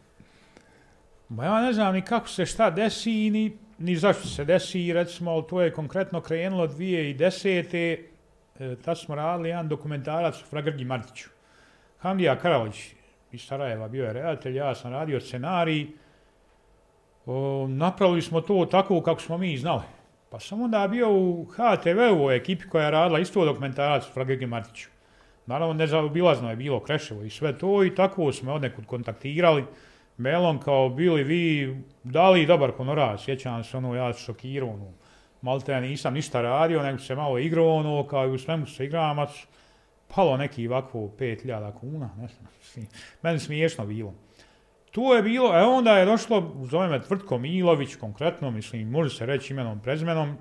Ma 1.29 1.45
ja 1.45 1.61
ne 1.61 1.73
znam 1.73 1.95
ni 1.95 2.03
kako 2.03 2.29
se 2.29 2.47
šta 2.47 2.71
desi, 2.71 3.31
ni, 3.31 3.59
ni 3.79 3.97
zašto 3.97 4.29
se 4.29 4.45
desi, 4.45 4.93
recimo, 4.93 5.31
ali 5.31 5.45
to 5.51 5.63
je 5.63 5.73
konkretno 5.73 6.21
krenulo 6.21 6.67
2010. 6.67 7.99
E, 8.61 8.77
tad 8.85 8.99
smo 8.99 9.15
radili 9.15 9.49
jedan 9.49 9.69
dokumentarac 9.69 10.43
u 10.43 10.47
Fragrgi 10.47 10.85
Martiću. 10.85 11.29
Hamdija 11.99 12.39
Karalić 12.39 12.95
iz 13.33 13.41
Sarajeva 13.41 13.89
bio 13.89 14.05
je 14.05 14.13
redatelj, 14.13 14.57
ja 14.57 14.75
sam 14.75 14.93
radio 14.93 15.21
scenarij. 15.21 15.87
O, 17.27 17.67
napravili 17.69 18.23
smo 18.23 18.41
to 18.41 18.67
tako 18.71 19.03
kako 19.03 19.21
smo 19.21 19.39
mi 19.39 19.57
znali. 19.59 19.83
Pa 20.31 20.41
sam 20.41 20.63
onda 20.63 20.89
bio 20.89 21.13
u 21.13 21.45
HTV-u 21.45 22.31
ekipi 22.31 22.69
koja 22.69 22.85
je 22.85 22.91
radila 22.91 23.19
isto 23.19 23.45
dokumentarac 23.45 24.09
u 24.09 24.13
Fragrgi 24.13 24.47
Martiću. 24.47 24.89
Naravno, 25.49 25.75
nezaobilazno 25.75 26.51
je 26.51 26.57
bilo 26.57 26.81
Kreševo 26.81 27.23
i 27.23 27.31
sve 27.31 27.59
to 27.59 27.85
i 27.85 27.95
tako 27.95 28.33
smo 28.33 28.55
od 28.55 28.63
nekud 28.63 28.87
kontaktirali. 28.87 29.65
Melon 30.17 30.59
kao 30.59 30.89
bili 30.89 31.25
vi 31.25 31.77
dali 32.05 32.47
dobar 32.47 32.73
honorar, 32.77 33.21
sjećam 33.21 33.65
se 33.65 33.77
ono, 33.77 33.95
ja 33.95 34.13
šokirao, 34.13 34.69
ono, 34.69 34.93
malo 35.43 35.61
te 35.61 35.73
ja 35.73 35.81
nisam 35.81 36.15
ništa 36.15 36.43
radio, 36.43 36.83
nego 36.83 36.99
se 36.99 37.15
malo 37.15 37.39
igrao, 37.39 37.75
ono, 37.75 38.07
kao 38.07 38.27
i 38.27 38.31
u 38.31 38.39
svemu 38.39 38.67
se 38.67 38.85
igramac, 38.85 39.31
palo 40.15 40.37
neki 40.37 40.69
ovako 40.69 40.99
5000 40.99 41.73
kuna, 41.81 42.11
ne 42.19 42.29
znam, 42.29 42.87
meni 43.23 43.39
smiješno 43.39 43.87
bilo. 43.87 44.15
Tu 44.91 45.03
je 45.03 45.23
bilo, 45.23 45.59
e 45.59 45.63
onda 45.63 45.99
je 45.99 46.07
došlo, 46.07 46.53
zove 46.65 46.89
me 46.89 47.03
Tvrtko 47.03 47.39
Milović, 47.39 47.95
konkretno, 47.97 48.51
mislim, 48.51 48.91
može 48.91 49.17
se 49.17 49.27
reći 49.27 49.53
imenom, 49.53 49.81
prezmenom, 49.81 50.37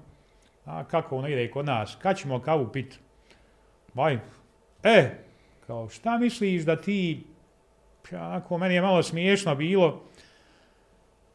a 0.66 0.84
kako 0.84 1.18
ono 1.18 1.28
ide 1.28 1.46
i 1.46 1.52
kod 1.52 1.66
nas, 1.66 1.98
kad 2.02 2.18
ćemo 2.18 2.40
kavu 2.40 2.72
pit? 2.72 3.00
Vaj, 3.94 4.20
E, 4.88 5.10
kao 5.68 5.90
šta 5.90 6.18
misliš 6.18 6.64
da 6.64 6.76
ti, 6.76 7.24
pa 8.10 8.18
ako 8.18 8.58
meni 8.58 8.76
je 8.76 8.82
malo 8.82 9.04
smiješno 9.04 9.56
bilo, 9.56 10.02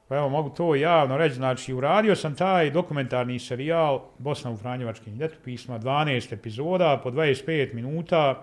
pa 0.09 0.17
evo 0.17 0.29
mogu 0.29 0.51
to 0.51 0.75
javno 0.75 1.17
reći, 1.17 1.35
znači 1.35 1.75
uradio 1.75 2.17
sam 2.17 2.37
taj 2.37 2.71
dokumentarni 2.71 3.39
serijal 3.39 4.01
Bosna 4.19 4.51
u 4.51 4.57
Franjevačkim 4.57 5.19
ljetopisma, 5.19 5.79
12 5.79 6.35
epizoda 6.35 7.01
po 7.03 7.11
25 7.11 7.75
minuta, 7.75 8.43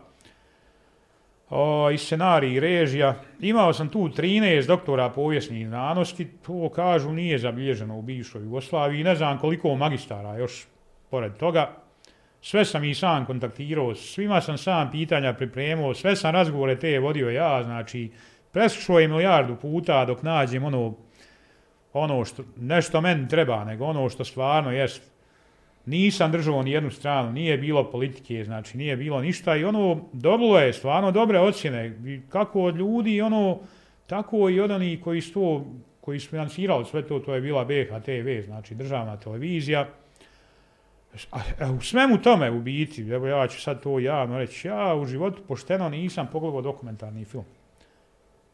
o, 1.49 1.91
i 1.91 1.97
scenarij 1.97 2.53
i 2.53 2.59
režija. 2.59 3.15
Imao 3.39 3.73
sam 3.73 3.89
tu 3.89 3.99
13 3.99 4.67
doktora 4.67 5.09
povijesnih 5.09 5.67
znanosti, 5.67 6.27
to 6.45 6.69
kažu 6.69 7.11
nije 7.11 7.37
zabilježeno 7.37 7.97
u 7.97 8.01
bivšoj 8.01 8.43
Jugoslaviji, 8.43 9.03
ne 9.03 9.15
znam 9.15 9.39
koliko 9.39 9.75
magistara 9.75 10.37
još 10.37 10.67
pored 11.09 11.37
toga. 11.37 11.88
Sve 12.41 12.65
sam 12.65 12.83
i 12.83 12.95
sam 12.95 13.25
kontaktirao, 13.25 13.95
svima 13.95 14.41
sam 14.41 14.57
sam 14.57 14.91
pitanja 14.91 15.33
pripremao, 15.33 15.93
sve 15.93 16.15
sam 16.15 16.33
razgovore 16.33 16.79
te 16.79 16.99
vodio 16.99 17.29
ja, 17.29 17.63
znači 17.63 18.11
preslušao 18.51 18.99
je 18.99 19.07
milijardu 19.07 19.55
puta 19.55 20.05
dok 20.05 20.23
nađem 20.23 20.63
ono, 20.63 20.93
ono 21.93 22.25
što, 22.25 22.43
nešto 22.57 23.01
meni 23.01 23.27
treba, 23.27 23.63
nego 23.63 23.85
ono 23.85 24.09
što 24.09 24.25
stvarno 24.25 24.71
jest 24.71 25.11
nisam 25.85 26.31
držao 26.31 26.63
ni 26.63 26.71
jednu 26.71 26.91
stranu, 26.91 27.31
nije 27.31 27.57
bilo 27.57 27.91
politike, 27.91 28.43
znači 28.45 28.77
nije 28.77 28.97
bilo 28.97 29.21
ništa 29.21 29.55
i 29.55 29.63
ono 29.63 30.01
dobilo 30.13 30.59
je 30.59 30.73
stvarno 30.73 31.11
dobre 31.11 31.39
ocjene, 31.39 31.97
kako 32.29 32.61
od 32.61 32.75
ljudi, 32.75 33.21
ono, 33.21 33.59
tako 34.07 34.49
i 34.49 34.59
od 34.59 34.71
onih 34.71 35.01
koji 35.03 35.21
su 35.21 35.33
to, 35.33 35.65
koji 36.01 36.19
su 36.19 36.29
financirali 36.29 36.85
sve 36.85 37.07
to, 37.07 37.19
to 37.19 37.35
je 37.35 37.41
bila 37.41 37.65
BHTV, 37.65 38.45
znači 38.45 38.75
državna 38.75 39.17
televizija. 39.17 39.87
A, 41.31 41.71
u 41.71 41.81
svemu 41.81 42.17
tome 42.21 42.51
u 42.51 42.61
biti, 42.61 43.09
evo 43.09 43.27
ja 43.27 43.47
ću 43.47 43.61
sad 43.61 43.83
to 43.83 43.99
javno 43.99 44.37
reći, 44.37 44.67
ja 44.67 44.95
u 44.95 45.05
životu 45.05 45.41
pošteno 45.47 45.89
nisam 45.89 46.27
pogledao 46.31 46.61
dokumentarni 46.61 47.25
film. 47.25 47.45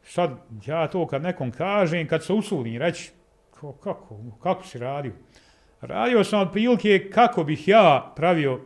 Sad, 0.04 0.30
ja 0.66 0.88
to 0.88 1.06
kad 1.06 1.22
nekom 1.22 1.50
kažem, 1.50 2.08
kad 2.08 2.24
se 2.24 2.32
usudim 2.32 2.76
reći, 2.76 3.10
kako, 3.60 4.16
kako 4.42 4.64
si 4.64 4.78
radio? 4.78 5.12
Radio 5.80 6.24
sam 6.24 6.40
od 6.40 6.52
prilike 6.52 7.10
kako 7.10 7.44
bih 7.44 7.68
ja 7.68 8.12
pravio 8.16 8.60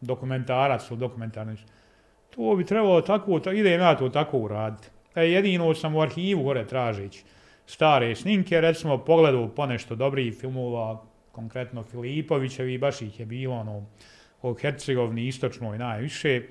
dokumentarac 0.00 0.90
ili 0.90 0.98
dokumentarni. 0.98 1.56
To 2.30 2.56
bi 2.56 2.64
trebalo 2.64 3.00
tako, 3.00 3.40
ta, 3.40 3.52
idem 3.52 3.80
ja 3.80 3.96
to 3.96 4.08
tako 4.08 4.38
uraditi. 4.38 4.88
E, 5.14 5.22
jedino 5.22 5.74
sam 5.74 5.96
u 5.96 6.00
arhivu 6.00 6.42
gore 6.42 6.66
tražeći 6.66 7.24
stare 7.66 8.14
snimke, 8.14 8.60
recimo 8.60 8.98
pogledao 8.98 9.48
ponešto 9.48 9.94
dobrih 9.94 10.34
filmova, 10.40 11.02
konkretno 11.34 11.82
Filipovićevi, 11.82 12.78
baš 12.78 13.02
ih 13.02 13.20
je 13.20 13.26
bilo 13.26 13.54
ono, 13.54 13.86
o 14.42 14.54
Hercegovni 14.54 15.26
istočnoj 15.26 15.78
najviše. 15.78 16.42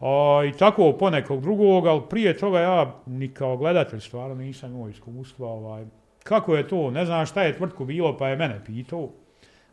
O, 0.00 0.44
I 0.44 0.52
tako 0.52 0.92
ponekog 0.92 1.42
drugog, 1.42 1.86
ali 1.86 2.02
prije 2.10 2.36
toga 2.36 2.60
ja 2.60 3.02
ni 3.06 3.28
kao 3.28 3.56
gledatelj 3.56 4.00
stvarno 4.00 4.34
nisam 4.34 4.70
imao 4.70 4.88
iskustva, 4.88 5.48
ovaj, 5.48 5.84
kako 6.22 6.56
je 6.56 6.68
to, 6.68 6.90
ne 6.90 7.06
znam 7.06 7.26
šta 7.26 7.42
je 7.42 7.56
tvrtku 7.56 7.84
bilo, 7.84 8.16
pa 8.16 8.28
je 8.28 8.36
mene 8.36 8.60
pitao. 8.66 9.08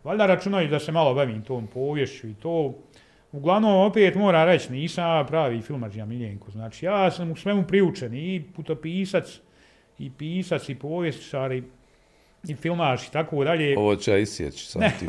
Valjda 0.04 0.26
računaju 0.26 0.70
da 0.70 0.80
se 0.80 0.92
malo 0.92 1.14
bavim 1.14 1.42
tom 1.44 1.68
povješću 1.68 2.28
i 2.28 2.34
to. 2.34 2.74
Uglavnom, 3.32 3.78
opet 3.78 4.16
mora 4.16 4.46
reći, 4.46 4.72
nisam 4.72 5.28
pravi 5.28 5.62
filmar 5.62 5.92
Miljenko. 6.08 6.52
Znači, 6.52 6.86
ja 6.86 7.12
sam 7.12 7.32
u 7.32 7.36
svemu 7.36 7.64
priučen 7.68 8.14
i 8.14 8.44
putopisac, 8.56 9.40
i 10.00 10.12
pisac, 10.18 10.70
i 10.70 10.76
povješćar, 10.76 11.52
i, 11.52 11.64
i 12.48 12.56
filmaš 12.56 13.08
i 13.08 13.12
tako 13.12 13.44
dalje. 13.44 13.78
Ovo 13.78 13.96
će 13.96 14.12
ja 14.12 14.18
isjeći 14.18 14.66
sam 14.66 14.82
ti. 14.82 15.06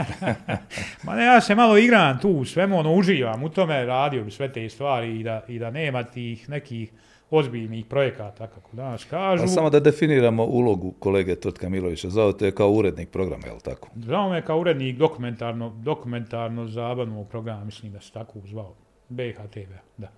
Ma 1.05 1.15
ne, 1.15 1.25
ja 1.25 1.41
se 1.41 1.55
malo 1.55 1.79
igram 1.79 2.19
tu, 2.19 2.45
svemu 2.45 2.79
ono 2.79 2.95
uživam, 2.95 3.45
u 3.45 3.49
tome 3.49 3.85
radio 3.85 4.25
bi 4.25 4.31
sve 4.31 4.53
te 4.53 4.69
stvari 4.69 5.21
i 5.21 5.23
da, 5.23 5.45
i 5.49 5.59
da 5.59 5.71
nema 5.71 6.03
tih 6.03 6.49
nekih 6.49 6.91
ozbiljnih 7.31 7.87
projekata, 7.87 8.47
kako 8.47 8.77
danas 8.77 9.05
kažu. 9.05 9.43
Pa 9.43 9.49
samo 9.49 9.71
da 9.71 9.81
definiramo 9.81 10.45
ulogu 10.45 10.93
kolege 10.93 11.37
Tvrtka 11.37 11.69
Milovića, 11.69 12.11
zao 12.11 12.33
te 12.33 12.51
kao 12.51 12.71
urednik 12.71 13.11
programa, 13.11 13.47
je 13.47 13.53
li 13.53 13.61
tako? 13.61 13.89
Zvao 13.97 14.31
me 14.31 14.43
kao 14.43 14.61
urednik 14.61 14.97
dokumentarno, 14.97 15.73
dokumentarno 15.77 16.67
zabavnog 16.67 17.29
programa, 17.29 17.65
mislim 17.65 17.93
da 17.93 18.01
se 18.01 18.13
tako 18.13 18.41
zvao, 18.45 18.75
BHTV, 19.09 19.73
da. 19.97 20.09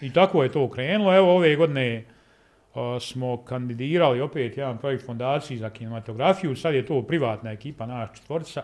I 0.00 0.12
tako 0.12 0.42
je 0.42 0.52
to 0.52 0.70
krenulo, 0.70 1.16
evo 1.16 1.36
ove 1.36 1.56
godine 1.56 2.04
a, 2.08 2.13
smo 3.00 3.36
kandidirali 3.36 4.20
opet 4.20 4.56
jedan 4.56 4.78
projekt 4.78 5.06
fondaciji 5.06 5.58
za 5.58 5.70
kinematografiju, 5.70 6.56
sad 6.56 6.74
je 6.74 6.86
to 6.86 7.02
privatna 7.02 7.52
ekipa, 7.52 7.86
naš 7.86 8.08
četvorca, 8.14 8.62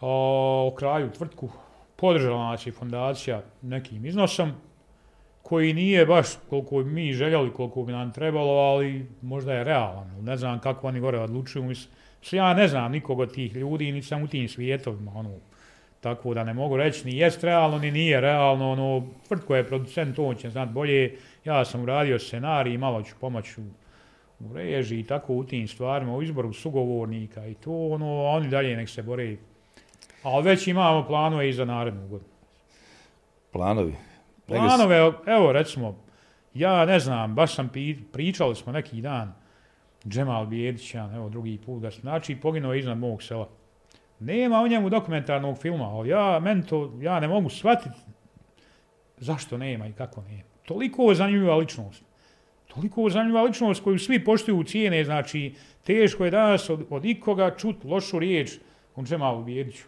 o 0.00 0.74
kraju 0.78 1.10
tvrtku, 1.10 1.50
podržala 1.96 2.50
nas 2.50 2.66
je 2.66 2.72
fondacija 2.72 3.42
nekim 3.62 4.06
iznosom, 4.06 4.52
koji 5.42 5.72
nije 5.72 6.06
baš 6.06 6.26
koliko 6.50 6.82
bi 6.82 6.90
mi 6.90 7.12
željeli, 7.12 7.52
koliko 7.52 7.82
bi 7.82 7.92
nam 7.92 8.12
trebalo, 8.12 8.52
ali 8.52 9.06
možda 9.22 9.54
je 9.54 9.64
realan. 9.64 10.24
Ne 10.24 10.36
znam 10.36 10.58
kako 10.58 10.88
oni 10.88 11.00
gore 11.00 11.18
odlučuju. 11.18 11.64
Mislim, 11.64 11.92
ja 12.32 12.54
ne 12.54 12.68
znam 12.68 12.92
nikog 12.92 13.20
od 13.20 13.34
tih 13.34 13.56
ljudi, 13.56 13.92
ni 13.92 14.02
sam 14.02 14.22
u 14.22 14.28
tim 14.28 14.48
svijetovima. 14.48 15.12
Ono, 15.14 15.30
tako 16.02 16.34
da 16.34 16.44
ne 16.44 16.54
mogu 16.54 16.76
reći 16.76 17.06
ni 17.06 17.16
jest 17.16 17.44
realno, 17.44 17.78
ni 17.78 17.90
nije 17.90 18.20
realno. 18.20 18.72
Ono, 18.72 19.06
tvrtko 19.28 19.56
je 19.56 19.66
producent, 19.66 20.18
on 20.18 20.34
će 20.34 20.50
znat 20.50 20.68
bolje. 20.68 21.16
Ja 21.44 21.64
sam 21.64 21.82
uradio 21.82 22.18
scenarij, 22.18 22.78
malo 22.78 23.02
ću 23.02 23.14
pomoći 23.20 23.60
u, 23.60 23.64
u 24.40 24.52
režiji 24.52 25.00
i 25.00 25.06
tako 25.06 25.34
u 25.34 25.44
tim 25.44 25.68
stvarima, 25.68 26.16
u 26.16 26.22
izboru 26.22 26.52
sugovornika 26.52 27.46
i 27.46 27.54
to, 27.54 27.70
ono, 27.70 28.24
oni 28.24 28.48
dalje 28.48 28.76
nek 28.76 28.88
se 28.88 29.02
bore. 29.02 29.36
Ali 30.22 30.44
već 30.44 30.66
imamo 30.66 31.06
planove 31.06 31.48
i 31.48 31.52
za 31.52 31.64
narednu 31.64 32.08
godinu. 32.08 32.32
Planovi? 33.52 33.94
Planove, 34.46 35.12
evo 35.26 35.52
recimo, 35.52 35.96
ja 36.54 36.84
ne 36.84 36.98
znam, 36.98 37.34
baš 37.34 37.54
sam 37.54 37.70
pričali 38.12 38.56
smo 38.56 38.72
neki 38.72 39.00
dan, 39.00 39.34
Džemal 40.08 40.46
Bijedićan, 40.46 41.14
evo 41.14 41.28
drugi 41.28 41.58
put, 41.66 41.82
da 41.82 41.90
znači 41.90 42.36
poginuo 42.36 42.74
iznad 42.74 42.98
mog 42.98 43.22
sela. 43.22 43.48
Nema 44.22 44.60
o 44.60 44.68
njemu 44.68 44.90
dokumentarnog 44.90 45.58
filma, 45.58 45.84
ali 45.84 46.08
ja, 46.08 46.40
men 46.40 46.62
to, 46.62 46.92
ja 47.00 47.20
ne 47.20 47.28
mogu 47.28 47.50
shvatiti 47.50 47.98
zašto 49.18 49.58
nema 49.58 49.86
i 49.86 49.92
kako 49.92 50.22
nema. 50.22 50.42
Toliko 50.64 51.14
zanimljiva 51.14 51.56
ličnost. 51.56 52.02
Toliko 52.74 53.10
zanimljiva 53.10 53.42
ličnost 53.42 53.82
koju 53.82 53.98
svi 53.98 54.24
poštuju 54.24 54.58
u 54.58 54.64
cijene, 54.64 55.04
znači 55.04 55.54
teško 55.84 56.24
je 56.24 56.30
danas 56.30 56.70
od, 56.70 56.86
od 56.90 57.04
ikoga 57.04 57.54
čut 57.56 57.84
lošu 57.84 58.18
riječ 58.18 58.50
o 58.96 59.02
Džemalu 59.02 59.44
Bijediću. 59.44 59.84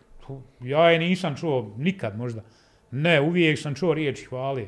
Ja 0.60 0.90
je 0.90 0.98
nisam 0.98 1.36
čuo 1.36 1.74
nikad 1.76 2.18
možda. 2.18 2.42
Ne, 2.90 3.20
uvijek 3.20 3.58
sam 3.58 3.74
čuo 3.74 3.94
riječi 3.94 4.24
hvale. 4.24 4.66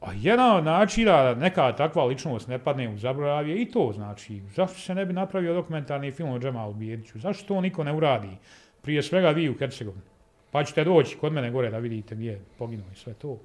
A 0.00 0.12
jedan 0.12 0.56
od 0.56 0.64
načina 0.64 1.22
da 1.22 1.34
neka 1.34 1.72
takva 1.72 2.04
ličnost 2.04 2.48
ne 2.48 2.58
padne 2.58 2.88
u 2.88 2.98
zaboravje 2.98 3.62
i 3.62 3.70
to 3.70 3.92
znači. 3.94 4.40
Zašto 4.54 4.78
se 4.78 4.94
ne 4.94 5.06
bi 5.06 5.12
napravio 5.12 5.54
dokumentarni 5.54 6.12
film 6.12 6.30
o 6.30 6.38
Džemalu 6.38 6.72
Bijediću? 6.72 7.18
Zašto 7.18 7.54
to 7.54 7.60
niko 7.60 7.84
ne 7.84 7.92
uradi? 7.92 8.36
Prije 8.82 9.02
svega 9.02 9.30
vi 9.30 9.48
u 9.48 9.54
Hercegovini. 9.54 10.02
Pa 10.50 10.64
ćete 10.64 10.84
doći 10.84 11.16
kod 11.16 11.32
mene 11.32 11.50
gore 11.50 11.70
da 11.70 11.78
vidite 11.78 12.14
gdje 12.14 12.30
je 12.30 12.40
poginuo 12.58 12.86
i 12.92 12.96
sve 12.96 13.14
to. 13.14 13.38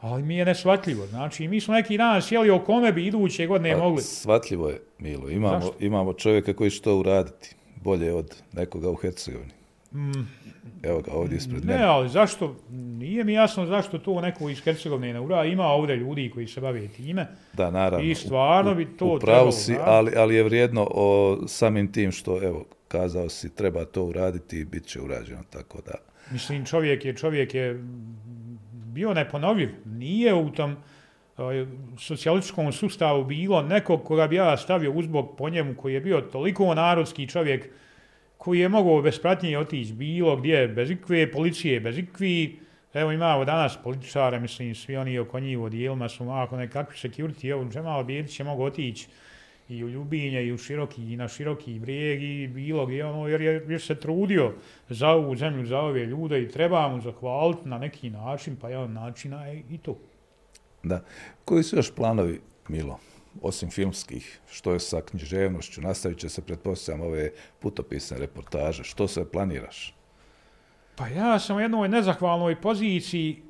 Ali 0.00 0.22
mi 0.22 0.36
je 0.36 0.44
nesvatljivo. 0.44 1.06
Znači, 1.06 1.48
mi 1.48 1.60
smo 1.60 1.74
neki 1.74 1.96
dan 1.96 2.22
sjeli 2.22 2.50
o 2.50 2.58
kome 2.58 2.92
bi 2.92 3.06
iduće 3.06 3.46
godine 3.46 3.72
pa, 3.72 3.78
mogli. 3.78 4.02
Svatljivo 4.02 4.68
je, 4.68 4.80
Milo. 4.98 5.30
Imamo, 5.30 5.72
imamo 5.80 6.12
čovjeka 6.12 6.52
koji 6.52 6.70
će 6.70 6.82
to 6.82 6.96
uraditi 6.96 7.54
bolje 7.76 8.12
od 8.12 8.42
nekoga 8.52 8.90
u 8.90 8.94
Hercegovini. 8.94 9.52
Mm, 9.92 10.26
Evo 10.82 11.00
ga 11.00 11.12
ovdje 11.12 11.36
ispred 11.36 11.64
ne, 11.64 11.66
mene. 11.66 11.78
Ne, 11.78 11.84
ali 11.84 12.08
zašto, 12.08 12.56
nije 12.70 13.24
mi 13.24 13.32
jasno 13.32 13.66
zašto 13.66 13.98
to 13.98 14.20
neko 14.20 14.48
iz 14.48 14.60
Hercegovine 14.60 15.12
ne 15.12 15.20
ura. 15.20 15.44
Ima 15.44 15.64
ovdje 15.64 15.96
ljudi 15.96 16.30
koji 16.34 16.46
se 16.46 16.60
bave 16.60 16.88
time. 16.88 17.26
Da, 17.52 17.70
naravno. 17.70 18.06
I 18.06 18.14
stvarno 18.14 18.74
bi 18.74 18.96
to 18.96 19.06
u, 19.06 19.18
trebalo. 19.18 19.52
Si, 19.52 19.76
ali, 19.84 20.12
ali 20.16 20.34
je 20.34 20.42
vrijedno 20.42 20.88
o 20.90 21.38
samim 21.46 21.92
tim 21.92 22.12
što, 22.12 22.42
evo, 22.42 22.64
kazao 22.88 23.28
si, 23.28 23.54
treba 23.54 23.84
to 23.84 24.04
uraditi 24.04 24.58
i 24.58 24.64
bit 24.64 24.86
će 24.86 25.00
urađeno, 25.00 25.42
tako 25.50 25.78
da. 25.86 25.94
Mislim, 26.30 26.64
čovjek 26.64 27.04
je, 27.04 27.16
čovjek 27.16 27.54
je 27.54 27.84
bio 28.72 29.14
neponovljiv. 29.14 29.70
Nije 29.84 30.34
u 30.34 30.50
tom 30.50 30.76
socijalističkom 31.98 32.72
sustavu 32.72 33.24
bilo 33.24 33.62
nekog 33.62 34.04
koga 34.04 34.26
bi 34.26 34.36
ja 34.36 34.56
stavio 34.56 34.92
uzbog 34.92 35.36
po 35.38 35.48
njemu, 35.48 35.74
koji 35.74 35.94
je 35.94 36.00
bio 36.00 36.20
toliko 36.20 36.74
narodski 36.74 37.28
čovjek, 37.28 37.70
koji 38.46 38.60
je 38.60 38.68
mogao 38.68 39.02
bez 39.02 39.18
pratnje 39.18 39.58
otići 39.58 39.92
bilo 39.92 40.36
gdje, 40.36 40.68
bez 40.68 40.90
ikve 40.90 41.32
policije, 41.32 41.80
bez 41.80 41.98
ikvi, 41.98 42.58
evo 42.94 43.12
imamo 43.12 43.44
danas 43.44 43.78
političare, 43.84 44.40
mislim, 44.40 44.74
svi 44.74 44.96
oni 44.96 45.18
oko 45.18 45.40
njih 45.40 45.58
u 45.58 45.68
dijelima 45.68 46.08
su 46.08 46.30
ako 46.30 46.56
nekakvi 46.56 46.96
security, 46.96 47.50
evo 47.50 47.64
Džemal 47.64 48.04
Bijedić 48.04 48.40
je 48.40 48.44
mogao 48.44 48.66
otići 48.66 49.08
i 49.68 49.84
u 49.84 49.88
Ljubinje, 49.88 50.44
i 50.44 50.52
u 50.52 50.58
široki, 50.58 51.12
i 51.12 51.16
na 51.16 51.28
široki 51.28 51.78
brijeg, 51.78 52.22
i 52.22 52.46
bilo 52.46 52.86
gdje, 52.86 53.04
ono, 53.04 53.28
jer 53.28 53.40
je, 53.40 53.66
jer 53.68 53.80
se 53.80 53.94
trudio 53.94 54.52
za 54.88 55.08
ovu 55.08 55.36
zemlju, 55.36 55.66
za 55.66 55.78
ove 55.78 56.06
ljude 56.06 56.42
i 56.42 56.48
treba 56.48 56.88
mu 56.88 57.00
zahvaliti 57.00 57.68
na 57.68 57.78
neki 57.78 58.10
način, 58.10 58.56
pa 58.56 58.68
jedan 58.68 58.92
načina 58.92 59.46
je 59.46 59.62
i 59.70 59.78
to. 59.78 59.98
Da. 60.82 61.02
Koji 61.44 61.62
su 61.62 61.76
još 61.76 61.94
planovi, 61.94 62.40
Milo? 62.68 62.98
Osim 63.42 63.70
filmskih, 63.70 64.40
što 64.50 64.72
je 64.72 64.80
sa 64.80 65.00
književnošću, 65.00 65.80
nastavit 65.80 66.18
će 66.18 66.28
se, 66.28 66.42
pretpostavljam, 66.42 67.06
ove 67.06 67.30
putopisne 67.60 68.18
reportaže. 68.18 68.84
Što 68.84 69.08
se 69.08 69.30
planiraš? 69.30 69.94
Pa 70.96 71.08
ja 71.08 71.38
sam 71.38 71.56
u 71.56 71.60
jednoj 71.60 71.88
nezahvalnoj 71.88 72.60
poziciji. 72.60 73.42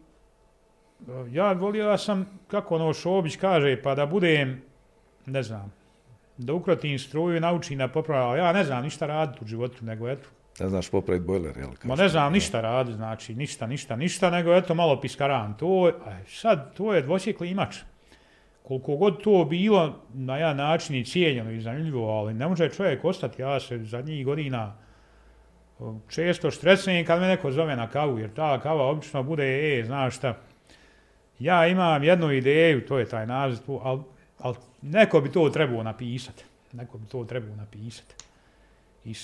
Ja 1.31 1.53
volio 1.53 1.99
sam, 1.99 2.27
kako 2.49 2.75
ono 2.75 2.95
Šobić 2.95 3.37
kaže, 3.37 3.83
pa 3.83 3.95
da 3.95 4.07
budem, 4.07 4.63
ne 5.27 5.43
znam, 5.43 5.73
da 6.39 6.53
ukrotim 6.53 6.99
struju 6.99 7.37
i 7.37 7.41
naučim 7.41 7.79
da 7.79 7.89
popravljam. 7.89 8.47
Ja 8.47 8.53
ne 8.53 8.65
znam 8.65 8.85
ništa 8.85 9.07
raditi 9.07 9.45
u 9.45 9.47
životu, 9.47 9.85
nego 9.85 10.09
eto, 10.09 10.29
Ne 10.61 10.69
znaš 10.69 10.91
popraviti 10.91 11.27
bojler, 11.27 11.57
jel? 11.57 11.71
Ma 11.85 11.97
ne 11.97 12.09
znam 12.09 12.33
ništa 12.33 12.61
radi, 12.61 12.93
znači 12.93 13.35
ništa, 13.35 13.67
ništa, 13.67 13.97
ništa, 13.97 14.31
nego 14.31 14.55
eto 14.55 14.75
malo 14.75 15.01
piskaran. 15.01 15.57
To, 15.57 15.93
aj, 16.07 16.25
sad, 16.29 16.75
to 16.75 16.95
je 16.95 17.03
dvosjekli 17.03 17.51
imač. 17.51 17.77
Koliko 18.69 18.97
god 18.97 19.23
to 19.23 19.47
bilo 19.51 19.95
na 20.15 20.37
jedan 20.37 20.57
način 20.57 20.97
i 20.97 21.05
cijenjeno 21.05 21.51
i 21.51 21.61
zanimljivo, 21.61 22.09
ali 22.09 22.35
ne 22.35 22.49
može 22.49 22.69
čovjek 22.69 23.05
ostati. 23.05 23.43
Ja 23.43 23.61
se 23.61 23.79
zadnjih 23.79 24.25
godina 24.25 24.75
e, 25.81 25.83
često 26.09 26.51
štresujem 26.51 27.07
kad 27.07 27.21
me 27.21 27.29
neko 27.29 27.51
zove 27.51 27.77
na 27.77 27.91
kavu, 27.91 28.19
jer 28.19 28.35
ta 28.35 28.61
kava 28.61 28.87
obično 28.87 29.23
bude, 29.23 29.79
e, 29.79 29.85
znaš 29.85 30.17
šta, 30.17 30.39
ja 31.39 31.67
imam 31.67 32.05
jednu 32.05 32.33
ideju, 32.33 32.87
to 32.87 32.99
je 32.99 33.09
taj 33.09 33.27
naziv, 33.27 33.63
ali, 33.83 34.03
al 34.39 34.55
neko 34.83 35.21
bi 35.21 35.33
to 35.33 35.51
trebao 35.51 35.83
napisati. 35.83 36.45
Neko 36.73 36.99
bi 36.99 37.07
to 37.07 37.25
trebao 37.25 37.57
napisati. 37.57 38.15
I 39.05 39.15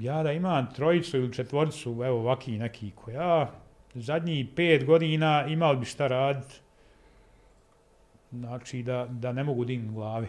ja 0.00 0.22
da 0.22 0.32
imam 0.32 0.74
trojicu 0.74 1.16
ili 1.16 1.32
četvoricu, 1.32 1.90
evo 2.04 2.18
ovaki 2.18 2.58
neki 2.58 2.90
koja, 2.90 3.50
zadnjih 3.94 4.46
pet 4.56 4.84
godina 4.84 5.46
imali 5.48 5.76
bi 5.78 5.84
šta 5.84 6.06
raditi, 6.06 6.60
znači 8.38 8.82
da, 8.82 9.06
da 9.10 9.32
ne 9.32 9.44
mogu 9.44 9.64
dignuti 9.64 9.94
glavi. 9.94 10.28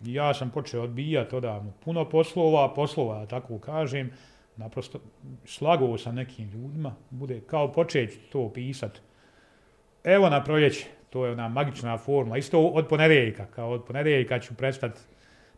Ja 0.00 0.34
sam 0.34 0.50
počeo 0.50 0.82
odbijati 0.82 1.36
odavno 1.36 1.72
puno 1.84 2.08
poslova, 2.08 2.74
poslova, 2.74 3.26
tako 3.26 3.58
kažem, 3.58 4.10
naprosto 4.56 5.00
slagao 5.44 5.98
sam 5.98 6.14
nekim 6.14 6.48
ljudima, 6.50 6.94
bude 7.10 7.40
kao 7.40 7.72
početi 7.72 8.18
to 8.32 8.52
pisat. 8.52 9.00
Evo 10.04 10.28
na 10.28 10.44
proljeće, 10.44 10.86
to 11.10 11.26
je 11.26 11.32
ona 11.32 11.48
magična 11.48 11.98
forma, 11.98 12.36
isto 12.36 12.66
od 12.66 12.88
ponedeljka, 12.88 13.46
kao 13.46 13.70
od 13.70 13.84
ponedeljka 13.84 14.38
ću 14.38 14.54
prestati 14.54 15.00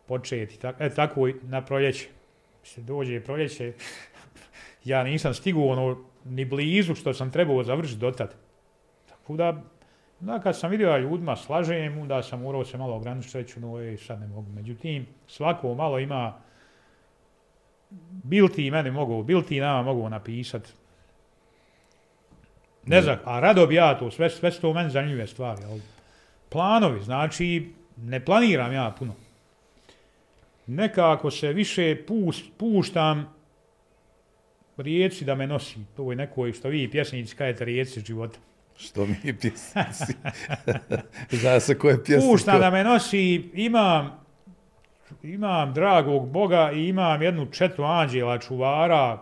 početi, 0.07 0.59
tako, 0.59 0.85
e, 0.85 0.91
tako 0.91 1.29
na 1.43 1.65
proljeće 1.65 2.09
se 2.63 2.81
dođe 2.81 3.21
proljeće, 3.21 3.73
ja 4.85 5.05
nisam 5.05 5.35
stigu 5.35 5.69
ono, 5.69 6.05
ni 6.25 6.45
blizu 6.45 6.95
što 6.95 7.15
sam 7.15 7.31
trebao 7.31 7.65
završiti 7.65 8.01
dotad. 8.01 8.35
Tako 9.09 9.37
da, 9.37 9.63
da 10.23 10.41
kad 10.41 10.59
sam 10.59 10.71
vidio 10.71 10.99
ljudima 10.99 11.37
slažem, 11.37 11.99
onda 11.99 12.23
sam 12.23 12.41
morao 12.41 12.65
se 12.65 12.79
malo 12.79 12.97
ograničiti, 12.97 13.39
reći, 13.39 13.61
no, 13.61 13.81
ej, 13.81 13.97
sad 13.97 14.21
ne 14.21 14.27
mogu. 14.27 14.51
Međutim, 14.55 15.07
svako 15.27 15.75
malo 15.75 15.99
ima, 15.99 16.35
bil 18.25 18.49
ti 18.49 18.71
mene 18.71 18.91
mogu, 18.91 19.23
bil 19.23 19.43
ti 19.43 19.61
nama 19.61 19.83
mogu 19.83 20.09
napisati. 20.09 20.71
Ne 22.87 23.03
znam, 23.03 23.19
a 23.25 23.41
rado 23.41 23.67
bi 23.67 23.75
ja 23.75 23.99
to, 23.99 24.11
sve, 24.11 24.31
sve 24.31 24.53
su 24.53 24.61
to 24.61 24.71
u 24.71 24.75
meni 24.75 24.91
zanimljive 24.91 25.27
stvari. 25.27 25.63
Ali 25.71 25.83
planovi, 26.49 27.01
znači, 27.01 27.73
ne 27.97 28.25
planiram 28.25 28.73
ja 28.73 28.95
puno 28.99 29.15
nekako 30.67 31.31
se 31.31 31.53
više 31.53 31.97
pust, 32.07 32.45
puštam 32.57 33.35
rijeci 34.77 35.25
da 35.25 35.35
me 35.35 35.47
nosi. 35.47 35.79
To 35.97 36.13
je 36.13 36.17
neko 36.17 36.53
što 36.53 36.69
vi 36.69 36.91
pjesnici 36.91 37.37
kajete 37.37 37.65
rijeci 37.65 38.01
života. 38.01 38.39
Što 38.77 39.07
mi 39.07 39.39
pjesnici? 39.41 40.13
Zna 41.41 41.61
se 41.61 41.79
koje 41.79 42.05
pjesnici? 42.05 42.33
Pušta 42.33 42.59
da 42.59 42.71
me 42.71 42.85
nosi, 42.85 43.51
imam, 43.55 44.21
imam 45.23 45.75
dragog 45.75 46.29
Boga 46.29 46.71
i 46.75 46.89
imam 46.89 47.23
jednu 47.23 47.47
četu 47.47 47.85
anđela 47.85 48.39
čuvara 48.39 49.19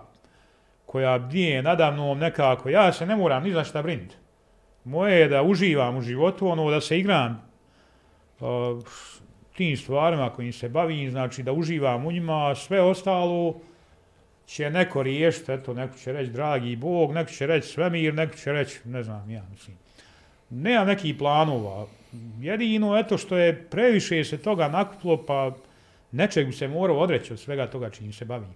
koja 0.87 1.19
bdije 1.19 1.63
nadamnom 1.63 2.19
nekako. 2.19 2.69
Ja 2.69 2.93
se 2.93 3.07
ne 3.07 3.17
moram 3.17 3.43
ni 3.43 3.53
za 3.53 3.65
šta 3.65 3.83
brinuti. 3.83 4.17
Moje 4.85 5.21
je 5.21 5.29
da 5.29 5.43
uživam 5.43 5.97
u 5.97 6.01
životu, 6.01 6.49
ono 6.49 6.71
da 6.71 6.81
se 6.81 6.99
igram 6.99 7.43
uh, 8.41 8.47
tim 9.57 9.77
stvarima 9.77 10.31
kojim 10.31 10.53
se 10.53 10.69
bavim, 10.69 11.11
znači 11.11 11.43
da 11.43 11.53
uživam 11.53 12.07
u 12.07 12.13
njima, 12.13 12.55
sve 12.55 12.83
ostalo 12.83 13.61
će 14.51 14.71
neko 14.71 15.03
riješiti, 15.03 15.53
eto, 15.53 15.75
neko 15.75 15.99
će 15.99 16.13
reći 16.13 16.31
dragi 16.31 16.77
Bog, 16.77 17.13
neko 17.13 17.31
će 17.31 17.47
reći 17.47 17.69
svemir, 17.69 18.15
neko 18.15 18.37
će 18.37 18.53
reći, 18.53 18.81
ne 18.85 19.03
znam, 19.03 19.31
ja 19.31 19.43
mislim. 19.51 19.77
Nemam 20.51 20.87
nekih 20.87 21.15
planova. 21.19 21.87
Jedino, 22.41 22.99
eto, 22.99 23.19
što 23.19 23.37
je 23.39 23.65
previše 23.71 24.25
se 24.25 24.39
toga 24.39 24.69
nakuplo, 24.69 25.27
pa 25.27 25.53
nečeg 26.13 26.47
bi 26.47 26.53
se 26.53 26.69
morao 26.69 26.99
odreći 26.99 27.33
od 27.33 27.39
svega 27.39 27.67
toga 27.67 27.91
čim 27.91 28.13
se 28.13 28.25
bavim. 28.25 28.55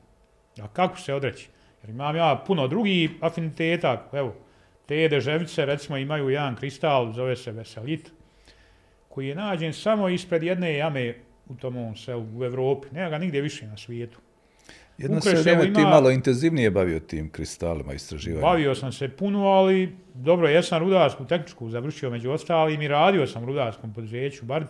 A 0.63 0.69
kako 0.69 0.99
se 0.99 1.15
odreći? 1.15 1.49
Jer 1.83 1.91
imam 1.91 2.17
ja 2.17 2.43
puno 2.47 2.69
drugih 2.69 3.11
afiniteta, 3.21 4.09
evo, 4.13 4.35
te 4.87 5.09
deževice, 5.09 5.67
recimo, 5.67 5.97
imaju 5.97 6.29
jedan 6.29 6.57
kristal, 6.57 7.13
zove 7.13 7.37
se 7.37 7.53
Veselit, 7.53 8.11
koji 9.09 9.29
je 9.29 9.35
nađen 9.35 9.73
samo 9.73 10.09
ispred 10.09 10.43
jedne 10.43 10.75
jame 10.75 11.15
u 11.49 11.55
tom 11.55 11.77
ovom 11.77 11.97
selu, 11.97 12.27
u 12.39 12.45
Evropi. 12.45 12.89
Nema 12.93 13.11
ga 13.11 13.19
nigdje 13.19 13.41
više 13.41 13.67
na 13.67 13.77
svijetu. 13.77 14.24
Jedno 14.99 15.21
se 15.21 15.35
vrijeme 15.35 15.67
ima... 15.67 15.75
ti 15.75 15.81
malo 15.81 16.11
intenzivnije 16.11 16.71
bavio 16.71 17.01
tim 17.01 17.31
kristalima 17.31 17.93
istraživanjima. 17.93 18.51
Bavio 18.51 18.75
sam 18.75 18.93
se 18.93 19.09
puno, 19.09 19.47
ali 19.47 19.97
dobro, 20.15 20.49
ja 20.49 20.63
sam 20.63 20.83
rudarsku 20.83 21.25
tehničku 21.25 21.71
završio 21.71 22.11
među 22.11 22.31
ostalim 22.31 22.83
i 22.83 22.89
radio 22.89 23.27
sam 23.27 23.45
rudarskom 23.45 23.95
podzeću, 23.95 24.45
bar, 24.45 24.65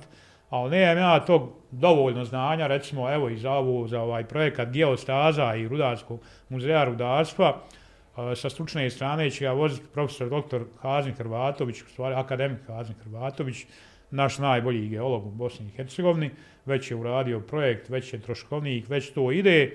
ali 0.51 0.71
ne 0.71 0.81
ja 0.81 1.25
tog 1.25 1.53
dovoljno 1.71 2.25
znanja, 2.25 2.67
recimo, 2.67 3.15
evo 3.15 3.29
i 3.29 3.37
za, 3.37 3.53
ovo, 3.53 3.89
za 3.89 4.01
ovaj 4.01 4.25
projekat 4.25 4.69
Geostaza 4.69 5.55
i 5.55 5.69
Rudarskog 5.69 6.21
muzeja 6.49 6.85
rudarstva, 6.85 7.61
sa 8.37 8.51
stručne 8.51 8.91
strane 8.91 9.31
će 9.31 9.45
ga 9.45 9.53
voziti 9.53 9.87
profesor 9.93 10.29
dr. 10.29 10.61
Hazin 10.81 11.15
Hrvatović, 11.15 11.83
u 11.83 11.89
stvari 11.89 12.15
akademik 12.15 12.67
Hazin 12.67 12.95
Hrvatović, 13.05 13.67
naš 14.11 14.39
najbolji 14.39 14.89
geolog 14.89 15.27
u 15.27 15.31
Bosni 15.31 15.67
i 15.67 15.77
Hercegovini, 15.77 16.31
već 16.67 16.91
je 16.91 16.97
uradio 16.97 17.41
projekt, 17.41 17.89
već 17.89 18.13
je 18.13 18.21
troškovnik, 18.21 18.89
već 18.89 19.11
to 19.11 19.33
ide. 19.33 19.71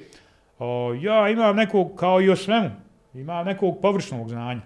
O, 0.60 0.93
ja 1.01 1.30
imam 1.30 1.55
nekog, 1.55 1.95
kao 1.95 2.22
i 2.22 2.30
o 2.30 2.36
svemu, 2.36 2.70
imam 3.14 3.45
nekog 3.45 3.78
površnog 3.82 4.30
znanja. 4.30 4.62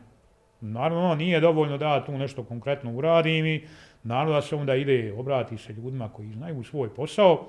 Naravno, 0.62 1.16
nije 1.16 1.40
dovoljno 1.40 1.78
da 1.78 2.06
tu 2.06 2.18
nešto 2.18 2.44
konkretno 2.44 2.92
uradim 2.92 3.46
i 3.46 3.68
naravno 4.04 4.34
da 4.34 4.42
se 4.42 4.56
onda 4.56 4.76
ide, 4.76 5.14
obrati 5.18 5.58
se 5.58 5.74
ljudima 5.74 6.10
koji 6.10 6.32
znaju 6.32 6.64
svoj 6.64 6.90
posao. 6.94 7.48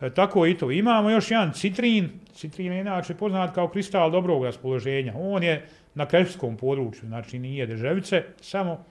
E, 0.00 0.10
tako 0.10 0.46
i 0.46 0.58
to. 0.58 0.70
Imamo 0.70 1.10
još 1.10 1.30
jedan 1.30 1.52
citrin. 1.52 2.10
Citrin 2.34 2.72
je 2.72 2.80
inače 2.80 3.14
poznat 3.14 3.54
kao 3.54 3.68
kristal 3.68 4.10
dobrog 4.10 4.44
raspoloženja. 4.44 5.14
On 5.16 5.42
je 5.42 5.66
na 5.94 6.06
krepskom 6.06 6.56
području, 6.56 7.08
znači 7.08 7.38
nije 7.38 7.66
državice, 7.66 8.24
samo, 8.40 8.84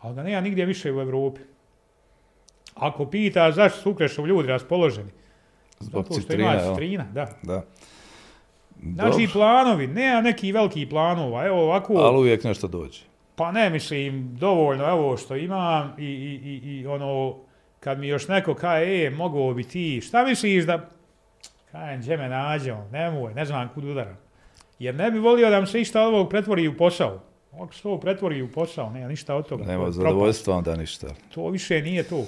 ali 0.00 0.14
ga 0.14 0.22
nema 0.22 0.40
nigdje 0.40 0.64
više 0.64 0.92
u 0.92 1.00
Evropi. 1.00 1.40
Ako 2.74 3.06
pita 3.06 3.52
zašto 3.52 3.80
su 3.80 3.90
Ukrešov 3.90 4.26
ljudi 4.26 4.48
raspoloženi, 4.48 5.10
Zbog 5.80 6.04
zato 6.04 6.14
što 6.14 6.20
citrina, 6.20 6.54
ima 6.54 6.74
citrina, 6.74 7.06
da. 7.12 7.28
da. 7.42 7.62
Znači 8.82 9.10
Dobro. 9.10 9.32
planovi, 9.32 9.86
nema 9.86 10.20
neki 10.20 10.52
veliki 10.52 10.88
planova, 10.88 11.46
evo 11.46 11.62
ovako... 11.62 11.94
Ali 11.94 12.18
uvijek 12.18 12.44
nešto 12.44 12.68
dođe. 12.68 13.00
Pa 13.36 13.52
ne, 13.52 13.70
mislim, 13.70 14.36
dovoljno 14.36 14.88
evo 14.88 15.16
što 15.16 15.36
imam 15.36 15.94
i, 15.98 16.04
i, 16.04 16.60
i, 16.64 16.80
i 16.80 16.86
ono, 16.86 17.36
kad 17.80 17.98
mi 17.98 18.08
još 18.08 18.28
neko 18.28 18.54
kaže, 18.54 19.04
e, 19.04 19.10
mogu 19.10 19.54
bi 19.54 19.64
ti, 19.64 20.00
šta 20.00 20.24
misliš 20.24 20.64
da... 20.64 20.88
Kajem, 21.72 22.00
gdje 22.00 22.16
me 22.16 22.28
nađemo, 22.28 22.88
nemoj, 22.92 23.34
ne 23.34 23.44
znam 23.44 23.68
kud 23.74 23.84
udaram. 23.84 24.18
Jer 24.78 24.94
ne 24.94 25.10
bi 25.10 25.18
volio 25.18 25.50
da 25.50 25.60
mi 25.60 25.66
se 25.66 25.80
išta 25.80 26.02
ovog 26.02 26.28
pretvori 26.30 26.68
u 26.68 26.76
posao. 26.76 27.20
Ako 27.52 27.74
se 27.74 27.82
to 27.82 28.00
pretvori 28.00 28.42
u 28.42 28.52
posao, 28.52 28.90
nema 28.90 29.08
ništa 29.08 29.34
od 29.34 29.48
toga. 29.48 29.64
Nema 29.64 29.90
zadovoljstva 29.90 30.56
onda 30.56 30.76
ništa. 30.76 31.06
To 31.34 31.48
više 31.48 31.82
nije 31.82 32.02
to. 32.02 32.24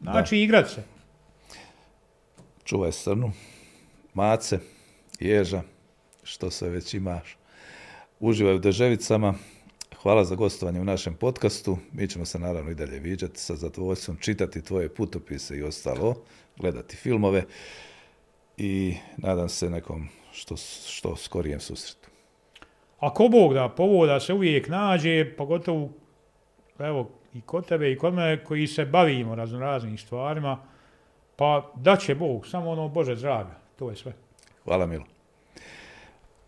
Znači 0.00 0.36
da. 0.36 0.42
igrat 0.42 0.70
se. 0.70 0.82
Čuvaj 2.64 2.92
srnu, 2.92 3.32
mace, 4.14 4.58
ježa, 5.20 5.62
što 6.28 6.50
se 6.50 6.68
već 6.68 6.94
imaš. 6.94 7.36
Uživaj 8.20 8.54
u 8.54 8.58
deževicama. 8.58 9.34
Hvala 10.02 10.24
za 10.24 10.34
gostovanje 10.34 10.80
u 10.80 10.84
našem 10.84 11.14
podcastu. 11.14 11.78
Mi 11.92 12.08
ćemo 12.08 12.24
se 12.24 12.38
naravno 12.38 12.70
i 12.70 12.74
dalje 12.74 12.98
viđati 12.98 13.40
sa 13.40 13.56
zadovoljstvom, 13.56 14.16
čitati 14.20 14.62
tvoje 14.62 14.88
putopise 14.88 15.56
i 15.56 15.62
ostalo, 15.62 16.14
gledati 16.56 16.96
filmove 16.96 17.44
i 18.56 18.94
nadam 19.16 19.48
se 19.48 19.70
nekom 19.70 20.08
što, 20.32 20.56
što 20.86 21.16
skorijem 21.16 21.60
susretu. 21.60 22.08
Ako 22.98 23.28
Bog 23.28 23.54
da 23.54 23.68
povoda 23.68 24.20
se 24.20 24.32
uvijek 24.32 24.68
nađe, 24.68 25.36
pogotovo 25.36 25.90
evo, 26.78 27.10
i 27.34 27.40
kod 27.40 27.66
tebe 27.66 27.92
i 27.92 27.98
kod 27.98 28.14
mene 28.14 28.44
koji 28.44 28.66
se 28.66 28.84
bavimo 28.84 29.34
razno 29.34 29.60
raznim 29.60 29.98
stvarima, 29.98 30.58
pa 31.36 31.72
da 31.76 31.96
će 31.96 32.14
Bog, 32.14 32.46
samo 32.46 32.70
ono 32.70 32.88
Bože 32.88 33.16
zdravlja, 33.16 33.54
to 33.76 33.90
je 33.90 33.96
sve. 33.96 34.12
Hvala 34.64 34.86
Milo. 34.86 35.17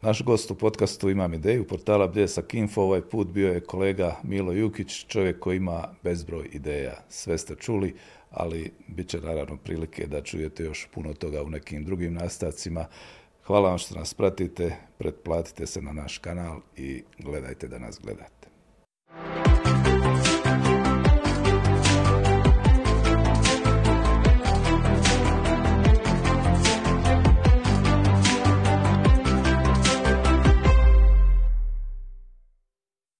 Naš 0.02 0.22
gost 0.22 0.50
u 0.50 0.54
podcastu 0.54 1.10
Imam 1.10 1.34
ideju, 1.34 1.66
portala 1.66 2.06
Bljesak 2.06 2.54
Info, 2.54 2.82
ovaj 2.82 3.00
put 3.00 3.28
bio 3.28 3.52
je 3.52 3.60
kolega 3.60 4.16
Milo 4.22 4.52
Jukić, 4.52 5.06
čovjek 5.06 5.38
koji 5.38 5.56
ima 5.56 5.88
bezbroj 6.02 6.48
ideja. 6.52 6.94
Sve 7.08 7.38
ste 7.38 7.54
čuli, 7.54 7.94
ali 8.30 8.72
bit 8.88 9.08
će 9.08 9.20
naravno 9.20 9.56
prilike 9.56 10.06
da 10.06 10.22
čujete 10.22 10.64
još 10.64 10.88
puno 10.94 11.14
toga 11.14 11.42
u 11.42 11.50
nekim 11.50 11.84
drugim 11.84 12.14
nastavcima. 12.14 12.86
Hvala 13.46 13.68
vam 13.68 13.78
što 13.78 13.94
nas 13.94 14.14
pratite, 14.14 14.76
pretplatite 14.98 15.66
se 15.66 15.82
na 15.82 15.92
naš 15.92 16.18
kanal 16.18 16.60
i 16.76 17.02
gledajte 17.18 17.68
da 17.68 17.78
nas 17.78 18.00
gledate. 18.02 18.48